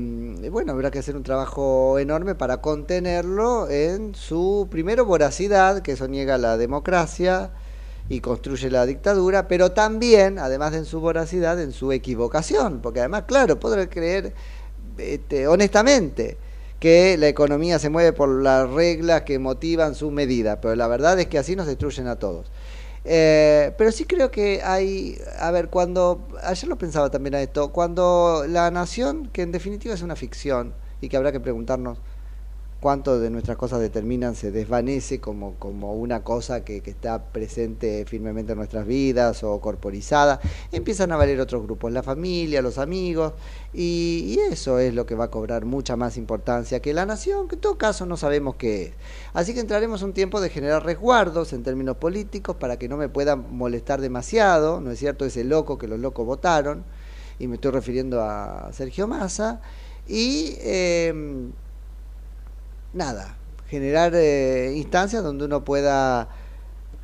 bueno, 0.51 0.73
habrá 0.73 0.91
que 0.91 0.99
hacer 0.99 1.15
un 1.15 1.23
trabajo 1.23 1.97
enorme 1.97 2.35
para 2.35 2.61
contenerlo 2.61 3.69
en 3.69 4.13
su, 4.15 4.67
primero, 4.69 5.05
voracidad, 5.05 5.81
que 5.81 5.93
eso 5.93 6.07
niega 6.07 6.38
la 6.38 6.57
democracia 6.57 7.51
y 8.10 8.22
construye 8.22 8.70
la 8.70 8.86
dictadura, 8.86 9.47
pero 9.47 9.72
también, 9.72 10.39
además 10.39 10.72
de 10.72 10.80
en 10.80 10.86
su 10.86 10.99
voracidad, 10.99 11.60
en 11.62 11.72
su 11.72 11.91
equivocación, 11.91 12.80
porque 12.82 12.99
además, 12.99 13.24
claro, 13.28 13.60
podré 13.60 13.89
creer 13.89 14.34
este, 14.97 15.47
honestamente 15.47 16.38
que 16.80 17.18
la 17.18 17.28
economía 17.28 17.80
se 17.80 17.89
mueve 17.89 18.14
por 18.14 18.30
las 18.30 18.70
reglas 18.70 19.24
que 19.24 19.39
motivan 19.39 19.95
su 19.95 20.12
medida, 20.12 20.62
pero 20.62 20.76
la 20.76 20.88
verdad 20.88 21.20
es 21.20 21.28
que 21.28 21.38
así 21.38 21.55
nos 21.55 21.68
destruyen 21.68 22.08
a 22.08 22.18
todos. 22.18 22.51
Eh, 23.03 23.74
pero 23.78 23.91
sí 23.91 24.03
creo 24.03 24.32
que 24.32 24.62
hay, 24.64 25.18
a 25.39 25.49
ver, 25.51 25.70
cuando, 25.70 26.28
ayer 26.43 26.68
lo 26.68 26.78
pensaba 26.78 27.10
también 27.10 27.36
a 27.36 27.41
esto, 27.41 27.72
cuando 27.72 28.45
la 28.47 28.70
nación, 28.70 29.30
que 29.32 29.41
en 29.41 29.51
definitiva 29.51 29.93
es 29.93 30.01
una 30.01 30.16
ficción 30.16 30.74
y 31.01 31.10
que 31.10 31.18
habrá 31.18 31.32
que 31.32 31.39
preguntarnos 31.39 31.99
cuánto 32.80 33.19
de 33.19 33.30
nuestras 33.30 33.57
cosas 33.57 33.80
determinan 33.80 34.36
se 34.36 34.51
desvanece 34.51 35.19
como, 35.19 35.55
como 35.55 35.93
una 35.93 36.23
cosa 36.23 36.63
que, 36.63 36.82
que 36.82 36.91
está 36.91 37.23
presente 37.23 38.05
firmemente 38.05 38.51
en 38.51 38.57
nuestras 38.59 38.86
vidas 38.86 39.43
o 39.43 39.59
corporizada, 39.59 40.39
empiezan 40.71 41.11
a 41.11 41.17
valer 41.17 41.39
otros 41.39 41.63
grupos, 41.63 41.91
la 41.91 42.03
familia, 42.03 42.61
los 42.61 42.78
amigos, 42.78 43.34
y, 43.73 44.39
eso 44.51 44.80
es 44.80 44.93
lo 44.93 45.05
que 45.05 45.15
va 45.15 45.25
a 45.25 45.32
cobrar 45.32 45.65
mucha 45.65 45.95
más 45.95 46.17
importancia 46.17 46.80
que 46.80 46.93
la 46.93 47.05
nación, 47.05 47.47
que 47.47 47.55
en 47.55 47.61
todo 47.61 47.78
caso 47.78 48.05
no 48.05 48.15
sabemos 48.15 48.55
qué 48.55 48.84
es. 48.84 48.93
Así 49.34 49.53
que 49.53 49.59
entraremos 49.59 50.03
un 50.03 50.13
tiempo 50.13 50.39
de 50.39 50.49
generar 50.49 50.86
resguardos 50.86 51.53
en 51.53 51.63
términos 51.63 51.97
políticos 51.97 52.55
para 52.57 52.78
que 52.78 52.88
no 52.88 52.97
me 52.97 53.09
puedan 53.09 53.55
molestar 53.55 53.99
demasiado, 54.01 54.80
¿no 54.82 54.91
es 54.91 54.99
cierto? 54.99 55.25
Ese 55.25 55.43
loco 55.43 55.78
que 55.78 55.88
los 55.88 55.99
locos 55.99 56.25
votaron, 56.25 56.84
y 57.39 57.47
me 57.47 57.55
estoy 57.55 57.71
refiriendo 57.71 58.21
a 58.21 58.69
Sergio 58.71 59.07
Massa, 59.07 59.61
y... 60.07 60.55
em, 60.61 61.51
nada, 62.98 63.38
generar 63.70 64.14
eh, 64.16 64.74
instancias 64.76 65.24
donde 65.24 65.45
uno 65.45 65.64
pueda 65.64 66.30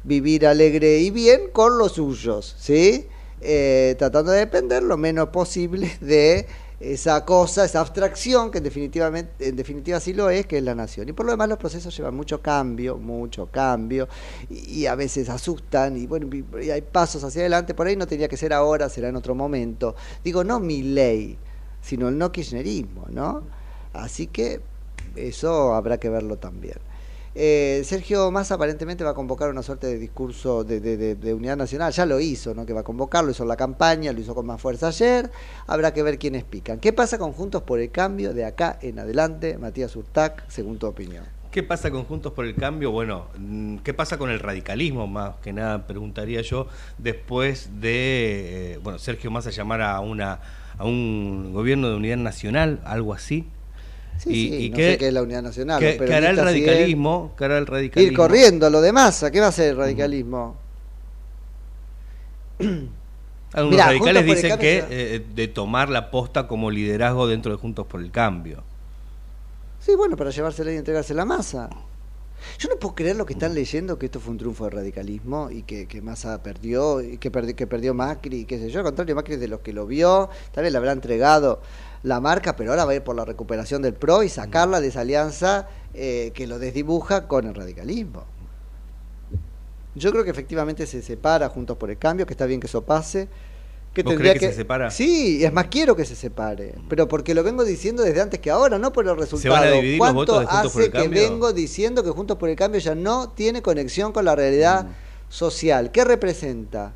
vivir 0.03 0.45
alegre 0.45 0.99
y 0.99 1.11
bien 1.11 1.49
con 1.53 1.77
los 1.77 1.93
suyos, 1.93 2.55
¿sí? 2.59 3.07
Eh, 3.41 3.95
tratando 3.97 4.31
de 4.31 4.39
depender 4.39 4.83
lo 4.83 4.97
menos 4.97 5.29
posible 5.29 5.91
de 6.01 6.45
esa 6.79 7.23
cosa, 7.23 7.63
esa 7.63 7.79
abstracción 7.79 8.51
que 8.51 8.57
en, 8.57 8.63
definitivamente, 8.65 9.47
en 9.47 9.55
definitiva 9.55 9.99
sí 10.01 10.13
lo 10.13 10.29
es, 10.29 10.45
que 10.45 10.57
es 10.57 10.63
la 10.63 10.75
nación. 10.75 11.07
Y 11.07 11.13
por 11.13 11.25
lo 11.25 11.31
demás 11.31 11.47
los 11.47 11.57
procesos 11.57 11.95
llevan 11.95 12.15
mucho 12.15 12.41
cambio, 12.41 12.97
mucho 12.97 13.47
cambio, 13.47 14.07
y, 14.49 14.81
y 14.81 14.85
a 14.87 14.95
veces 14.95 15.29
asustan, 15.29 15.95
y 15.97 16.07
bueno, 16.07 16.27
y- 16.61 16.69
hay 16.69 16.81
pasos 16.81 17.23
hacia 17.23 17.41
adelante, 17.41 17.73
por 17.73 17.87
ahí 17.87 17.95
no 17.95 18.07
tenía 18.07 18.27
que 18.27 18.37
ser 18.37 18.51
ahora, 18.53 18.89
será 18.89 19.07
en 19.09 19.15
otro 19.15 19.35
momento. 19.35 19.95
Digo, 20.23 20.43
no 20.43 20.59
mi 20.59 20.83
ley, 20.83 21.37
sino 21.81 22.09
el 22.09 22.17
no 22.17 22.31
kirchnerismo, 22.31 23.05
¿no? 23.09 23.43
Así 23.93 24.27
que 24.27 24.61
eso 25.15 25.73
habrá 25.73 25.97
que 25.97 26.09
verlo 26.09 26.37
también. 26.37 26.75
Eh, 27.35 27.81
Sergio 27.83 28.29
Massa 28.29 28.53
aparentemente 28.55 29.03
va 29.03 29.09
a 29.09 29.13
convocar 29.15 29.49
una 29.49 29.63
suerte 29.63 29.87
de 29.87 29.97
discurso 29.97 30.63
de, 30.63 30.79
de- 30.79 31.15
de- 31.15 31.33
unidad 31.33 31.57
nacional, 31.57 31.91
ya 31.91 32.05
lo 32.05 32.19
hizo, 32.19 32.53
¿no? 32.53 32.63
que 32.63 32.73
va 32.73 32.81
a 32.81 32.83
convocarlo, 32.83 33.31
hizo 33.31 33.41
en 33.41 33.49
la 33.49 33.55
campaña, 33.57 34.11
lo 34.13 34.19
hizo 34.19 34.35
con 34.35 34.45
más 34.45 34.61
fuerza 34.61 34.89
ayer, 34.89 35.31
habrá 35.65 35.93
que 35.95 36.03
ver 36.03 36.19
quiénes 36.19 36.43
pican. 36.43 36.79
¿Qué 36.79 36.93
pasa 36.93 37.17
con 37.17 37.31
Juntos 37.31 37.63
por 37.63 37.79
el 37.79 37.89
Cambio 37.89 38.35
de 38.35 38.45
acá 38.45 38.77
en 38.83 38.99
adelante, 38.99 39.57
Matías 39.57 39.95
Urtac, 39.95 40.43
según 40.47 40.77
tu 40.77 40.85
opinión? 40.85 41.25
¿Qué 41.49 41.63
pasa 41.63 41.89
con 41.89 42.03
Juntos 42.03 42.33
por 42.33 42.45
el 42.45 42.53
Cambio? 42.55 42.91
Bueno, 42.91 43.25
mm, 43.37 43.77
¿qué 43.77 43.95
pasa 43.95 44.19
con 44.19 44.29
el 44.29 44.39
radicalismo? 44.39 45.07
Más 45.07 45.35
que 45.37 45.53
nada, 45.53 45.87
preguntaría 45.87 46.41
yo, 46.41 46.67
después 46.99 47.69
de, 47.81 48.73
eh, 48.73 48.79
bueno, 48.83 48.99
Sergio 48.99 49.31
Massa 49.31 49.49
llamar 49.49 49.81
a, 49.81 49.99
una, 50.01 50.39
a 50.77 50.85
un 50.85 51.51
gobierno 51.51 51.89
de 51.89 51.95
unidad 51.95 52.17
nacional, 52.17 52.79
algo 52.85 53.13
así. 53.15 53.47
Sí, 54.17 54.33
sí, 54.35 54.69
no 54.69 54.81
sé 54.81 54.97
qué 54.97 55.07
es 55.07 55.13
la 55.13 55.21
unidad 55.23 55.41
nacional. 55.43 55.79
¿Qué, 55.79 55.97
los 55.97 56.07
qué 56.07 56.13
hará 56.13 56.29
el 56.29 56.37
radicalismo? 56.37 57.33
¿Qué 57.37 57.45
hará 57.45 57.57
el 57.57 57.67
radicalismo? 57.67 58.11
Ir 58.11 58.17
corriendo, 58.17 58.69
lo 58.69 58.81
de 58.81 58.91
Massa, 58.93 59.31
¿qué 59.31 59.39
va 59.39 59.47
a 59.47 59.49
hacer 59.49 59.71
el 59.71 59.77
radicalismo? 59.77 60.55
Algunos 63.53 63.71
Mirá, 63.71 63.85
radicales 63.87 64.25
dicen 64.25 64.57
que 64.57 64.87
eh, 64.89 65.19
de 65.35 65.47
tomar 65.47 65.89
la 65.89 66.09
posta 66.11 66.47
como 66.47 66.71
liderazgo 66.71 67.27
dentro 67.27 67.51
de 67.51 67.57
Juntos 67.57 67.85
por 67.87 68.01
el 68.01 68.11
Cambio. 68.11 68.63
Sí, 69.79 69.95
bueno, 69.95 70.15
para 70.15 70.29
llevársela 70.29 70.71
y 70.71 70.77
entregársela 70.77 71.23
a 71.23 71.25
Massa. 71.25 71.69
Yo 72.59 72.69
no 72.69 72.77
puedo 72.77 72.95
creer 72.95 73.15
lo 73.15 73.25
que 73.25 73.33
están 73.33 73.53
leyendo, 73.53 73.97
que 73.99 74.07
esto 74.07 74.19
fue 74.19 74.31
un 74.31 74.37
triunfo 74.37 74.65
del 74.65 74.73
radicalismo 74.73 75.49
y 75.51 75.63
que, 75.63 75.87
que 75.87 76.01
Massa 76.01 76.41
perdió, 76.43 77.01
y 77.01 77.17
que, 77.17 77.31
perdi- 77.31 77.55
que 77.55 77.67
perdió 77.67 77.93
Macri, 77.93 78.41
y 78.41 78.45
qué 78.45 78.59
sé 78.59 78.69
yo. 78.69 78.79
Al 78.79 78.85
contrario, 78.85 79.15
Macri 79.15 79.35
es 79.35 79.39
de 79.39 79.47
los 79.47 79.61
que 79.61 79.73
lo 79.73 79.87
vio, 79.87 80.29
tal 80.51 80.63
vez 80.63 80.71
le 80.71 80.77
habrá 80.77 80.91
entregado 80.93 81.61
la 82.03 82.19
marca, 82.19 82.55
pero 82.55 82.71
ahora 82.71 82.85
va 82.85 82.91
a 82.91 82.95
ir 82.95 83.03
por 83.03 83.15
la 83.15 83.25
recuperación 83.25 83.81
del 83.81 83.93
PRO 83.93 84.23
y 84.23 84.29
sacarla 84.29 84.81
de 84.81 84.87
esa 84.89 85.01
alianza 85.01 85.67
eh, 85.93 86.31
que 86.33 86.47
lo 86.47 86.59
desdibuja 86.59 87.27
con 87.27 87.47
el 87.47 87.55
radicalismo. 87.55 88.25
Yo 89.95 90.11
creo 90.11 90.23
que 90.23 90.31
efectivamente 90.31 90.85
se 90.87 91.01
separa 91.01 91.49
Juntos 91.49 91.77
por 91.77 91.89
el 91.91 91.97
Cambio, 91.97 92.25
que 92.25 92.33
está 92.33 92.45
bien 92.45 92.59
que 92.59 92.67
eso 92.67 92.81
pase. 92.83 93.27
Que 93.93 94.01
¿Vos 94.01 94.13
tendría 94.13 94.33
que 94.33 94.47
se 94.47 94.53
separa? 94.53 94.89
Sí, 94.89 95.45
es 95.45 95.53
más, 95.53 95.67
quiero 95.67 95.95
que 95.95 96.03
se 96.03 96.15
separe. 96.15 96.73
Pero 96.89 97.07
porque 97.07 97.35
lo 97.35 97.43
vengo 97.43 97.63
diciendo 97.63 98.01
desde 98.01 98.21
antes 98.21 98.39
que 98.39 98.49
ahora, 98.49 98.79
no 98.79 98.91
por 98.91 99.07
el 99.07 99.15
resultado. 99.15 99.53
van 99.53 99.63
a 99.67 99.71
dividir 99.71 99.99
los 99.99 100.11
¿Cuánto 100.11 100.19
votos 100.33 100.39
de 100.39 100.45
Juntos 100.47 100.71
por 100.71 100.81
hace 100.81 100.85
el 100.87 100.91
que 100.91 100.97
Cambio? 101.03 101.21
vengo 101.29 101.53
diciendo 101.53 102.03
que 102.03 102.09
Juntos 102.09 102.37
por 102.37 102.49
el 102.49 102.55
Cambio 102.55 102.79
ya 102.81 102.95
no 102.95 103.29
tiene 103.29 103.61
conexión 103.61 104.11
con 104.11 104.25
la 104.25 104.35
realidad 104.35 104.85
Mm. 104.85 104.89
social? 105.29 105.91
¿Qué 105.91 106.03
representa? 106.03 106.93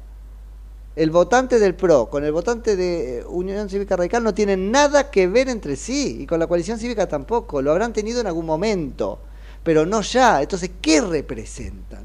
El 0.97 1.11
votante 1.11 1.59
del 1.59 1.75
PRO 1.75 2.09
con 2.09 2.23
el 2.23 2.31
votante 2.31 2.75
de 2.75 3.19
eh, 3.19 3.25
Unión 3.27 3.69
Cívica 3.69 3.95
Radical 3.95 4.23
no 4.23 4.33
tienen 4.33 4.71
nada 4.71 5.11
que 5.11 5.27
ver 5.27 5.47
entre 5.47 5.75
sí 5.75 6.17
y 6.21 6.25
con 6.25 6.39
la 6.39 6.47
coalición 6.47 6.79
cívica 6.79 7.07
tampoco. 7.07 7.61
Lo 7.61 7.69
habrán 7.71 7.93
tenido 7.93 8.19
en 8.19 8.25
algún 8.25 8.47
momento, 8.47 9.19
pero 9.63 9.85
no 9.85 10.01
ya. 10.01 10.41
Entonces, 10.41 10.71
¿qué 10.81 11.01
representan? 11.01 12.03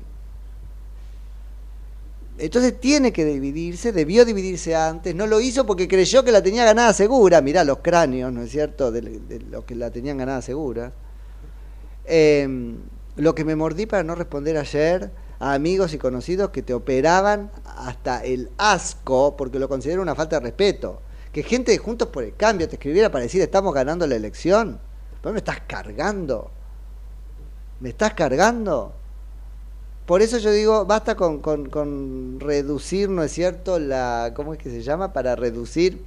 Entonces 2.36 2.78
tiene 2.80 3.14
que 3.14 3.24
dividirse, 3.24 3.92
debió 3.92 4.26
dividirse 4.26 4.76
antes, 4.76 5.14
no 5.14 5.26
lo 5.26 5.40
hizo 5.40 5.64
porque 5.64 5.88
creyó 5.88 6.22
que 6.22 6.32
la 6.32 6.42
tenía 6.42 6.66
ganada 6.66 6.92
segura. 6.92 7.40
Mirá 7.40 7.64
los 7.64 7.78
cráneos, 7.78 8.30
¿no 8.30 8.42
es 8.42 8.50
cierto?, 8.50 8.92
de, 8.92 9.00
de 9.00 9.40
los 9.50 9.64
que 9.64 9.74
la 9.74 9.90
tenían 9.90 10.18
ganada 10.18 10.42
segura. 10.42 10.92
Eh, 12.04 12.76
lo 13.16 13.34
que 13.34 13.44
me 13.46 13.56
mordí 13.56 13.86
para 13.86 14.02
no 14.02 14.14
responder 14.14 14.58
ayer 14.58 15.10
a 15.42 15.54
amigos 15.54 15.92
y 15.92 15.98
conocidos 15.98 16.50
que 16.50 16.62
te 16.62 16.72
operaban 16.72 17.50
hasta 17.64 18.24
el 18.24 18.50
asco 18.58 19.36
porque 19.36 19.58
lo 19.58 19.68
considero 19.68 20.00
una 20.00 20.14
falta 20.14 20.36
de 20.36 20.44
respeto. 20.44 21.02
Que 21.32 21.42
gente 21.42 21.72
de 21.72 21.78
Juntos 21.78 22.08
por 22.08 22.22
el 22.22 22.36
Cambio 22.36 22.68
te 22.68 22.76
escribiera 22.76 23.10
para 23.10 23.24
decir 23.24 23.42
estamos 23.42 23.74
ganando 23.74 24.06
la 24.06 24.14
elección. 24.14 24.78
¿Pero 25.20 25.32
me 25.32 25.38
estás 25.40 25.62
cargando? 25.66 26.52
¿Me 27.80 27.88
estás 27.88 28.14
cargando? 28.14 28.92
Por 30.06 30.22
eso 30.22 30.38
yo 30.38 30.52
digo, 30.52 30.84
basta 30.86 31.16
con, 31.16 31.40
con, 31.40 31.68
con 31.68 32.38
reducir, 32.38 33.08
¿no 33.08 33.24
es 33.24 33.32
cierto? 33.32 33.80
La, 33.80 34.32
¿Cómo 34.36 34.52
es 34.52 34.60
que 34.60 34.70
se 34.70 34.82
llama? 34.82 35.12
Para 35.12 35.34
reducir 35.34 36.04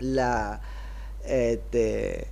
la... 0.00 0.60
Este, 1.24 2.26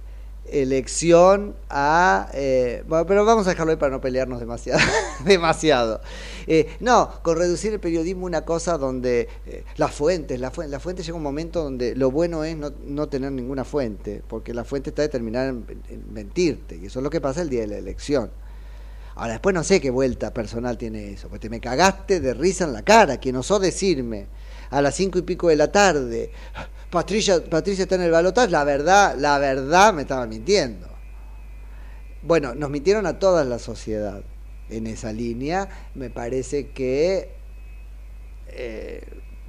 elección 0.50 1.54
a... 1.68 2.28
eh, 2.34 2.84
pero 3.06 3.24
vamos 3.24 3.46
a 3.46 3.50
dejarlo 3.50 3.72
ahí 3.72 3.78
para 3.78 3.92
no 3.92 4.00
pelearnos 4.00 4.40
demasiado. 4.40 4.80
demasiado. 5.24 6.00
Eh, 6.46 6.76
no, 6.80 7.10
con 7.22 7.38
reducir 7.38 7.72
el 7.72 7.80
periodismo 7.80 8.26
una 8.26 8.44
cosa 8.44 8.78
donde 8.78 9.28
eh, 9.46 9.64
las 9.76 9.92
fuentes, 9.92 10.38
la, 10.40 10.50
fuente, 10.50 10.70
la 10.70 10.80
fuente 10.80 11.02
llega 11.02 11.16
un 11.16 11.22
momento 11.22 11.62
donde 11.62 11.94
lo 11.94 12.10
bueno 12.10 12.44
es 12.44 12.56
no, 12.56 12.72
no 12.84 13.08
tener 13.08 13.32
ninguna 13.32 13.64
fuente, 13.64 14.22
porque 14.26 14.54
la 14.54 14.64
fuente 14.64 14.90
está 14.90 15.02
determinada 15.02 15.48
en, 15.48 15.66
en 15.88 16.12
mentirte, 16.12 16.76
y 16.76 16.86
eso 16.86 17.00
es 17.00 17.02
lo 17.02 17.10
que 17.10 17.20
pasa 17.20 17.42
el 17.42 17.48
día 17.48 17.62
de 17.62 17.66
la 17.68 17.78
elección. 17.78 18.30
Ahora, 19.16 19.32
después 19.32 19.54
no 19.54 19.64
sé 19.64 19.80
qué 19.80 19.90
vuelta 19.90 20.34
personal 20.34 20.76
tiene 20.76 21.12
eso, 21.12 21.28
porque 21.28 21.40
te 21.40 21.50
me 21.50 21.60
cagaste 21.60 22.20
de 22.20 22.34
risa 22.34 22.64
en 22.64 22.72
la 22.72 22.82
cara, 22.82 23.16
quien 23.16 23.36
osó 23.36 23.58
decirme 23.58 24.26
a 24.70 24.82
las 24.82 24.94
cinco 24.94 25.18
y 25.18 25.22
pico 25.22 25.48
de 25.48 25.56
la 25.56 25.70
tarde, 25.70 26.30
Patricia, 26.90 27.42
Patricia 27.44 27.82
está 27.82 27.96
en 27.96 28.02
el 28.02 28.10
balotaje, 28.10 28.50
la 28.50 28.64
verdad, 28.64 29.16
la 29.18 29.38
verdad 29.38 29.92
me 29.92 30.02
estaba 30.02 30.26
mintiendo. 30.26 30.88
Bueno, 32.22 32.54
nos 32.54 32.70
mintieron 32.70 33.06
a 33.06 33.18
toda 33.18 33.44
la 33.44 33.58
sociedad 33.58 34.22
en 34.68 34.86
esa 34.86 35.12
línea, 35.12 35.68
me 35.94 36.10
parece 36.10 36.68
que 36.70 37.30
eh, 38.48 39.02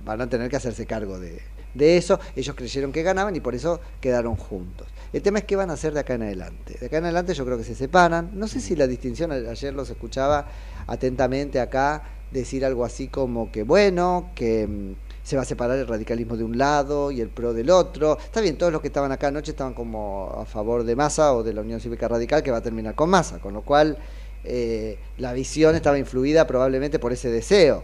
van 0.04 0.22
a 0.22 0.30
tener 0.30 0.50
que 0.50 0.56
hacerse 0.56 0.86
cargo 0.86 1.20
de, 1.20 1.42
de 1.74 1.98
eso, 1.98 2.20
ellos 2.36 2.56
creyeron 2.56 2.92
que 2.92 3.04
ganaban 3.04 3.36
y 3.36 3.40
por 3.40 3.56
eso 3.56 3.80
quedaron 4.02 4.36
juntos. 4.36 4.88
El 5.14 5.22
tema 5.22 5.40
es 5.40 5.46
qué 5.46 5.56
van 5.56 5.70
a 5.70 5.74
hacer 5.74 5.94
de 5.94 6.02
acá 6.02 6.16
en 6.16 6.24
adelante. 6.24 6.76
De 6.80 6.88
acá 6.88 6.98
en 6.98 7.06
adelante 7.06 7.34
yo 7.34 7.46
creo 7.46 7.58
que 7.58 7.64
se 7.64 7.76
separan. 7.76 8.32
No 8.34 8.48
sé 8.48 8.60
si 8.60 8.76
la 8.76 8.88
distinción, 8.88 9.32
ayer 9.32 9.74
los 9.74 9.90
escuchaba 9.90 10.48
atentamente 10.86 11.60
acá 11.60 12.04
decir 12.32 12.66
algo 12.66 12.84
así 12.84 13.08
como 13.08 13.52
que 13.52 13.64
bueno, 13.64 14.32
que 14.36 14.68
mm, 14.68 15.07
se 15.28 15.36
va 15.36 15.42
a 15.42 15.46
separar 15.46 15.78
el 15.78 15.86
radicalismo 15.86 16.38
de 16.38 16.46
un 16.46 16.58
lado 16.58 17.12
y 17.12 17.20
el 17.20 17.28
PRO 17.28 17.54
del 17.54 17.70
otro. 17.70 18.18
Está 18.18 18.40
bien, 18.40 18.58
todos 18.58 18.72
los 18.72 18.80
que 18.80 18.88
estaban 18.88 19.12
acá 19.12 19.28
anoche 19.28 19.52
estaban 19.52 19.74
como 19.74 20.34
a 20.34 20.46
favor 20.46 20.86
de 20.86 20.96
Massa 20.96 21.34
o 21.34 21.44
de 21.44 21.54
la 21.54 21.60
Unión 21.60 21.82
Cívica 21.82 22.08
Radical 22.08 22.42
que 22.42 22.50
va 22.50 22.60
a 22.60 22.62
terminar 22.62 22.96
con 22.96 23.10
Massa, 23.10 23.40
con 23.40 23.54
lo 23.54 23.62
cual 23.62 23.98
eh, 24.46 24.98
la 25.18 25.34
visión 25.34 25.76
estaba 25.76 25.98
influida 25.98 26.48
probablemente 26.48 26.98
por 26.98 27.12
ese 27.12 27.30
deseo. 27.30 27.84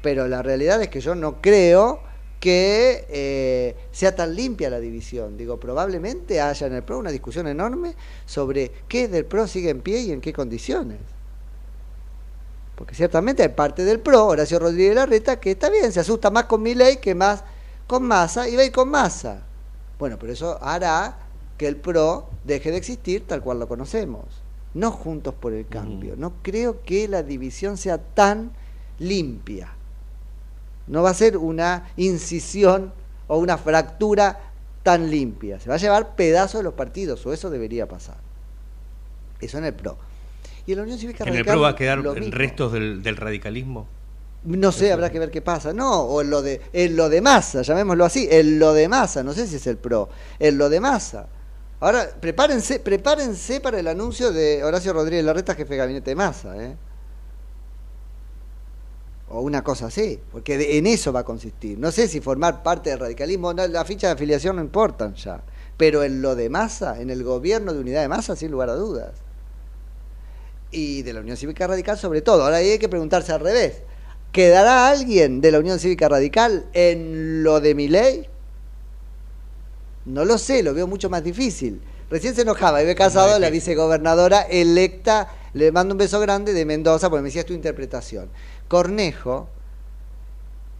Pero 0.00 0.28
la 0.28 0.40
realidad 0.42 0.80
es 0.80 0.88
que 0.88 1.02
yo 1.02 1.14
no 1.14 1.42
creo 1.42 2.00
que 2.40 3.04
eh, 3.10 3.76
sea 3.92 4.16
tan 4.16 4.34
limpia 4.34 4.70
la 4.70 4.80
división. 4.80 5.36
Digo, 5.36 5.60
probablemente 5.60 6.40
haya 6.40 6.68
en 6.68 6.72
el 6.72 6.84
PRO 6.84 7.00
una 7.00 7.10
discusión 7.10 7.48
enorme 7.48 7.96
sobre 8.24 8.72
qué 8.88 9.08
del 9.08 9.26
PRO 9.26 9.46
sigue 9.46 9.68
en 9.68 9.82
pie 9.82 10.00
y 10.00 10.12
en 10.12 10.22
qué 10.22 10.32
condiciones. 10.32 11.17
Porque 12.78 12.94
ciertamente 12.94 13.42
hay 13.42 13.48
parte 13.48 13.84
del 13.84 13.98
PRO, 13.98 14.28
Horacio 14.28 14.60
Rodríguez 14.60 14.94
Larreta, 14.94 15.40
que 15.40 15.50
está 15.50 15.68
bien, 15.68 15.90
se 15.90 15.98
asusta 15.98 16.30
más 16.30 16.44
con 16.44 16.62
mi 16.62 16.76
ley 16.76 16.98
que 16.98 17.12
más 17.12 17.42
con 17.88 18.04
masa 18.04 18.48
y 18.48 18.54
va 18.54 18.62
a 18.62 18.66
ir 18.66 18.70
con 18.70 18.88
masa. 18.88 19.42
Bueno, 19.98 20.16
pero 20.16 20.32
eso 20.32 20.62
hará 20.62 21.18
que 21.56 21.66
el 21.66 21.74
PRO 21.74 22.28
deje 22.44 22.70
de 22.70 22.76
existir 22.76 23.26
tal 23.26 23.42
cual 23.42 23.58
lo 23.58 23.66
conocemos. 23.66 24.26
No 24.74 24.92
juntos 24.92 25.34
por 25.34 25.54
el 25.54 25.66
cambio. 25.66 26.14
No 26.16 26.34
creo 26.40 26.84
que 26.84 27.08
la 27.08 27.24
división 27.24 27.78
sea 27.78 27.98
tan 27.98 28.52
limpia. 29.00 29.72
No 30.86 31.02
va 31.02 31.10
a 31.10 31.14
ser 31.14 31.36
una 31.36 31.90
incisión 31.96 32.92
o 33.26 33.38
una 33.38 33.58
fractura 33.58 34.38
tan 34.84 35.10
limpia. 35.10 35.58
Se 35.58 35.68
va 35.68 35.74
a 35.74 35.78
llevar 35.78 36.14
pedazos 36.14 36.60
de 36.60 36.64
los 36.64 36.74
partidos, 36.74 37.26
o 37.26 37.32
eso 37.32 37.50
debería 37.50 37.88
pasar. 37.88 38.18
Eso 39.40 39.58
en 39.58 39.64
el 39.64 39.74
PRO. 39.74 39.98
Y 40.68 40.72
en 40.72 40.76
la 40.76 40.82
Unión 40.82 40.98
Cívica 40.98 41.24
¿En 41.24 41.34
el 41.34 41.46
PRO 41.46 41.62
va 41.62 41.70
a 41.70 41.74
quedar 41.76 42.02
restos 42.02 42.74
del, 42.74 43.02
del 43.02 43.16
radicalismo? 43.16 43.88
No 44.44 44.70
sé, 44.70 44.92
habrá 44.92 45.10
que 45.10 45.18
ver 45.18 45.30
qué 45.30 45.40
pasa. 45.40 45.72
No, 45.72 46.02
o 46.02 46.20
en 46.20 46.28
lo 46.28 46.42
de, 46.42 46.60
en 46.74 46.94
lo 46.94 47.08
de 47.08 47.22
masa, 47.22 47.62
llamémoslo 47.62 48.04
así, 48.04 48.28
en 48.30 48.58
lo 48.58 48.74
de 48.74 48.86
masa, 48.86 49.22
no 49.22 49.32
sé 49.32 49.46
si 49.46 49.56
es 49.56 49.66
el 49.66 49.78
PRO, 49.78 50.10
en 50.38 50.58
lo 50.58 50.68
de 50.68 50.78
masa. 50.78 51.26
Ahora, 51.80 52.10
prepárense, 52.20 52.80
prepárense 52.80 53.60
para 53.62 53.80
el 53.80 53.88
anuncio 53.88 54.30
de 54.30 54.62
Horacio 54.62 54.92
Rodríguez 54.92 55.24
Larreta, 55.24 55.54
jefe 55.54 55.70
de 55.72 55.78
gabinete 55.78 56.10
de 56.10 56.16
masa, 56.16 56.62
¿eh? 56.62 56.76
O 59.30 59.40
una 59.40 59.64
cosa 59.64 59.86
así, 59.86 60.20
porque 60.30 60.58
de- 60.58 60.76
en 60.76 60.86
eso 60.86 61.14
va 61.14 61.20
a 61.20 61.24
consistir. 61.24 61.78
No 61.78 61.90
sé 61.92 62.08
si 62.08 62.20
formar 62.20 62.62
parte 62.62 62.90
del 62.90 62.98
radicalismo, 62.98 63.54
no, 63.54 63.66
la 63.66 63.86
ficha 63.86 64.08
de 64.08 64.12
afiliación 64.12 64.56
no 64.56 64.62
importan 64.62 65.14
ya. 65.14 65.40
Pero 65.78 66.02
en 66.02 66.20
lo 66.20 66.34
de 66.36 66.50
masa, 66.50 67.00
en 67.00 67.08
el 67.08 67.24
gobierno 67.24 67.72
de 67.72 67.80
unidad 67.80 68.02
de 68.02 68.08
masa, 68.08 68.36
sin 68.36 68.50
lugar 68.50 68.68
a 68.68 68.74
dudas. 68.74 69.12
Y 70.70 71.02
de 71.02 71.12
la 71.12 71.20
Unión 71.20 71.36
Cívica 71.36 71.66
Radical 71.66 71.98
sobre 71.98 72.22
todo. 72.22 72.44
Ahora 72.44 72.56
hay 72.56 72.78
que 72.78 72.88
preguntarse 72.88 73.32
al 73.32 73.40
revés. 73.40 73.82
¿Quedará 74.32 74.90
alguien 74.90 75.40
de 75.40 75.50
la 75.50 75.58
Unión 75.58 75.78
Cívica 75.78 76.08
Radical 76.08 76.66
en 76.74 77.42
lo 77.42 77.60
de 77.60 77.74
mi 77.74 77.88
ley? 77.88 78.28
No 80.04 80.24
lo 80.24 80.38
sé, 80.38 80.62
lo 80.62 80.74
veo 80.74 80.86
mucho 80.86 81.10
más 81.10 81.24
difícil. 81.24 81.80
Recién 82.10 82.34
se 82.34 82.42
enojaba, 82.42 82.82
Ibe 82.82 82.94
Casado, 82.94 83.38
la 83.38 83.50
vicegobernadora 83.50 84.42
electa, 84.42 85.30
le 85.52 85.70
mando 85.72 85.94
un 85.94 85.98
beso 85.98 86.20
grande 86.20 86.54
de 86.54 86.64
Mendoza, 86.64 87.10
porque 87.10 87.22
me 87.22 87.28
decía 87.28 87.42
es 87.42 87.46
tu 87.46 87.52
interpretación. 87.52 88.30
Cornejo, 88.66 89.48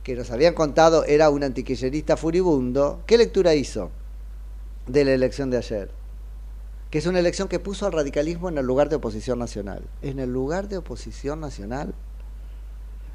que 0.02 0.14
nos 0.14 0.30
habían 0.30 0.54
contado 0.54 1.04
era 1.04 1.28
un 1.28 1.44
antiquillerista 1.44 2.16
furibundo, 2.16 3.02
¿qué 3.06 3.18
lectura 3.18 3.54
hizo 3.54 3.90
de 4.86 5.04
la 5.04 5.12
elección 5.12 5.50
de 5.50 5.58
ayer? 5.58 5.97
Que 6.90 6.98
es 6.98 7.06
una 7.06 7.18
elección 7.18 7.48
que 7.48 7.58
puso 7.58 7.86
al 7.86 7.92
radicalismo 7.92 8.48
en 8.48 8.58
el 8.58 8.66
lugar 8.66 8.88
de 8.88 8.96
oposición 8.96 9.38
nacional. 9.38 9.82
En 10.02 10.18
el 10.18 10.32
lugar 10.32 10.68
de 10.68 10.78
oposición 10.78 11.40
nacional. 11.40 11.94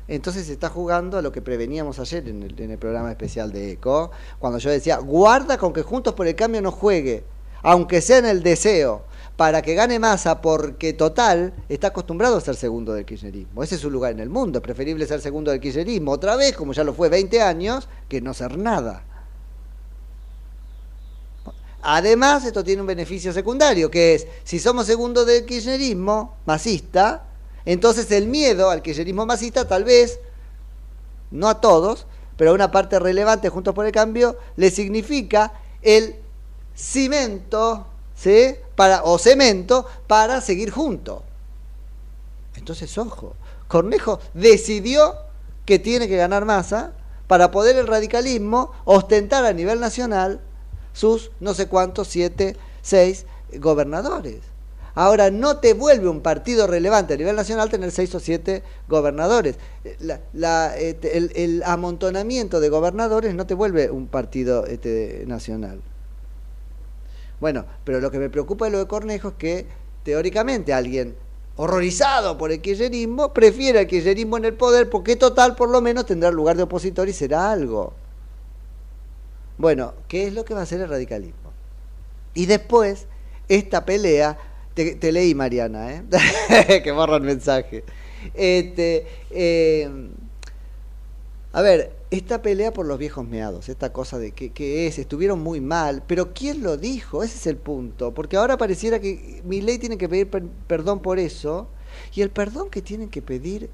Entonces 0.08 0.48
se 0.48 0.54
está 0.54 0.70
jugando 0.70 1.18
a 1.18 1.22
lo 1.22 1.32
que 1.32 1.42
preveníamos 1.42 2.00
ayer 2.00 2.28
en 2.28 2.44
el, 2.44 2.60
en 2.60 2.72
el 2.72 2.78
programa 2.78 3.10
especial 3.10 3.52
de 3.52 3.72
ECO, 3.72 4.12
cuando 4.38 4.60
yo 4.60 4.70
decía, 4.70 4.98
guarda 4.98 5.58
con 5.58 5.72
que 5.72 5.82
Juntos 5.82 6.14
por 6.14 6.28
el 6.28 6.36
Cambio 6.36 6.62
no 6.62 6.72
juegue, 6.72 7.24
aunque 7.62 8.02
sea 8.02 8.18
en 8.18 8.26
el 8.26 8.44
deseo, 8.44 9.04
para 9.38 9.62
que 9.62 9.74
gane 9.74 9.98
masa, 10.00 10.42
porque 10.42 10.94
total 10.94 11.54
está 11.70 11.88
acostumbrado 11.88 12.38
a 12.38 12.42
ser 12.42 12.56
segundo 12.56 12.94
del 12.94 13.06
kirchnerismo. 13.06 13.64
Ese 13.64 13.76
es 13.76 13.82
su 13.82 13.90
lugar 13.90 14.12
en 14.12 14.20
el 14.20 14.30
mundo, 14.30 14.60
es 14.60 14.64
preferible 14.64 15.08
ser 15.08 15.22
segundo 15.22 15.52
del 15.52 15.62
kirchnerismo 15.62 16.12
otra 16.12 16.36
vez, 16.36 16.56
como 16.56 16.74
ya 16.74 16.84
lo 16.84 16.94
fue 16.94 17.10
20 17.10 17.42
años, 17.42 17.88
que 18.10 18.22
no 18.22 18.34
ser 18.34 18.58
nada. 18.58 19.06
Además, 21.86 22.46
esto 22.46 22.64
tiene 22.64 22.80
un 22.80 22.88
beneficio 22.88 23.34
secundario, 23.34 23.92
que 23.92 24.16
es, 24.16 24.28
si 24.46 24.58
somos 24.58 24.86
segundo 24.86 25.26
del 25.26 25.46
kirchnerismo 25.46 26.38
masista, 26.46 27.26
entonces 27.66 28.10
el 28.12 28.28
miedo 28.28 28.70
al 28.70 28.82
kirchnerismo 28.82 29.26
masista 29.26 29.68
tal 29.68 29.84
vez, 29.84 30.18
no 31.30 31.50
a 31.50 31.60
todos, 31.60 32.08
pero 32.38 32.52
a 32.52 32.54
una 32.54 32.72
parte 32.72 33.00
relevante 33.00 33.50
juntos 33.50 33.76
por 33.76 33.86
el 33.86 33.92
cambio, 33.92 34.38
le 34.56 34.72
significa 34.72 35.52
el 35.82 36.16
cimento, 36.74 37.86
¿sí? 38.16 38.56
Para, 38.78 39.04
o 39.04 39.20
cemento 39.20 39.86
para 40.08 40.40
seguir 40.40 40.72
juntos. 40.72 41.22
Entonces, 42.56 42.98
ojo, 42.98 43.36
Cornejo 43.68 44.22
decidió 44.34 45.16
que 45.66 45.80
tiene 45.80 46.08
que 46.08 46.16
ganar 46.16 46.46
masa 46.46 46.94
para 47.28 47.52
poder 47.52 47.76
el 47.76 47.88
radicalismo 47.88 48.72
ostentar 48.86 49.44
a 49.44 49.52
nivel 49.52 49.82
nacional 49.82 50.40
sus 50.94 51.32
no 51.40 51.54
sé 51.54 51.68
cuántos, 51.68 52.08
siete, 52.08 52.56
seis 52.82 53.26
gobernadores. 53.60 54.40
Ahora, 54.96 55.32
no 55.32 55.58
te 55.58 55.74
vuelve 55.74 56.08
un 56.08 56.22
partido 56.22 56.68
relevante 56.68 57.16
a 57.16 57.18
nivel 57.18 57.36
nacional 57.36 57.70
tener 57.70 57.90
seis 57.92 58.14
o 58.14 58.20
siete 58.20 58.62
gobernadores. 58.88 59.56
La- 60.00 60.22
la, 60.34 60.78
este, 60.78 61.18
el, 61.18 61.32
el 61.36 61.64
amontonamiento 61.64 62.60
de 62.60 62.70
gobernadores 62.70 63.34
no 63.34 63.48
te 63.48 63.56
vuelve 63.56 63.90
un 63.90 64.06
partido 64.08 64.68
este, 64.68 65.24
nacional. 65.26 65.82
Bueno, 67.40 67.66
pero 67.84 68.00
lo 68.00 68.12
que 68.12 68.20
me 68.20 68.30
preocupa 68.30 68.66
de 68.66 68.72
lo 68.72 68.78
de 68.78 68.88
Cornejo 68.88 69.30
es 69.30 69.34
que 69.36 69.66
teóricamente 70.04 70.74
alguien 70.74 71.16
horrorizado 71.56 72.38
por 72.38 72.52
el 72.52 72.62
kirchnerismo, 72.62 73.34
prefiere 73.34 73.80
al 73.80 73.88
kirchnerismo 73.88 74.38
en 74.38 74.46
el 74.46 74.54
poder 74.54 74.90
porque 74.90 75.16
total 75.16 75.56
por 75.56 75.70
lo 75.70 75.82
menos 75.82 76.06
tendrá 76.06 76.32
lugar 76.32 76.56
de 76.58 76.64
opositor 76.64 77.10
y 77.10 77.14
será 77.14 77.52
algo. 77.52 77.94
Bueno, 79.64 79.94
¿qué 80.10 80.28
es 80.28 80.34
lo 80.34 80.44
que 80.44 80.54
va 80.54 80.60
a 80.60 80.64
hacer 80.64 80.82
el 80.82 80.90
radicalismo? 80.90 81.54
Y 82.34 82.48
después, 82.48 83.08
esta 83.48 83.86
pelea, 83.86 84.38
te, 84.74 85.14
leí 85.14 85.36
Mariana, 85.36 85.94
¿eh? 85.94 86.04
que 86.84 86.92
borra 86.92 87.16
el 87.18 87.24
mensaje. 87.24 87.86
Este, 88.34 89.08
eh, 89.32 89.90
a 91.52 91.62
ver, 91.62 91.96
esta 92.10 92.42
pelea 92.42 92.74
por 92.74 92.88
los 92.88 92.98
viejos 92.98 93.28
meados, 93.28 93.70
esta 93.70 93.94
cosa 93.94 94.18
de 94.18 94.32
que, 94.32 94.52
que 94.52 94.88
es, 94.88 94.98
estuvieron 94.98 95.40
muy 95.42 95.62
mal, 95.62 96.04
pero 96.08 96.34
¿quién 96.34 96.64
lo 96.64 96.78
dijo? 96.78 97.22
Ese 97.24 97.38
es 97.38 97.48
el 97.48 97.58
punto, 97.58 98.12
porque 98.14 98.38
ahora 98.38 98.58
pareciera 98.58 99.00
que 99.00 99.42
mi 99.46 99.62
ley 99.62 99.78
tiene 99.78 99.98
que 100.00 100.10
pedir 100.10 100.30
per- 100.30 100.48
perdón 100.68 101.02
por 101.02 101.20
eso, 101.20 101.68
y 102.16 102.22
el 102.22 102.32
perdón 102.32 102.70
que 102.72 102.82
tienen 102.82 103.10
que 103.10 103.22
pedir 103.22 103.70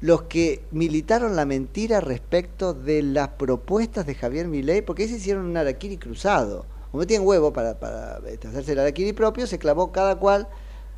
los 0.00 0.22
que 0.22 0.64
militaron 0.70 1.36
la 1.36 1.46
mentira 1.46 2.00
respecto 2.00 2.74
de 2.74 3.02
las 3.02 3.28
propuestas 3.28 4.06
de 4.06 4.14
Javier 4.14 4.46
Milei, 4.46 4.82
porque 4.82 5.04
ellos 5.04 5.18
hicieron 5.18 5.46
un 5.46 5.56
araquiri 5.56 5.96
cruzado. 5.96 6.66
Como 6.90 7.06
tienen 7.06 7.26
huevo 7.26 7.52
para, 7.52 7.78
para 7.78 8.20
este, 8.28 8.48
hacerse 8.48 8.72
el 8.72 8.80
araquiri 8.80 9.12
propio, 9.12 9.46
se 9.46 9.58
clavó 9.58 9.92
cada 9.92 10.16
cual 10.16 10.48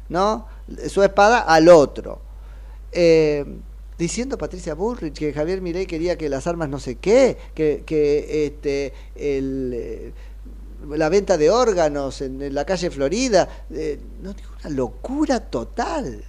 ¿no? 0.08 0.46
su 0.88 1.02
espada 1.02 1.40
al 1.40 1.68
otro. 1.68 2.20
Eh, 2.92 3.44
diciendo 3.98 4.38
Patricia 4.38 4.74
Bullrich 4.74 5.18
que 5.18 5.32
Javier 5.32 5.60
Milei 5.60 5.86
quería 5.86 6.16
que 6.16 6.28
las 6.28 6.46
armas 6.46 6.68
no 6.68 6.78
sé 6.78 6.96
qué, 6.96 7.36
que, 7.54 7.82
que 7.84 8.46
este, 8.46 8.92
el, 9.16 9.72
eh, 9.74 10.12
la 10.88 11.08
venta 11.08 11.36
de 11.36 11.50
órganos 11.50 12.20
en, 12.22 12.54
la 12.54 12.64
calle 12.64 12.90
Florida, 12.90 13.48
eh, 13.70 13.98
no 14.22 14.32
digo 14.32 14.50
una 14.60 14.70
locura 14.70 15.40
total. 15.40 16.24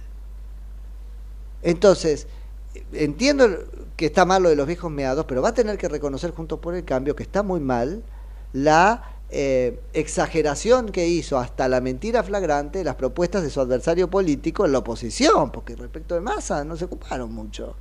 Entonces, 1.62 2.26
entiendo 2.92 3.48
que 3.96 4.06
está 4.06 4.24
mal 4.24 4.42
lo 4.42 4.48
de 4.48 4.56
los 4.56 4.66
viejos 4.66 4.90
meados, 4.90 5.24
pero 5.26 5.42
va 5.42 5.50
a 5.50 5.54
tener 5.54 5.78
que 5.78 5.88
reconocer 5.88 6.30
junto 6.30 6.60
por 6.60 6.74
el 6.74 6.84
cambio 6.84 7.14
que 7.16 7.22
está 7.22 7.42
muy 7.42 7.60
mal 7.60 8.02
la 8.52 9.20
eh, 9.30 9.80
exageración 9.92 10.90
que 10.90 11.06
hizo 11.06 11.38
hasta 11.38 11.68
la 11.68 11.80
mentira 11.80 12.22
flagrante 12.22 12.82
las 12.82 12.96
propuestas 12.96 13.42
de 13.42 13.50
su 13.50 13.60
adversario 13.60 14.10
político 14.10 14.64
en 14.66 14.72
la 14.72 14.78
oposición, 14.78 15.52
porque 15.52 15.76
respecto 15.76 16.14
de 16.14 16.20
masa 16.20 16.64
no 16.64 16.76
se 16.76 16.86
ocuparon 16.86 17.32
mucho. 17.32 17.76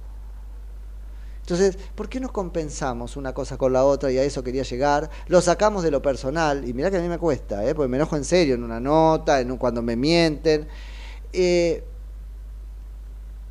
Entonces, 1.41 1.79
¿por 1.95 2.07
qué 2.07 2.19
no 2.19 2.31
compensamos 2.31 3.17
una 3.17 3.33
cosa 3.33 3.57
con 3.57 3.73
la 3.73 3.83
otra 3.83 4.11
y 4.11 4.19
a 4.19 4.23
eso 4.23 4.43
quería 4.43 4.61
llegar? 4.61 5.09
Lo 5.25 5.41
sacamos 5.41 5.81
de 5.81 5.89
lo 5.89 5.99
personal, 5.99 6.67
y 6.67 6.73
mirá 6.75 6.91
que 6.91 6.97
a 6.97 7.01
mí 7.01 7.09
me 7.09 7.17
cuesta, 7.17 7.65
¿eh? 7.67 7.73
porque 7.73 7.87
me 7.87 7.97
enojo 7.97 8.15
en 8.15 8.23
serio 8.23 8.53
en 8.53 8.63
una 8.63 8.79
nota, 8.79 9.39
en 9.39 9.49
un, 9.49 9.57
cuando 9.57 9.81
me 9.81 9.95
mienten. 9.95 10.67
Eh, 11.33 11.83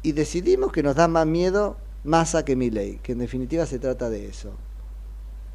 y 0.03 0.12
decidimos 0.12 0.72
que 0.72 0.82
nos 0.82 0.96
da 0.96 1.09
más 1.09 1.26
miedo 1.26 1.76
Massa 2.05 2.44
que 2.44 2.57
Milei, 2.57 2.99
que 2.99 3.12
en 3.12 3.18
definitiva 3.18 3.66
se 3.66 3.78
trata 3.78 4.09
de 4.09 4.26
eso. 4.26 4.53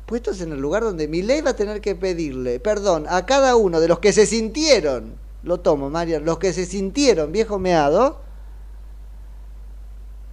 Puestos 0.05 0.41
en 0.41 0.51
el 0.51 0.59
lugar 0.59 0.83
donde 0.83 1.07
Milei 1.07 1.41
va 1.41 1.51
a 1.51 1.55
tener 1.55 1.81
que 1.81 1.95
pedirle 1.95 2.59
perdón 2.59 3.05
a 3.09 3.25
cada 3.25 3.55
uno 3.55 3.79
de 3.79 3.87
los 3.87 3.99
que 3.99 4.11
se 4.13 4.25
sintieron, 4.25 5.15
lo 5.43 5.59
tomo, 5.61 5.89
María, 5.89 6.19
los 6.19 6.37
que 6.39 6.53
se 6.53 6.65
sintieron 6.65 7.31
viejo 7.31 7.59
meado, 7.59 8.21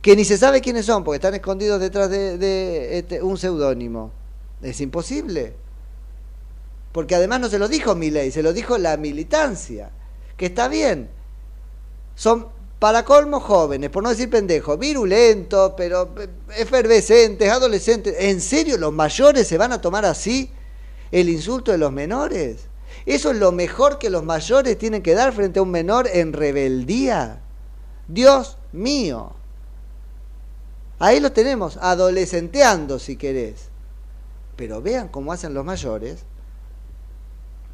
que 0.03 0.17
ni 0.17 0.25
se 0.25 0.39
sabe 0.39 0.61
quiénes 0.61 0.87
son, 0.87 1.05
porque 1.05 1.17
están 1.17 1.35
escondidos 1.35 1.81
detrás 1.81 2.11
de, 2.11 2.99
este, 2.99 3.23
un 3.23 3.37
seudónimo. 3.37 4.13
Es 4.63 4.81
imposible. 4.81 5.55
Porque 6.93 7.15
además 7.15 7.41
no 7.41 7.49
se 7.49 7.59
lo 7.59 7.69
dijo 7.69 7.95
Milei, 7.95 8.31
se 8.31 8.43
lo 8.43 8.53
dijo 8.53 8.79
la 8.79 8.97
militancia, 8.97 9.91
que 10.37 10.47
está 10.47 10.69
bien. 10.69 11.11
Son 12.15 12.49
para 12.81 13.05
colmo 13.05 13.41
jóvenes, 13.41 13.91
por 13.91 14.03
no 14.03 14.09
decir 14.09 14.31
pendejos, 14.31 14.78
virulentos, 14.78 15.74
pero 15.76 16.14
efervescentes, 16.57 17.53
adolescentes. 17.53 18.16
¿En 18.18 18.41
serio 18.41 18.78
los 18.78 18.91
mayores 18.91 19.47
se 19.47 19.59
van 19.59 19.70
a 19.72 19.83
tomar 19.83 20.07
así 20.07 20.51
el 21.12 21.28
insulto 21.28 21.72
de 21.72 21.78
los 21.78 21.93
menores? 21.93 22.68
¿Eso 23.05 23.33
es 23.33 23.37
lo 23.37 23.53
mejor 23.53 23.99
que 23.99 24.09
los 24.09 24.24
mayores 24.24 24.78
tienen 24.78 25.03
que 25.03 25.14
dar 25.14 25.35
frente 25.35 25.59
a 25.59 25.62
un 25.62 25.70
menor 25.70 26.09
en 26.11 26.33
rebeldía? 26.33 27.41
Dios 28.09 28.57
mío. 28.72 29.33
Ahí 30.99 31.20
los 31.20 31.35
tenemos, 31.35 31.76
adolescenteando 31.76 32.99
si 32.99 33.16
querés. 33.16 33.68
Pero 34.57 34.81
vean 34.81 35.09
cómo 35.09 35.35
hacen 35.35 35.53
los 35.53 35.66
mayores 35.66 36.20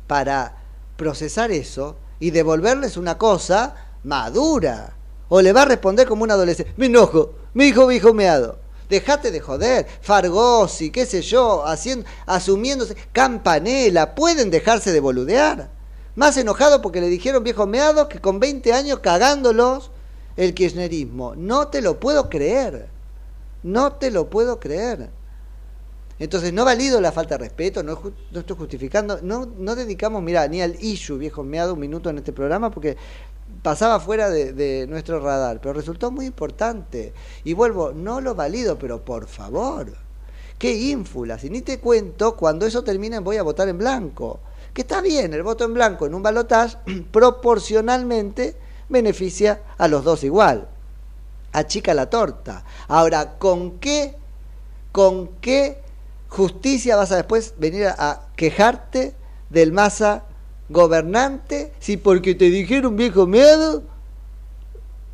para 0.08 0.56
procesar 0.96 1.52
eso 1.52 1.96
y 2.18 2.32
devolverles 2.32 2.96
una 2.96 3.18
cosa 3.18 3.92
madura. 4.02 4.95
O 5.28 5.42
le 5.42 5.52
va 5.52 5.62
a 5.62 5.66
responder 5.66 6.06
como 6.06 6.24
un 6.24 6.30
adolescente. 6.30 6.72
Me 6.76 6.86
enojo, 6.86 7.32
mi 7.54 7.66
hijo, 7.66 7.86
mi 7.86 7.96
hijo 7.96 8.14
meado. 8.14 8.58
Dejate 8.88 9.30
de 9.30 9.40
joder. 9.40 9.86
Fargosi, 10.00 10.90
qué 10.90 11.06
sé 11.06 11.22
yo, 11.22 11.66
haciendo, 11.66 12.06
asumiéndose. 12.26 12.96
Campanela, 13.12 14.14
pueden 14.14 14.50
dejarse 14.50 14.92
de 14.92 15.00
boludear. 15.00 15.70
Más 16.14 16.36
enojado 16.36 16.80
porque 16.80 17.00
le 17.00 17.08
dijeron 17.08 17.44
viejos 17.44 17.66
meados 17.66 18.06
que 18.08 18.20
con 18.20 18.40
20 18.40 18.72
años 18.72 19.00
cagándolos 19.00 19.90
el 20.36 20.54
kirchnerismo. 20.54 21.34
No 21.34 21.68
te 21.68 21.82
lo 21.82 21.98
puedo 21.98 22.30
creer. 22.30 22.88
No 23.62 23.92
te 23.92 24.10
lo 24.10 24.30
puedo 24.30 24.60
creer. 24.60 25.10
Entonces 26.18 26.52
no 26.52 26.64
valido 26.64 27.00
la 27.00 27.12
falta 27.12 27.36
de 27.36 27.44
respeto, 27.44 27.82
no, 27.82 28.00
no 28.30 28.40
estoy 28.40 28.56
justificando, 28.56 29.18
no, 29.20 29.44
no 29.58 29.76
dedicamos, 29.76 30.22
mira, 30.22 30.48
ni 30.48 30.62
al 30.62 30.74
issue, 30.80 31.18
viejo 31.18 31.44
meado, 31.44 31.74
un 31.74 31.80
minuto 31.80 32.08
en 32.08 32.16
este 32.16 32.32
programa 32.32 32.70
porque 32.70 32.96
pasaba 33.62 34.00
fuera 34.00 34.30
de, 34.30 34.86
nuestro 34.88 35.20
radar, 35.20 35.60
pero 35.60 35.74
resultó 35.74 36.10
muy 36.10 36.26
importante. 36.26 37.12
Y 37.44 37.52
vuelvo, 37.52 37.92
no 37.92 38.20
lo 38.20 38.34
valido, 38.34 38.78
pero 38.78 39.04
por 39.04 39.26
favor, 39.26 39.92
qué 40.58 40.74
ínfulas. 40.74 41.44
Y 41.44 41.50
ni 41.50 41.62
te 41.62 41.78
cuento, 41.78 42.36
cuando 42.36 42.66
eso 42.66 42.82
termine 42.82 43.18
voy 43.18 43.36
a 43.36 43.42
votar 43.42 43.68
en 43.68 43.78
blanco. 43.78 44.40
Que 44.72 44.82
está 44.82 45.00
bien, 45.00 45.32
el 45.32 45.42
voto 45.42 45.64
en 45.64 45.74
blanco 45.74 46.06
en 46.06 46.14
un 46.14 46.22
balotaje 46.22 46.76
proporcionalmente 47.10 48.56
beneficia 48.88 49.62
a 49.78 49.88
los 49.88 50.04
dos 50.04 50.24
igual. 50.24 50.68
Achica 51.52 51.94
la 51.94 52.10
torta. 52.10 52.64
Ahora, 52.88 53.38
¿con 53.38 53.78
qué, 53.78 54.16
con 54.92 55.28
qué 55.40 55.80
justicia 56.28 56.96
vas 56.96 57.12
a 57.12 57.16
después 57.16 57.54
venir 57.58 57.86
a 57.86 58.28
quejarte 58.36 59.14
del 59.48 59.72
masa 59.72 60.24
gobernante 60.68 61.72
si 61.78 61.96
porque 61.96 62.34
te 62.34 62.50
dijeron 62.50 62.96
viejo 62.96 63.26
miedo 63.26 63.82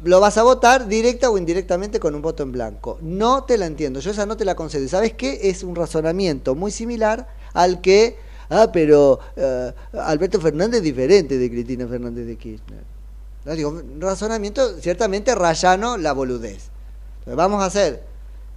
lo 0.04 0.20
vas 0.20 0.36
a 0.36 0.42
votar 0.42 0.88
directa 0.88 1.30
o 1.30 1.38
indirectamente 1.38 2.00
con 2.00 2.14
un 2.14 2.22
voto 2.22 2.42
en 2.42 2.52
blanco. 2.52 2.98
No 3.00 3.44
te 3.44 3.56
la 3.58 3.66
entiendo, 3.66 4.00
yo 4.00 4.10
esa 4.10 4.26
no 4.26 4.36
te 4.36 4.44
la 4.44 4.54
concedo. 4.54 4.86
¿Sabes 4.88 5.14
qué? 5.14 5.40
Es 5.44 5.62
un 5.62 5.76
razonamiento 5.76 6.54
muy 6.54 6.70
similar 6.70 7.28
al 7.52 7.80
que, 7.80 8.16
ah, 8.50 8.70
pero 8.72 9.20
uh, 9.36 9.98
Alberto 9.98 10.40
Fernández 10.40 10.78
es 10.78 10.84
diferente 10.84 11.38
de 11.38 11.50
Cristina 11.50 11.86
Fernández 11.86 12.26
de 12.26 12.36
Kirchner. 12.36 12.84
Un 13.44 14.00
razonamiento 14.00 14.78
ciertamente 14.80 15.34
rayano 15.34 15.96
la 15.96 16.12
boludez. 16.12 16.70
Entonces, 17.20 17.36
vamos 17.36 17.62
a 17.62 17.66
hacer, 17.66 18.02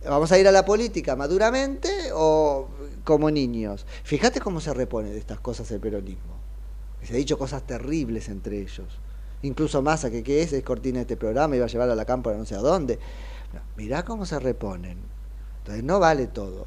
vamos 0.07 0.31
a 0.31 0.39
ir 0.39 0.47
a 0.47 0.51
la 0.51 0.65
política 0.65 1.15
maduramente 1.15 1.89
o 2.13 2.67
como 3.03 3.29
niños. 3.29 3.85
Fíjate 4.03 4.41
cómo 4.41 4.61
se 4.61 4.73
repone 4.73 5.11
de 5.11 5.19
estas 5.19 5.39
cosas 5.39 5.69
el 5.71 5.79
peronismo. 5.79 6.44
Se 7.05 7.13
ha 7.13 7.17
dicho 7.17 7.37
cosas 7.37 7.63
terribles 7.63 8.29
entre 8.29 8.59
ellos. 8.59 8.87
Incluso 9.41 9.81
Massa, 9.81 10.09
que 10.09 10.23
qué 10.23 10.41
es, 10.41 10.53
es 10.53 10.63
cortina 10.63 10.97
de 10.97 11.01
este 11.01 11.17
programa, 11.17 11.55
iba 11.55 11.65
a 11.65 11.69
llevar 11.69 11.89
a 11.89 11.95
la 11.95 12.05
cámpora 12.05 12.37
no 12.37 12.45
sé 12.45 12.55
a 12.55 12.59
dónde. 12.59 12.97
No, 13.53 13.61
mirá 13.77 14.03
cómo 14.03 14.25
se 14.25 14.39
reponen. 14.39 14.97
Entonces 15.59 15.83
no 15.83 15.99
vale 15.99 16.27
todo. 16.27 16.65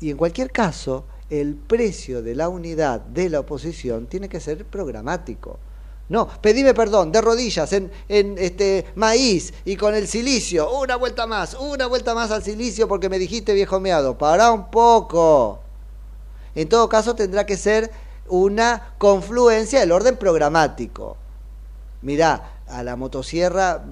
Y 0.00 0.10
en 0.10 0.16
cualquier 0.16 0.50
caso, 0.50 1.04
el 1.28 1.54
precio 1.54 2.22
de 2.22 2.34
la 2.34 2.48
unidad 2.48 3.00
de 3.00 3.28
la 3.28 3.40
oposición 3.40 4.06
tiene 4.06 4.28
que 4.28 4.40
ser 4.40 4.64
programático. 4.64 5.58
No, 6.08 6.28
pedime 6.40 6.72
perdón, 6.72 7.10
de 7.10 7.20
rodillas, 7.20 7.72
en, 7.72 7.90
en 8.08 8.38
este 8.38 8.86
maíz 8.94 9.52
y 9.64 9.76
con 9.76 9.94
el 9.94 10.06
silicio. 10.06 10.70
Una 10.78 10.96
vuelta 10.96 11.26
más, 11.26 11.54
una 11.54 11.86
vuelta 11.86 12.14
más 12.14 12.30
al 12.30 12.44
silicio 12.44 12.86
porque 12.86 13.08
me 13.08 13.18
dijiste 13.18 13.52
viejo 13.54 13.80
meado. 13.80 14.16
Pará 14.16 14.52
un 14.52 14.70
poco. 14.70 15.60
En 16.54 16.68
todo 16.68 16.88
caso 16.88 17.14
tendrá 17.16 17.44
que 17.44 17.56
ser 17.56 17.90
una 18.28 18.94
confluencia 18.98 19.80
del 19.80 19.92
orden 19.92 20.16
programático. 20.16 21.16
Mirá, 22.02 22.56
a 22.68 22.82
la 22.82 22.96
motosierra 22.96 23.82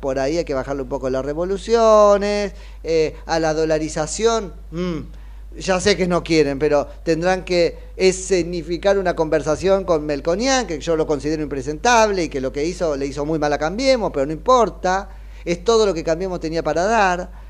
por 0.00 0.18
ahí 0.18 0.38
hay 0.38 0.44
que 0.44 0.54
bajarle 0.54 0.82
un 0.82 0.88
poco 0.88 1.10
las 1.10 1.24
revoluciones, 1.24 2.52
eh, 2.82 3.16
a 3.26 3.38
la 3.38 3.54
dolarización, 3.54 4.52
mmm, 4.70 5.00
ya 5.58 5.80
sé 5.80 5.96
que 5.96 6.06
no 6.06 6.24
quieren, 6.24 6.58
pero 6.58 6.86
tendrán 7.02 7.44
que 7.44 7.78
escenificar 7.96 8.98
una 8.98 9.14
conversación 9.14 9.84
con 9.84 10.06
Melconian, 10.06 10.66
que 10.66 10.80
yo 10.80 10.96
lo 10.96 11.06
considero 11.06 11.42
impresentable 11.42 12.24
y 12.24 12.28
que 12.28 12.40
lo 12.40 12.52
que 12.52 12.64
hizo 12.64 12.96
le 12.96 13.06
hizo 13.06 13.26
muy 13.26 13.38
mal 13.38 13.52
a 13.52 13.58
Cambiemos, 13.58 14.10
pero 14.12 14.24
no 14.24 14.32
importa, 14.32 15.10
es 15.44 15.62
todo 15.62 15.84
lo 15.84 15.92
que 15.92 16.04
Cambiemos 16.04 16.40
tenía 16.40 16.62
para 16.62 16.84
dar. 16.84 17.41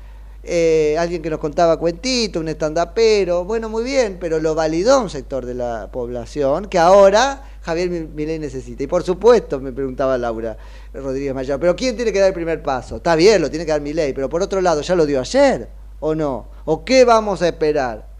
Eh, 0.43 0.95
alguien 0.99 1.21
que 1.21 1.29
nos 1.29 1.39
contaba 1.39 1.77
cuentito, 1.77 2.39
un 2.39 2.49
estandapero, 2.49 3.45
bueno, 3.45 3.69
muy 3.69 3.83
bien, 3.83 4.17
pero 4.19 4.39
lo 4.39 4.55
validó 4.55 4.99
un 5.01 5.09
sector 5.09 5.45
de 5.45 5.53
la 5.53 5.89
población 5.91 6.65
que 6.67 6.77
ahora 6.79 7.43
Javier 7.61 7.89
Mi- 7.89 8.01
Milei 8.01 8.39
necesita. 8.39 8.83
Y 8.83 8.87
por 8.87 9.03
supuesto, 9.03 9.59
me 9.59 9.71
preguntaba 9.71 10.17
Laura 10.17 10.57
Rodríguez 10.93 11.33
Mayor, 11.33 11.59
pero 11.59 11.75
¿quién 11.75 11.95
tiene 11.95 12.11
que 12.11 12.19
dar 12.19 12.27
el 12.29 12.33
primer 12.33 12.61
paso? 12.61 12.97
Está 12.97 13.15
bien, 13.15 13.41
lo 13.41 13.49
tiene 13.49 13.65
que 13.65 13.71
dar 13.71 13.81
Milei, 13.81 14.13
pero 14.13 14.27
por 14.29 14.41
otro 14.41 14.59
lado, 14.61 14.81
¿ya 14.81 14.95
lo 14.95 15.05
dio 15.05 15.19
ayer 15.21 15.69
o 16.01 16.13
no? 16.13 16.47
¿O 16.65 16.83
qué 16.83 17.05
vamos 17.05 17.41
a 17.41 17.47
esperar? 17.47 18.11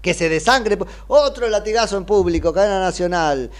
que 0.00 0.14
se 0.14 0.28
desangre, 0.28 0.78
otro 1.08 1.48
latigazo 1.48 1.96
en 1.96 2.04
público, 2.04 2.52
cadena 2.52 2.78
nacional, 2.78 3.50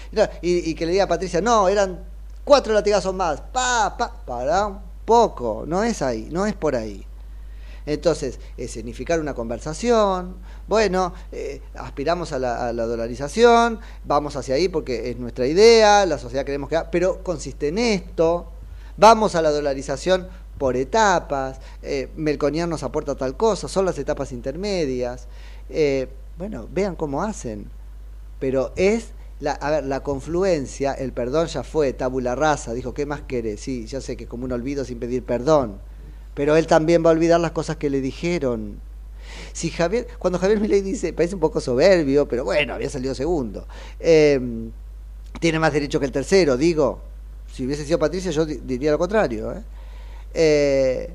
y, 0.41 0.71
y 0.71 0.75
que 0.77 0.87
le 0.87 0.93
diga 0.93 1.05
a 1.05 1.09
Patricia, 1.09 1.41
no, 1.41 1.69
eran 1.69 1.99
cuatro 2.45 2.73
latigazos 2.73 3.13
más, 3.13 3.41
pa, 3.41 3.97
pa, 3.99 4.15
para 4.25 4.69
un 4.69 4.79
poco, 5.05 5.65
no 5.67 5.83
es 5.83 6.01
ahí, 6.01 6.29
no 6.31 6.47
es 6.47 6.55
por 6.55 6.77
ahí. 6.77 7.05
Entonces, 7.89 8.39
escenificar 8.59 9.19
una 9.19 9.33
conversación, 9.33 10.37
bueno, 10.69 11.15
eh, 11.33 11.63
aspiramos 11.75 12.33
a 12.33 12.39
la, 12.39 12.69
a 12.69 12.73
la 12.75 12.85
dolarización, 12.85 13.81
vamos 14.05 14.37
hacia 14.37 14.57
ahí 14.57 14.69
porque 14.69 15.09
es 15.09 15.17
nuestra 15.17 15.47
idea, 15.47 16.05
la 16.05 16.19
sociedad 16.19 16.45
queremos 16.45 16.69
que... 16.69 16.79
Pero 16.93 17.25
consiste 17.25 17.69
en 17.69 17.79
esto, 17.79 18.53
vamos 18.99 19.35
a 19.37 19.41
la 19.41 19.51
dolarización 19.51 20.29
por 20.59 20.77
etapas, 20.77 21.61
eh, 21.83 22.11
Melconian 22.15 22.69
nos 22.69 22.83
aporta 22.83 23.15
tal 23.15 23.39
cosa, 23.39 23.69
son 23.69 23.87
las 23.87 23.99
etapas 23.99 24.33
intermedias. 24.33 25.27
Eh, 25.71 26.09
bueno, 26.37 26.69
vean 26.71 26.95
cómo 26.95 27.23
hacen, 27.23 27.71
pero 28.39 28.73
es... 28.77 29.13
La, 29.41 29.53
a 29.53 29.71
ver, 29.71 29.85
la 29.85 30.03
confluencia, 30.03 30.95
el 30.95 31.13
perdón 31.13 31.47
ya 31.47 31.63
fue, 31.63 31.93
tabula 31.93 32.35
rasa, 32.35 32.75
dijo, 32.75 32.93
¿qué 32.93 33.07
más 33.07 33.21
querés? 33.23 33.61
Sí, 33.61 33.87
ya 33.87 34.01
sé 34.01 34.17
que 34.17 34.25
es 34.25 34.29
como 34.29 34.45
un 34.45 34.51
olvido 34.51 34.85
sin 34.85 34.99
pedir 34.99 35.23
perdón, 35.23 35.79
pero 36.39 36.55
él 36.57 36.69
también 36.69 37.05
va 37.05 37.11
a 37.11 37.15
olvidar 37.15 37.41
las 37.41 37.51
cosas 37.51 37.79
que 37.79 37.91
le 37.91 38.01
dijeron. 38.01 38.79
Si 39.53 39.71
Javier, 39.71 40.07
cuando 40.21 40.39
Javier 40.39 40.61
Milei 40.61 40.83
dice, 40.83 41.13
parece 41.13 41.35
un 41.35 41.41
poco 41.41 41.61
soberbio, 41.61 42.29
pero 42.29 42.45
bueno, 42.45 42.75
había 42.75 42.89
salido 42.89 43.13
segundo, 43.13 43.67
eh, 43.99 44.39
tiene 45.41 45.59
más 45.59 45.73
derecho 45.73 45.99
que 45.99 46.07
el 46.07 46.13
tercero, 46.13 46.57
digo, 46.57 47.01
si 47.53 47.67
hubiese 47.67 47.85
sido 47.85 47.99
Patricia 47.99 48.31
yo 48.31 48.47
di- 48.47 48.61
diría 48.65 48.93
lo 48.93 48.99
contrario. 48.99 49.51
¿eh? 49.53 49.63
Eh, 50.33 51.11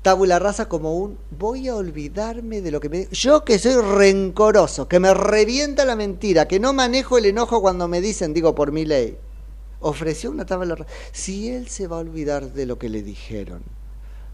tabula 0.00 0.38
rasa 0.38 0.66
como 0.66 0.96
un 0.96 1.18
voy 1.38 1.68
a 1.68 1.76
olvidarme 1.76 2.62
de 2.62 2.70
lo 2.70 2.80
que 2.80 2.88
me 2.88 3.08
yo 3.12 3.44
que 3.44 3.58
soy 3.58 3.74
rencoroso 3.74 4.88
que 4.88 5.00
me 5.00 5.12
revienta 5.12 5.84
la 5.84 5.96
mentira 5.96 6.48
que 6.48 6.60
no 6.60 6.72
manejo 6.72 7.18
el 7.18 7.26
enojo 7.26 7.60
cuando 7.60 7.88
me 7.88 8.00
dicen 8.00 8.32
digo 8.32 8.54
por 8.54 8.72
mi 8.72 8.86
ley 8.86 9.18
ofreció 9.80 10.30
una 10.30 10.46
tabla 10.46 10.76
si 11.12 11.50
él 11.50 11.68
se 11.68 11.86
va 11.86 11.96
a 11.96 12.00
olvidar 12.00 12.52
de 12.52 12.66
lo 12.66 12.78
que 12.78 12.88
le 12.88 13.02
dijeron 13.02 13.62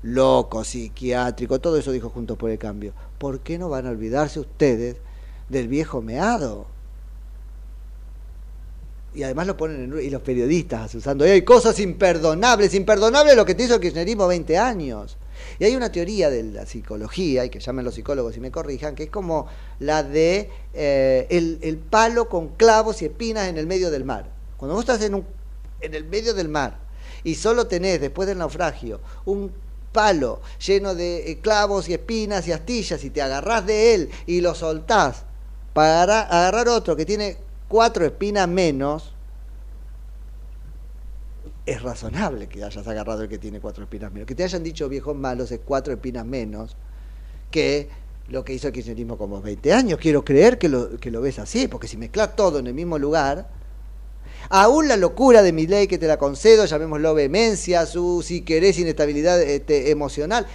loco 0.02 0.64
psiquiátrico 0.64 1.60
todo 1.60 1.78
eso 1.78 1.92
dijo 1.92 2.10
juntos 2.10 2.36
por 2.36 2.50
el 2.50 2.58
cambio 2.58 2.92
¿por 3.18 3.40
qué 3.40 3.58
no 3.58 3.68
van 3.68 3.86
a 3.86 3.90
olvidarse 3.90 4.40
ustedes 4.40 4.96
del 5.48 5.68
viejo 5.68 6.02
meado? 6.02 6.66
y 9.14 9.22
además 9.22 9.46
lo 9.46 9.56
ponen 9.56 9.92
en, 9.92 10.04
y 10.04 10.10
los 10.10 10.22
periodistas 10.22 10.94
usando 10.94 11.24
hay 11.24 11.42
cosas 11.42 11.78
imperdonables 11.78 12.74
imperdonables 12.74 13.36
lo 13.36 13.44
que 13.44 13.54
te 13.54 13.64
hizo 13.64 13.76
el 13.76 13.80
kirchnerismo 13.80 14.26
20 14.26 14.58
años. 14.58 15.16
Y 15.58 15.64
hay 15.64 15.76
una 15.76 15.90
teoría 15.90 16.30
de 16.30 16.42
la 16.42 16.64
psicología 16.64 17.44
y 17.44 17.50
que 17.50 17.60
llamen 17.60 17.84
los 17.84 17.94
psicólogos 17.94 18.36
y 18.36 18.40
me 18.40 18.50
corrijan 18.50 18.94
que 18.94 19.04
es 19.04 19.10
como 19.10 19.46
la 19.78 20.02
de 20.02 20.48
eh, 20.72 21.26
el, 21.28 21.58
el 21.62 21.76
palo 21.76 22.28
con 22.28 22.48
clavos 22.48 23.02
y 23.02 23.06
espinas 23.06 23.48
en 23.48 23.58
el 23.58 23.66
medio 23.66 23.90
del 23.90 24.04
mar 24.04 24.33
cuando 24.56 24.74
vos 24.74 24.82
estás 24.82 25.02
en 25.02 25.14
un 25.14 25.26
en 25.80 25.94
el 25.94 26.04
medio 26.04 26.32
del 26.34 26.48
mar 26.48 26.78
y 27.22 27.34
solo 27.34 27.66
tenés 27.66 28.00
después 28.00 28.26
del 28.26 28.38
naufragio 28.38 29.00
un 29.26 29.52
palo 29.92 30.40
lleno 30.58 30.94
de 30.94 31.30
eh, 31.30 31.38
clavos 31.40 31.88
y 31.88 31.94
espinas 31.94 32.48
y 32.48 32.52
astillas 32.52 33.04
y 33.04 33.10
te 33.10 33.22
agarrás 33.22 33.66
de 33.66 33.94
él 33.94 34.10
y 34.26 34.40
lo 34.40 34.54
soltás 34.54 35.24
para 35.74 36.22
agarrar 36.22 36.68
otro 36.68 36.96
que 36.96 37.04
tiene 37.04 37.36
cuatro 37.68 38.06
espinas 38.06 38.48
menos, 38.48 39.12
es 41.66 41.82
razonable 41.82 42.46
que 42.46 42.62
hayas 42.62 42.86
agarrado 42.86 43.22
el 43.22 43.28
que 43.28 43.38
tiene 43.38 43.60
cuatro 43.60 43.82
espinas 43.82 44.12
menos. 44.12 44.26
Que 44.26 44.36
te 44.36 44.44
hayan 44.44 44.62
dicho 44.62 44.88
viejos 44.88 45.16
malos 45.16 45.50
es 45.50 45.60
cuatro 45.64 45.92
espinas 45.92 46.24
menos 46.24 46.76
que 47.50 47.88
lo 48.28 48.44
que 48.44 48.52
hizo 48.52 48.68
el 48.68 48.72
kirchnerismo 48.72 49.18
como 49.18 49.42
20 49.42 49.72
años. 49.72 49.98
Quiero 49.98 50.24
creer 50.24 50.58
que 50.58 50.68
lo, 50.68 50.96
que 50.98 51.10
lo 51.10 51.20
ves 51.20 51.40
así, 51.40 51.66
porque 51.66 51.88
si 51.88 51.96
mezclas 51.96 52.36
todo 52.36 52.60
en 52.60 52.68
el 52.68 52.74
mismo 52.74 52.96
lugar, 52.98 53.48
aún 54.50 54.88
la 54.88 54.96
locura 54.96 55.42
de 55.42 55.52
mi 55.52 55.66
ley 55.66 55.86
que 55.86 55.98
te 55.98 56.06
la 56.06 56.18
concedo, 56.18 56.64
llamémoslo 56.64 57.14
vehemencia, 57.14 57.86
su, 57.86 58.22
si 58.24 58.42
querés, 58.42 58.78
inestabilidad 58.78 59.40
este, 59.42 59.90
emocional, 59.90 60.46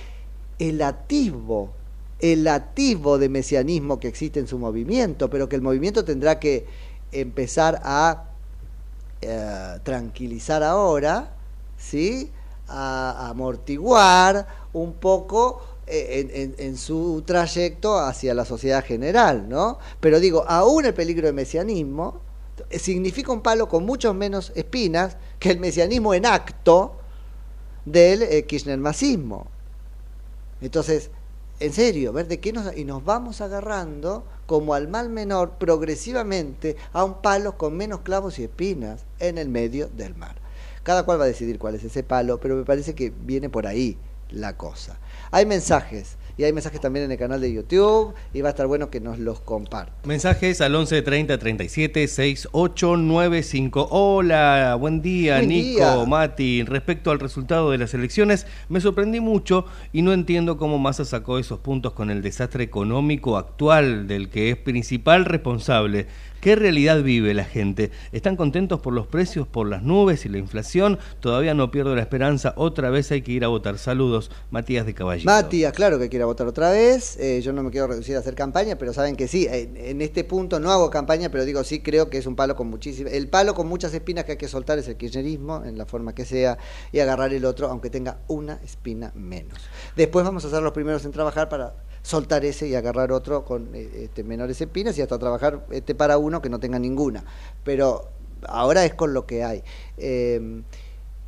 el 0.59 0.81
atisbo, 0.81 1.71
el 2.19 2.47
atisbo 2.47 3.17
de 3.17 3.29
mesianismo 3.29 3.99
que 3.99 4.07
existe 4.09 4.39
en 4.39 4.47
su 4.47 4.59
movimiento, 4.59 5.29
pero 5.29 5.47
que 5.49 5.55
el 5.55 5.61
movimiento 5.61 6.03
tendrá 6.05 6.39
que 6.39 6.65
empezar 7.11 7.79
a 7.83 8.25
eh, 9.21 9.79
tranquilizar 9.83 10.63
ahora, 10.63 11.33
¿sí? 11.77 12.31
A, 12.67 13.29
amortiguar 13.29 14.47
un 14.73 14.93
poco 14.93 15.61
eh, 15.87 16.29
en, 16.33 16.55
en- 16.57 16.77
su 16.77 17.23
trayecto 17.25 17.97
hacia 17.99 18.33
la 18.33 18.45
sociedad 18.45 18.83
general, 18.85 19.49
¿no? 19.49 19.79
Pero 19.99 20.19
digo, 20.19 20.45
aún 20.47 20.85
el 20.85 20.93
peligro 20.93 21.27
de 21.27 21.33
mesianismo 21.33 22.21
significa 22.71 23.31
un 23.31 23.41
palo 23.41 23.67
con 23.67 23.85
muchos 23.85 24.15
menos 24.15 24.51
espinas 24.55 25.17
que 25.39 25.51
el 25.51 25.59
mesianismo 25.59 26.13
en 26.13 26.25
acto 26.25 26.97
del 27.85 28.23
eh, 28.23 28.45
kirchnermasismo. 28.45 29.47
Entonces, 30.61 31.11
en 31.59 31.73
serio, 31.73 32.13
ver 32.13 32.27
de 32.27 32.39
qué 32.39 32.53
y 32.75 32.85
nos 32.85 33.03
vamos 33.03 33.41
agarrando 33.41 34.23
como 34.45 34.73
al 34.73 34.87
mal 34.87 35.09
menor 35.09 35.51
progresivamente 35.57 36.77
a 36.93 37.03
un 37.03 37.21
palo 37.21 37.57
con 37.57 37.75
menos 37.75 38.01
clavos 38.01 38.39
y 38.39 38.43
espinas 38.43 39.05
en 39.19 39.37
el 39.37 39.49
medio 39.49 39.89
del 39.89 40.15
mar. 40.15 40.35
Cada 40.83 41.03
cual 41.03 41.19
va 41.19 41.25
a 41.25 41.27
decidir 41.27 41.59
cuál 41.59 41.75
es 41.75 41.83
ese 41.83 42.03
palo, 42.03 42.39
pero 42.39 42.55
me 42.55 42.63
parece 42.63 42.95
que 42.95 43.11
viene 43.11 43.49
por 43.49 43.67
ahí 43.67 43.97
la 44.29 44.55
cosa. 44.55 44.99
Hay 45.31 45.45
mensajes 45.45 46.17
y 46.39 46.45
hay 46.45 46.53
mensajes 46.53 46.79
también 46.79 47.03
en 47.03 47.11
el 47.11 47.17
canal 47.17 47.41
de 47.41 47.51
YouTube 47.51 48.13
y 48.33 48.39
va 48.39 48.47
a 48.47 48.51
estar 48.51 48.65
bueno 48.65 48.89
que 48.89 49.01
nos 49.01 49.19
los 49.19 49.41
compartan. 49.41 49.93
Mensajes 50.05 50.61
al 50.61 50.73
11 50.73 51.01
30 51.01 51.37
37 51.37 52.07
6895. 52.07 53.89
Hola, 53.91 54.77
buen 54.79 55.01
día, 55.01 55.39
Buen 55.39 55.49
Nico, 55.49 55.79
día. 55.79 56.05
Mati. 56.05 56.63
Respecto 56.63 57.11
al 57.11 57.19
resultado 57.19 57.71
de 57.71 57.77
las 57.77 57.93
elecciones, 57.93 58.47
me 58.69 58.79
sorprendí 58.79 59.19
mucho 59.19 59.65
y 59.91 60.01
no 60.01 60.13
entiendo 60.13 60.55
cómo 60.55 60.79
Massa 60.79 61.03
sacó 61.03 61.39
esos 61.39 61.59
puntos 61.59 61.91
con 61.91 62.09
el 62.09 62.21
desastre 62.21 62.63
económico 62.63 63.35
actual 63.35 64.07
del 64.07 64.29
que 64.29 64.51
es 64.51 64.55
principal 64.55 65.25
responsable. 65.25 66.07
¿Qué 66.41 66.55
realidad 66.55 67.03
vive 67.03 67.33
la 67.33 67.43
gente? 67.43 67.91
¿Están 68.13 68.37
contentos 68.37 68.79
por 68.79 68.93
los 68.93 69.07
precios, 69.07 69.45
por 69.45 69.67
las 69.67 69.83
nubes 69.83 70.25
y 70.25 70.29
la 70.29 70.37
inflación? 70.37 70.97
Todavía 71.19 71.53
no 71.53 71.69
pierdo 71.69 71.95
la 71.95 72.01
esperanza. 72.01 72.53
Otra 72.55 72.89
vez 72.89 73.11
hay 73.11 73.21
que 73.23 73.33
ir 73.33 73.43
a 73.43 73.49
votar. 73.49 73.77
Saludos, 73.77 74.31
Matías 74.49 74.85
de 74.85 74.93
Caballito. 74.93 75.29
Matías, 75.29 75.73
claro 75.73 75.99
que 75.99 76.07
quiera 76.07 76.25
votar 76.25 76.47
otra 76.47 76.71
vez. 76.71 77.17
Eh, 77.19 77.41
yo 77.41 77.51
no 77.51 77.61
me 77.61 77.71
quiero 77.71 77.87
reducir 77.87 78.15
a 78.15 78.19
hacer 78.19 78.35
campaña, 78.35 78.77
pero 78.77 78.93
saben 78.93 79.17
que 79.17 79.27
sí. 79.27 79.47
En, 79.51 79.75
en 79.75 80.01
este 80.01 80.23
punto 80.23 80.61
no 80.61 80.71
hago 80.71 80.89
campaña, 80.89 81.29
pero 81.29 81.43
digo 81.43 81.61
sí 81.65 81.81
creo 81.81 82.09
que 82.09 82.19
es 82.19 82.25
un 82.25 82.37
palo 82.37 82.55
con 82.55 82.67
muchísimas. 82.67 83.11
El 83.11 83.27
palo 83.27 83.53
con 83.53 83.67
muchas 83.67 83.93
espinas 83.93 84.23
que 84.23 84.31
hay 84.31 84.37
que 84.37 84.47
soltar 84.47 84.79
es 84.79 84.87
el 84.87 84.95
kirchnerismo, 84.95 85.65
en 85.65 85.77
la 85.77 85.85
forma 85.85 86.15
que 86.15 86.23
sea, 86.23 86.57
y 86.93 86.99
agarrar 86.99 87.33
el 87.33 87.43
otro, 87.43 87.67
aunque 87.67 87.89
tenga 87.89 88.19
una 88.29 88.61
espina 88.63 89.11
menos. 89.13 89.59
Después 89.97 90.23
vamos 90.23 90.45
a 90.45 90.49
ser 90.49 90.63
los 90.63 90.71
primeros 90.71 91.03
en 91.03 91.11
trabajar 91.11 91.49
para 91.49 91.88
soltar 92.01 92.45
ese 92.45 92.67
y 92.67 92.75
agarrar 92.75 93.11
otro 93.11 93.45
con 93.45 93.73
eh, 93.73 93.89
este, 94.03 94.23
menores 94.23 94.59
espinas 94.61 94.97
y 94.97 95.01
hasta 95.01 95.17
trabajar 95.19 95.65
este 95.71 95.95
para 95.95 96.17
uno 96.17 96.41
que 96.41 96.49
no 96.49 96.59
tenga 96.59 96.79
ninguna. 96.79 97.23
Pero 97.63 98.09
ahora 98.47 98.85
es 98.85 98.93
con 98.93 99.13
lo 99.13 99.25
que 99.25 99.43
hay. 99.43 99.63
Eh, 99.97 100.61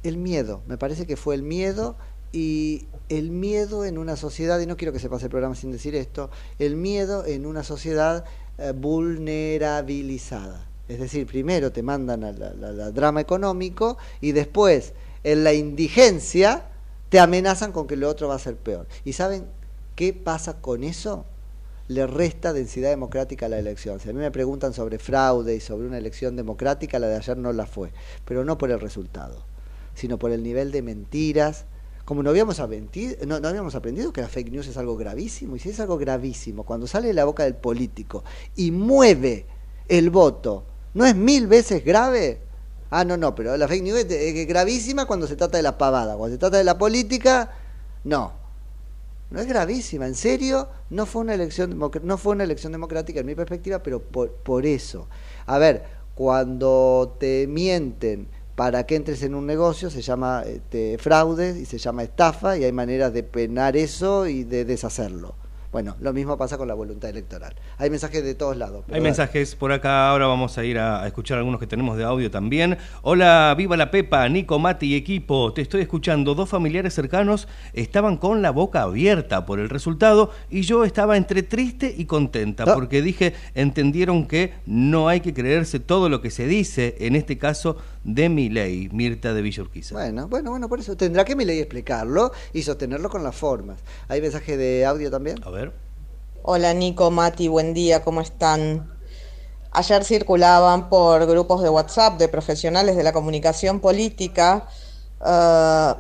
el 0.03 0.17
miedo, 0.17 0.61
me 0.67 0.77
parece 0.77 1.05
que 1.05 1.15
fue 1.15 1.35
el 1.35 1.43
miedo 1.43 1.95
y 2.31 2.87
el 3.09 3.29
miedo 3.29 3.85
en 3.85 3.97
una 3.97 4.15
sociedad, 4.15 4.59
y 4.59 4.65
no 4.65 4.77
quiero 4.77 4.93
que 4.93 4.99
se 4.99 5.09
pase 5.09 5.25
el 5.25 5.31
programa 5.31 5.55
sin 5.55 5.71
decir 5.71 5.95
esto, 5.95 6.29
el 6.59 6.75
miedo 6.75 7.25
en 7.25 7.45
una 7.45 7.63
sociedad 7.63 8.23
eh, 8.57 8.71
vulnerabilizada. 8.75 10.67
Es 10.87 10.99
decir, 10.99 11.25
primero 11.25 11.71
te 11.71 11.83
mandan 11.83 12.23
al 12.23 12.93
drama 12.93 13.21
económico 13.21 13.97
y 14.19 14.33
después 14.33 14.93
en 15.23 15.43
la 15.43 15.53
indigencia 15.53 16.65
te 17.07 17.19
amenazan 17.19 17.71
con 17.71 17.87
que 17.87 17.95
lo 17.95 18.09
otro 18.09 18.27
va 18.27 18.35
a 18.35 18.39
ser 18.39 18.57
peor. 18.57 18.87
¿Y 19.05 19.13
saben 19.13 19.45
qué 20.01 20.13
pasa 20.13 20.59
con 20.61 20.83
eso? 20.83 21.25
le 21.87 22.07
resta 22.07 22.53
densidad 22.53 22.89
democrática 22.89 23.45
a 23.45 23.49
la 23.49 23.59
elección. 23.59 23.99
Si 23.99 24.09
a 24.09 24.13
mí 24.13 24.19
me 24.19 24.31
preguntan 24.31 24.73
sobre 24.73 24.97
fraude 24.97 25.55
y 25.55 25.59
sobre 25.59 25.85
una 25.85 25.99
elección 25.99 26.35
democrática, 26.35 26.97
la 26.97 27.07
de 27.07 27.17
ayer 27.17 27.37
no 27.37 27.53
la 27.53 27.67
fue, 27.67 27.91
pero 28.25 28.43
no 28.43 28.57
por 28.57 28.71
el 28.71 28.79
resultado, 28.79 29.43
sino 29.93 30.17
por 30.17 30.31
el 30.31 30.41
nivel 30.41 30.71
de 30.71 30.81
mentiras. 30.81 31.65
Como 32.03 32.23
no 32.23 32.31
habíamos, 32.31 32.59
aventi- 32.59 33.15
no, 33.27 33.35
habíamos 33.47 33.75
aprendido 33.75 34.11
que 34.11 34.21
la 34.21 34.27
fake 34.27 34.51
news 34.51 34.67
es 34.67 34.77
algo 34.77 34.97
gravísimo, 34.97 35.55
y 35.55 35.59
si 35.59 35.69
es 35.69 35.79
algo 35.79 35.99
gravísimo, 35.99 36.63
cuando 36.63 36.87
sale 36.87 37.09
de 37.09 37.13
la 37.13 37.25
boca 37.25 37.43
del 37.43 37.55
político 37.55 38.23
y 38.55 38.71
mueve 38.71 39.45
el 39.87 40.09
voto, 40.09 40.63
¿no 40.95 41.05
es 41.05 41.15
mil 41.15 41.45
veces 41.45 41.85
grave? 41.85 42.39
Ah, 42.89 43.05
no, 43.05 43.17
no, 43.17 43.35
pero 43.35 43.55
la 43.55 43.67
fake 43.67 43.83
news 43.83 44.05
es 44.09 44.47
gravísima 44.47 45.05
cuando 45.05 45.27
se 45.27 45.35
trata 45.35 45.57
de 45.57 45.63
la 45.63 45.77
pavada, 45.77 46.15
cuando 46.15 46.33
se 46.33 46.39
trata 46.39 46.57
de 46.57 46.63
la 46.63 46.79
política, 46.79 47.51
no. 48.03 48.40
No 49.31 49.39
es 49.39 49.47
gravísima, 49.47 50.05
en 50.05 50.15
serio, 50.15 50.67
no 50.89 51.05
fue 51.05 51.21
una 51.21 51.33
elección, 51.33 51.79
no 52.03 52.17
fue 52.17 52.33
una 52.33 52.43
elección 52.43 52.73
democrática 52.73 53.21
en 53.21 53.25
mi 53.25 53.33
perspectiva, 53.33 53.81
pero 53.81 54.01
por, 54.01 54.31
por 54.31 54.65
eso. 54.65 55.07
A 55.45 55.57
ver, 55.57 55.83
cuando 56.15 57.15
te 57.17 57.47
mienten 57.47 58.27
para 58.55 58.85
que 58.85 58.95
entres 58.95 59.23
en 59.23 59.33
un 59.33 59.47
negocio 59.47 59.89
se 59.89 60.01
llama 60.01 60.43
este, 60.45 60.97
fraude 60.97 61.57
y 61.59 61.65
se 61.65 61.77
llama 61.77 62.03
estafa 62.03 62.57
y 62.57 62.63
hay 62.63 62.71
maneras 62.71 63.13
de 63.13 63.23
penar 63.23 63.77
eso 63.77 64.27
y 64.27 64.43
de 64.43 64.65
deshacerlo. 64.65 65.40
Bueno, 65.71 65.95
lo 66.01 66.11
mismo 66.11 66.37
pasa 66.37 66.57
con 66.57 66.67
la 66.67 66.73
voluntad 66.73 67.09
electoral. 67.09 67.55
Hay 67.77 67.89
mensajes 67.89 68.23
de 68.23 68.35
todos 68.35 68.57
lados. 68.57 68.83
Hay 68.91 68.99
mensajes 68.99 69.55
por 69.55 69.71
acá, 69.71 70.09
ahora 70.09 70.27
vamos 70.27 70.57
a 70.57 70.65
ir 70.65 70.77
a, 70.77 71.01
a 71.01 71.07
escuchar 71.07 71.37
algunos 71.37 71.61
que 71.61 71.67
tenemos 71.67 71.97
de 71.97 72.03
audio 72.03 72.29
también. 72.29 72.77
Hola, 73.03 73.55
viva 73.57 73.77
la 73.77 73.89
Pepa, 73.89 74.27
Nico, 74.27 74.59
Mati 74.59 74.87
y 74.87 74.95
equipo. 74.95 75.53
Te 75.53 75.61
estoy 75.61 75.81
escuchando. 75.81 76.35
Dos 76.35 76.49
familiares 76.49 76.93
cercanos 76.93 77.47
estaban 77.71 78.17
con 78.17 78.41
la 78.41 78.51
boca 78.51 78.81
abierta 78.81 79.45
por 79.45 79.59
el 79.59 79.69
resultado 79.69 80.31
y 80.49 80.63
yo 80.63 80.83
estaba 80.83 81.15
entre 81.15 81.41
triste 81.41 81.93
y 81.97 82.03
contenta 82.03 82.65
porque 82.65 83.01
dije, 83.01 83.33
entendieron 83.55 84.27
que 84.27 84.53
no 84.65 85.07
hay 85.07 85.21
que 85.21 85.33
creerse 85.33 85.79
todo 85.79 86.09
lo 86.09 86.21
que 86.21 86.31
se 86.31 86.47
dice, 86.47 86.97
en 86.99 87.15
este 87.15 87.37
caso 87.37 87.77
de 88.03 88.29
mi 88.29 88.49
ley, 88.49 88.89
Mirta 88.91 89.33
de 89.33 89.41
Villorquiza. 89.41 89.95
Bueno, 89.95 90.27
bueno, 90.27 90.51
bueno, 90.51 90.67
por 90.69 90.79
eso 90.79 90.95
tendrá 90.97 91.25
que 91.25 91.35
mi 91.35 91.45
ley 91.45 91.59
explicarlo 91.59 92.31
y 92.53 92.63
sostenerlo 92.63 93.09
con 93.09 93.23
las 93.23 93.35
formas. 93.35 93.79
¿Hay 94.07 94.21
mensaje 94.21 94.57
de 94.57 94.85
audio 94.85 95.11
también? 95.11 95.37
A 95.43 95.49
ver. 95.49 95.71
Hola 96.43 96.73
Nico, 96.73 97.11
Mati, 97.11 97.47
buen 97.47 97.73
día, 97.73 98.03
¿cómo 98.03 98.21
están? 98.21 98.91
Ayer 99.71 100.03
circulaban 100.03 100.89
por 100.89 101.25
grupos 101.27 101.61
de 101.61 101.69
WhatsApp 101.69 102.17
de 102.17 102.27
profesionales 102.27 102.95
de 102.95 103.03
la 103.03 103.13
comunicación 103.13 103.79
política 103.79 104.67
eh, 105.25 105.93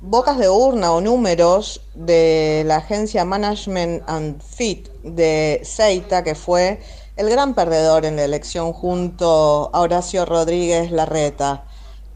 bocas 0.00 0.38
de 0.38 0.48
urna 0.48 0.92
o 0.92 1.00
números 1.00 1.82
de 1.94 2.62
la 2.66 2.76
agencia 2.76 3.24
Management 3.24 4.02
and 4.06 4.42
Fit 4.42 4.88
de 5.02 5.60
Seita, 5.64 6.22
que 6.22 6.34
fue 6.34 6.80
el 7.16 7.30
gran 7.30 7.54
perdedor 7.54 8.04
en 8.04 8.16
la 8.16 8.24
elección 8.24 8.72
junto 8.72 9.70
a 9.72 9.80
Horacio 9.80 10.26
Rodríguez 10.26 10.90
Larreta. 10.90 11.64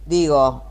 Digo, 0.04 0.62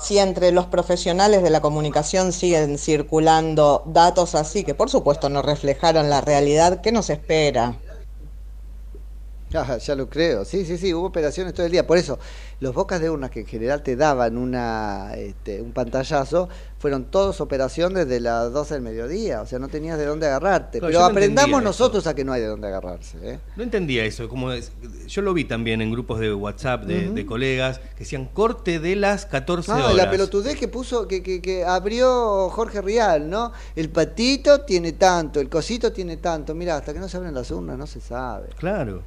si 0.00 0.18
entre 0.18 0.50
los 0.50 0.66
profesionales 0.66 1.42
de 1.42 1.50
la 1.50 1.60
comunicación 1.60 2.32
siguen 2.32 2.78
circulando 2.78 3.84
datos 3.86 4.34
así, 4.34 4.64
que 4.64 4.74
por 4.74 4.90
supuesto 4.90 5.28
no 5.28 5.42
reflejaron 5.42 6.10
la 6.10 6.20
realidad, 6.20 6.80
¿qué 6.80 6.90
nos 6.90 7.10
espera? 7.10 7.76
Ah, 9.52 9.78
ya 9.78 9.94
lo 9.96 10.08
creo, 10.08 10.44
sí, 10.44 10.64
sí, 10.64 10.78
sí, 10.78 10.94
hubo 10.94 11.06
operaciones 11.06 11.54
todo 11.54 11.66
el 11.66 11.72
día. 11.72 11.86
Por 11.86 11.98
eso, 11.98 12.18
los 12.60 12.72
bocas 12.72 13.00
de 13.00 13.10
urnas 13.10 13.30
que 13.30 13.40
en 13.40 13.46
general 13.46 13.82
te 13.82 13.96
daban 13.96 14.38
una, 14.38 15.12
este, 15.16 15.60
un 15.60 15.72
pantallazo, 15.72 16.48
fueron 16.78 17.04
todos 17.06 17.40
operación 17.40 17.92
desde 17.92 18.20
las 18.20 18.52
12 18.52 18.74
del 18.74 18.82
mediodía, 18.82 19.42
o 19.42 19.46
sea, 19.46 19.58
no 19.58 19.68
tenías 19.68 19.98
de 19.98 20.06
dónde 20.06 20.26
agarrarte. 20.28 20.78
Claro, 20.78 20.92
Pero 20.92 21.00
no 21.00 21.06
aprendamos 21.06 21.62
nosotros 21.62 22.06
a 22.06 22.14
que 22.14 22.24
no 22.24 22.32
hay 22.32 22.40
de 22.42 22.46
dónde 22.46 22.68
agarrarse. 22.68 23.18
¿eh? 23.22 23.38
No 23.56 23.62
entendía 23.64 24.04
eso, 24.04 24.28
como 24.28 24.52
es- 24.52 24.72
yo 25.08 25.20
lo 25.20 25.34
vi 25.34 25.44
también 25.44 25.82
en 25.82 25.90
grupos 25.90 26.20
de 26.20 26.32
WhatsApp 26.32 26.84
de 26.84 27.26
colegas 27.26 27.80
que 27.80 28.04
decían 28.04 28.26
corte 28.32 28.78
de 28.78 28.94
las 28.96 29.26
14 29.26 29.72
Ah, 29.72 29.76
horas. 29.86 29.94
la 29.94 30.10
pelotudez 30.10 30.56
que 30.56 30.68
puso, 30.68 31.06
que, 31.08 31.22
que, 31.22 31.42
que 31.42 31.64
abrió 31.64 32.48
Jorge 32.50 32.80
Rial, 32.80 33.28
¿no? 33.28 33.52
El 33.76 33.90
patito 33.90 34.60
tiene 34.62 34.92
tanto, 34.92 35.40
el 35.40 35.48
cosito 35.48 35.92
tiene 35.92 36.16
tanto. 36.18 36.54
Mira, 36.54 36.76
hasta 36.76 36.92
que 36.92 36.98
no 37.00 37.08
se 37.08 37.16
abren 37.16 37.34
las 37.34 37.50
urnas 37.50 37.76
no 37.76 37.86
se 37.86 38.00
sabe. 38.00 38.48
Claro. 38.56 39.02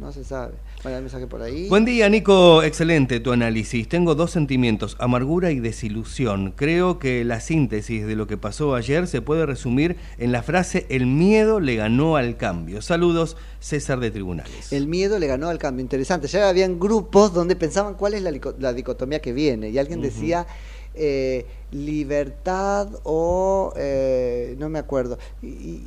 No 0.00 0.12
se 0.12 0.24
sabe. 0.24 0.54
Bueno, 0.82 0.96
hay 0.96 1.02
mensaje 1.02 1.26
por 1.26 1.42
ahí. 1.42 1.68
Buen 1.68 1.84
día, 1.84 2.08
Nico. 2.08 2.62
Excelente 2.62 3.20
tu 3.20 3.32
análisis. 3.32 3.86
Tengo 3.86 4.14
dos 4.14 4.30
sentimientos, 4.30 4.96
amargura 4.98 5.50
y 5.50 5.60
desilusión. 5.60 6.54
Creo 6.56 6.98
que 6.98 7.22
la 7.22 7.38
síntesis 7.40 8.06
de 8.06 8.16
lo 8.16 8.26
que 8.26 8.38
pasó 8.38 8.74
ayer 8.74 9.06
se 9.06 9.20
puede 9.20 9.44
resumir 9.44 9.96
en 10.16 10.32
la 10.32 10.42
frase 10.42 10.86
el 10.88 11.04
miedo 11.04 11.60
le 11.60 11.76
ganó 11.76 12.16
al 12.16 12.38
cambio. 12.38 12.80
Saludos, 12.80 13.36
César 13.60 14.00
de 14.00 14.10
Tribunales. 14.10 14.72
El 14.72 14.86
miedo 14.86 15.18
le 15.18 15.26
ganó 15.26 15.50
al 15.50 15.58
cambio. 15.58 15.82
Interesante. 15.82 16.28
Ya 16.28 16.48
habían 16.48 16.80
grupos 16.80 17.34
donde 17.34 17.54
pensaban 17.54 17.92
cuál 17.92 18.14
es 18.14 18.22
la, 18.22 18.72
dicotomía 18.72 19.20
que 19.20 19.34
viene. 19.34 19.68
Y 19.68 19.76
alguien 19.76 20.00
decía 20.00 20.46
eh, 20.94 21.44
libertad 21.72 22.88
o. 23.04 23.74
eh, 23.76 24.56
no 24.58 24.70
me 24.70 24.78
acuerdo. 24.78 25.18
Y, 25.42 25.46
y- 25.48 25.84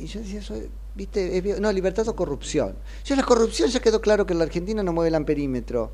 y 0.00 0.06
yo 0.06 0.20
decía 0.20 0.40
eso. 0.40 0.54
¿Viste? 0.94 1.42
No, 1.60 1.72
libertad 1.72 2.06
o 2.08 2.14
corrupción. 2.14 2.76
Yo, 3.04 3.16
la 3.16 3.24
corrupción 3.24 3.68
ya 3.68 3.80
quedó 3.80 4.00
claro 4.00 4.26
que 4.26 4.32
en 4.32 4.38
la 4.38 4.44
Argentina 4.44 4.82
no 4.82 4.92
mueve 4.92 5.08
el 5.08 5.14
amperímetro. 5.16 5.90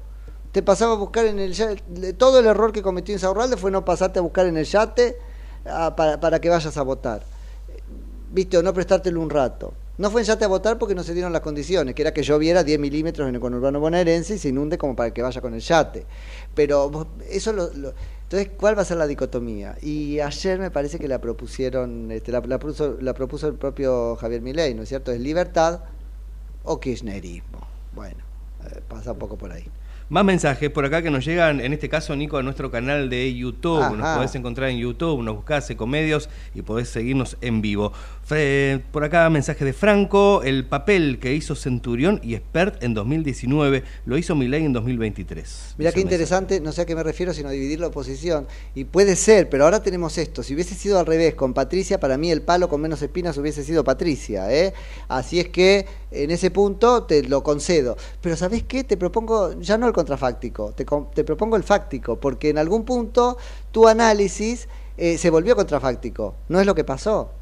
Te 0.52 0.62
pasaba 0.62 0.92
a 0.92 0.96
buscar 0.96 1.24
en 1.26 1.38
el 1.38 1.52
yate. 1.54 2.12
Todo 2.14 2.40
el 2.40 2.46
error 2.46 2.72
que 2.72 2.82
cometió 2.82 3.14
Insaurralde 3.14 3.56
fue 3.56 3.70
no 3.70 3.84
pasarte 3.84 4.18
a 4.18 4.22
buscar 4.22 4.46
en 4.46 4.56
el 4.56 4.64
yate 4.66 5.16
ah, 5.64 5.94
para, 5.96 6.20
para 6.20 6.40
que 6.40 6.48
vayas 6.50 6.76
a 6.76 6.82
votar. 6.82 7.22
viste, 8.32 8.58
o 8.58 8.62
no 8.62 8.74
prestártelo 8.74 9.20
un 9.20 9.30
rato. 9.30 9.72
No 9.98 10.10
fue 10.10 10.22
en 10.22 10.26
Yate 10.26 10.46
a 10.46 10.48
votar 10.48 10.78
porque 10.78 10.94
no 10.94 11.02
se 11.02 11.12
dieron 11.12 11.30
las 11.30 11.42
condiciones, 11.42 11.94
que 11.94 12.00
era 12.00 12.14
que 12.14 12.22
lloviera 12.22 12.64
10 12.64 12.80
milímetros 12.80 13.28
en 13.28 13.34
el 13.34 13.40
conurbano 13.40 13.80
bonaerense 13.80 14.36
y 14.36 14.38
se 14.38 14.48
inunde 14.48 14.78
como 14.78 14.96
para 14.96 15.12
que 15.12 15.20
vaya 15.20 15.42
con 15.42 15.52
el 15.52 15.60
yate. 15.60 16.06
Pero 16.54 17.06
eso 17.28 17.52
lo- 17.52 17.92
Entonces, 18.30 18.52
¿cuál 18.56 18.78
va 18.78 18.82
a 18.82 18.84
ser 18.84 18.96
la 18.96 19.08
dicotomía? 19.08 19.76
Y 19.82 20.20
ayer 20.20 20.60
me 20.60 20.70
parece 20.70 21.00
que 21.00 21.08
la 21.08 21.20
propusieron, 21.20 22.12
este, 22.12 22.30
la, 22.30 22.38
la 22.38 22.60
propuso, 22.60 22.96
la 23.00 23.12
propuso 23.12 23.48
el 23.48 23.54
propio 23.54 24.14
Javier 24.14 24.40
Milei, 24.40 24.72
¿no 24.72 24.84
es 24.84 24.88
cierto? 24.88 25.10
Es 25.10 25.18
libertad 25.18 25.80
o 26.62 26.78
kirchnerismo. 26.78 27.66
Bueno, 27.92 28.22
eh, 28.70 28.82
pasa 28.86 29.10
un 29.10 29.18
poco 29.18 29.36
por 29.36 29.50
ahí. 29.50 29.64
Más 30.10 30.24
mensajes 30.24 30.70
por 30.70 30.84
acá 30.84 31.02
que 31.02 31.10
nos 31.10 31.24
llegan, 31.24 31.60
en 31.60 31.72
este 31.72 31.88
caso, 31.88 32.14
Nico, 32.14 32.36
a 32.36 32.44
nuestro 32.44 32.70
canal 32.70 33.10
de 33.10 33.34
YouTube. 33.34 33.80
Nos 33.96 34.06
Ajá. 34.06 34.16
podés 34.16 34.34
encontrar 34.36 34.68
en 34.70 34.78
YouTube, 34.78 35.22
nos 35.22 35.34
buscás 35.34 35.68
Ecomedios 35.68 36.28
y 36.54 36.62
podés 36.62 36.88
seguirnos 36.88 37.36
en 37.40 37.60
vivo. 37.60 37.92
Fre- 38.30 38.80
por 38.92 39.02
acá, 39.02 39.28
mensaje 39.28 39.64
de 39.64 39.72
Franco. 39.72 40.42
El 40.44 40.64
papel 40.64 41.18
que 41.18 41.34
hizo 41.34 41.56
Centurión 41.56 42.20
y 42.22 42.36
Expert 42.36 42.80
en 42.84 42.94
2019 42.94 43.82
lo 44.04 44.16
hizo 44.16 44.36
Milei 44.36 44.64
en 44.64 44.72
2023. 44.72 45.74
Mira 45.76 45.90
Hizo 45.90 45.94
qué 45.96 46.00
interesante, 46.00 46.60
no 46.60 46.70
sé 46.70 46.82
a 46.82 46.86
qué 46.86 46.94
me 46.94 47.02
refiero, 47.02 47.34
sino 47.34 47.48
a 47.48 47.50
dividir 47.50 47.80
la 47.80 47.88
oposición. 47.88 48.46
Y 48.76 48.84
puede 48.84 49.16
ser, 49.16 49.48
pero 49.48 49.64
ahora 49.64 49.82
tenemos 49.82 50.16
esto. 50.16 50.44
Si 50.44 50.54
hubiese 50.54 50.76
sido 50.76 51.00
al 51.00 51.06
revés 51.06 51.34
con 51.34 51.54
Patricia, 51.54 51.98
para 51.98 52.16
mí 52.18 52.30
el 52.30 52.42
palo 52.42 52.68
con 52.68 52.80
menos 52.80 53.02
espinas 53.02 53.36
hubiese 53.36 53.64
sido 53.64 53.82
Patricia. 53.82 54.52
¿eh? 54.54 54.74
Así 55.08 55.40
es 55.40 55.48
que 55.48 55.86
en 56.12 56.30
ese 56.30 56.52
punto 56.52 57.02
te 57.02 57.24
lo 57.24 57.42
concedo. 57.42 57.96
Pero 58.20 58.36
¿sabés 58.36 58.62
qué? 58.62 58.84
Te 58.84 58.96
propongo 58.96 59.58
ya 59.60 59.76
no 59.76 59.88
el 59.88 59.92
contrafáctico, 59.92 60.72
te, 60.76 60.86
te 61.14 61.24
propongo 61.24 61.56
el 61.56 61.64
fáctico, 61.64 62.20
porque 62.20 62.50
en 62.50 62.58
algún 62.58 62.84
punto 62.84 63.38
tu 63.72 63.88
análisis 63.88 64.68
eh, 64.96 65.18
se 65.18 65.30
volvió 65.30 65.56
contrafáctico. 65.56 66.36
No 66.48 66.60
es 66.60 66.66
lo 66.66 66.76
que 66.76 66.84
pasó. 66.84 67.39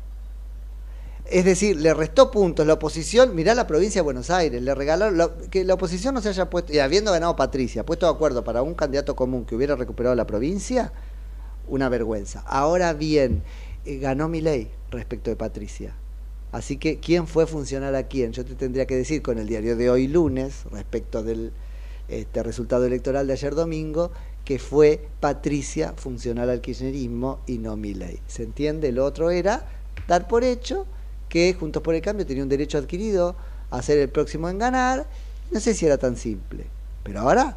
Es 1.28 1.44
decir, 1.44 1.76
le 1.76 1.92
restó 1.92 2.30
puntos 2.30 2.66
la 2.66 2.74
oposición, 2.74 3.34
mirá 3.34 3.54
la 3.54 3.66
provincia 3.66 4.00
de 4.00 4.04
Buenos 4.04 4.30
Aires, 4.30 4.62
le 4.62 4.74
regalaron 4.74 5.18
la- 5.18 5.30
que 5.50 5.62
la 5.62 5.74
oposición 5.74 6.14
no 6.14 6.22
se 6.22 6.30
haya 6.30 6.48
puesto, 6.48 6.72
y 6.72 6.78
habiendo 6.78 7.12
ganado 7.12 7.36
Patricia, 7.36 7.84
puesto 7.84 8.06
de 8.06 8.12
acuerdo 8.12 8.42
para 8.44 8.62
un 8.62 8.74
candidato 8.74 9.14
común 9.14 9.44
que 9.44 9.54
hubiera 9.54 9.76
recuperado 9.76 10.14
la 10.14 10.26
provincia, 10.26 10.90
una 11.68 11.90
vergüenza. 11.90 12.42
Ahora 12.46 12.94
bien, 12.94 13.42
eh, 13.84 13.98
ganó 13.98 14.28
mi 14.28 14.40
ley 14.40 14.70
respecto 14.90 15.28
de 15.28 15.36
Patricia. 15.36 15.94
Así 16.50 16.78
que, 16.78 16.98
¿quién 16.98 17.26
fue 17.26 17.46
funcional 17.46 17.94
a 17.94 18.04
quién? 18.04 18.32
Yo 18.32 18.42
te 18.46 18.54
tendría 18.54 18.86
que 18.86 18.96
decir 18.96 19.20
con 19.20 19.38
el 19.38 19.46
diario 19.46 19.76
de 19.76 19.90
hoy 19.90 20.08
lunes, 20.08 20.64
respecto 20.72 21.22
del 21.22 21.52
este, 22.08 22.42
resultado 22.42 22.86
electoral 22.86 23.26
de 23.26 23.34
ayer 23.34 23.54
domingo, 23.54 24.12
que 24.46 24.58
fue 24.58 25.06
Patricia 25.20 25.92
funcional 25.94 26.48
al 26.48 26.62
kirchnerismo 26.62 27.40
y 27.46 27.58
no 27.58 27.76
mi 27.76 27.92
ley. 27.92 28.18
¿Se 28.28 28.44
entiende? 28.44 28.92
Lo 28.92 29.04
otro 29.04 29.30
era 29.30 29.66
dar 30.06 30.26
por 30.26 30.42
hecho 30.42 30.86
que 31.28 31.54
Juntos 31.54 31.82
por 31.82 31.94
el 31.94 32.02
Cambio 32.02 32.26
tenía 32.26 32.42
un 32.42 32.48
derecho 32.48 32.78
adquirido 32.78 33.36
a 33.70 33.82
ser 33.82 33.98
el 33.98 34.08
próximo 34.08 34.48
en 34.48 34.58
ganar. 34.58 35.06
No 35.50 35.60
sé 35.60 35.74
si 35.74 35.86
era 35.86 35.98
tan 35.98 36.16
simple, 36.16 36.66
pero 37.02 37.20
ahora 37.20 37.56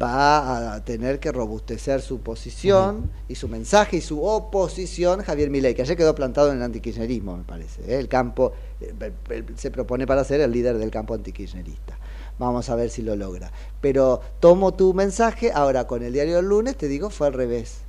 va 0.00 0.74
a 0.74 0.84
tener 0.84 1.20
que 1.20 1.30
robustecer 1.30 2.00
su 2.00 2.20
posición 2.20 3.10
y 3.28 3.34
su 3.34 3.48
mensaje 3.48 3.98
y 3.98 4.00
su 4.00 4.24
oposición 4.24 5.22
Javier 5.22 5.50
Milei, 5.50 5.74
que 5.74 5.82
ayer 5.82 5.96
quedó 5.96 6.14
plantado 6.14 6.50
en 6.50 6.56
el 6.56 6.62
antikirchnerismo, 6.62 7.36
me 7.36 7.44
parece. 7.44 7.82
¿eh? 7.82 7.98
El 7.98 8.08
campo 8.08 8.52
eh, 8.80 9.44
se 9.56 9.70
propone 9.70 10.06
para 10.06 10.24
ser 10.24 10.40
el 10.40 10.52
líder 10.52 10.78
del 10.78 10.90
campo 10.90 11.14
antikirchnerista. 11.14 11.98
Vamos 12.38 12.70
a 12.70 12.74
ver 12.74 12.88
si 12.88 13.02
lo 13.02 13.14
logra. 13.16 13.52
Pero 13.82 14.22
tomo 14.40 14.72
tu 14.72 14.94
mensaje, 14.94 15.52
ahora 15.52 15.86
con 15.86 16.02
el 16.02 16.14
diario 16.14 16.36
del 16.36 16.46
lunes 16.46 16.76
te 16.76 16.88
digo, 16.88 17.10
fue 17.10 17.26
al 17.26 17.34
revés. 17.34 17.80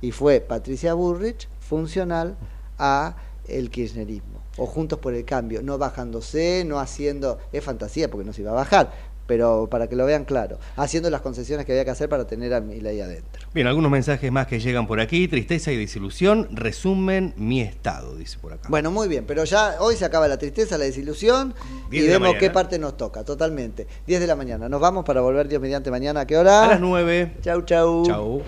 Y 0.00 0.10
fue 0.10 0.40
Patricia 0.40 0.94
Burrich 0.94 1.48
funcional 1.60 2.36
a 2.76 3.14
el 3.48 3.70
kirchnerismo. 3.70 4.42
O 4.56 4.66
Juntos 4.66 4.98
por 4.98 5.14
el 5.14 5.24
Cambio, 5.24 5.62
no 5.62 5.78
bajándose, 5.78 6.64
no 6.66 6.78
haciendo, 6.78 7.38
es 7.52 7.64
fantasía 7.64 8.10
porque 8.10 8.26
no 8.26 8.32
se 8.32 8.42
iba 8.42 8.50
a 8.50 8.54
bajar, 8.54 8.92
pero 9.26 9.68
para 9.70 9.88
que 9.88 9.96
lo 9.96 10.04
vean 10.04 10.24
claro, 10.24 10.58
haciendo 10.76 11.08
las 11.08 11.22
concesiones 11.22 11.64
que 11.64 11.72
había 11.72 11.84
que 11.84 11.90
hacer 11.90 12.08
para 12.08 12.26
tener 12.26 12.52
a 12.52 12.60
Milei 12.60 13.00
adentro. 13.00 13.46
Bien, 13.54 13.66
algunos 13.66 13.90
mensajes 13.90 14.30
más 14.30 14.46
que 14.46 14.60
llegan 14.60 14.86
por 14.86 15.00
aquí. 15.00 15.28
Tristeza 15.28 15.72
y 15.72 15.76
desilusión 15.76 16.48
resumen 16.50 17.32
mi 17.36 17.60
estado, 17.60 18.16
dice 18.16 18.38
por 18.38 18.52
acá. 18.52 18.68
Bueno, 18.68 18.90
muy 18.90 19.08
bien, 19.08 19.24
pero 19.26 19.44
ya 19.44 19.76
hoy 19.80 19.96
se 19.96 20.04
acaba 20.04 20.28
la 20.28 20.38
tristeza, 20.38 20.76
la 20.76 20.84
desilusión 20.84 21.54
y 21.88 21.92
10 21.92 22.04
de 22.04 22.12
la 22.12 22.18
vemos 22.18 22.36
qué 22.38 22.50
parte 22.50 22.78
nos 22.78 22.96
toca, 22.96 23.24
totalmente. 23.24 23.86
10 24.06 24.20
de 24.20 24.26
la 24.26 24.36
mañana. 24.36 24.68
Nos 24.68 24.80
vamos 24.80 25.04
para 25.04 25.20
volver 25.20 25.48
Dios 25.48 25.62
mediante 25.62 25.90
mañana. 25.90 26.20
¿A 26.20 26.26
qué 26.26 26.36
hora? 26.36 26.64
A 26.64 26.68
las 26.68 26.80
9. 26.80 27.36
Chau, 27.42 27.62
chau. 27.62 28.04
Chau. 28.04 28.42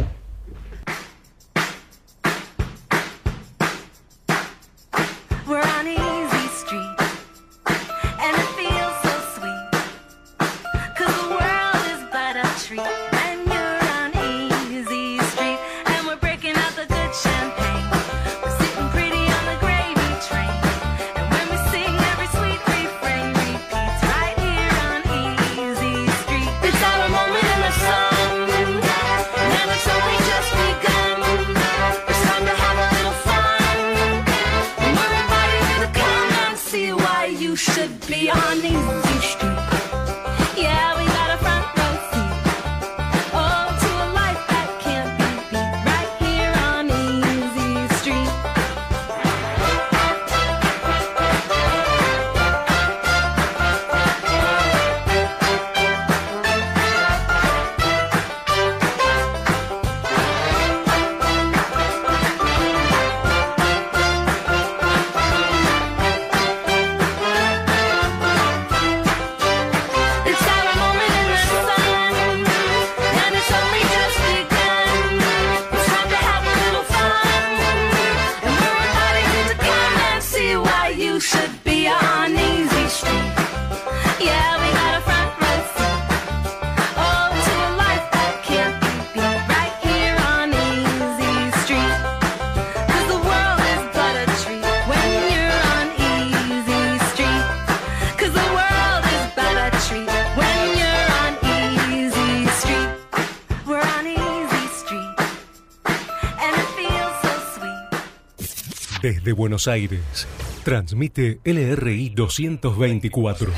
Buenos 109.35 109.69
Aires, 109.69 110.27
transmite 110.65 111.41
LRI 111.45 112.11
224, 112.11 113.53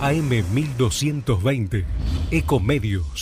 AM 0.00 0.28
1220, 0.28 1.84
Ecomedios 2.30 3.13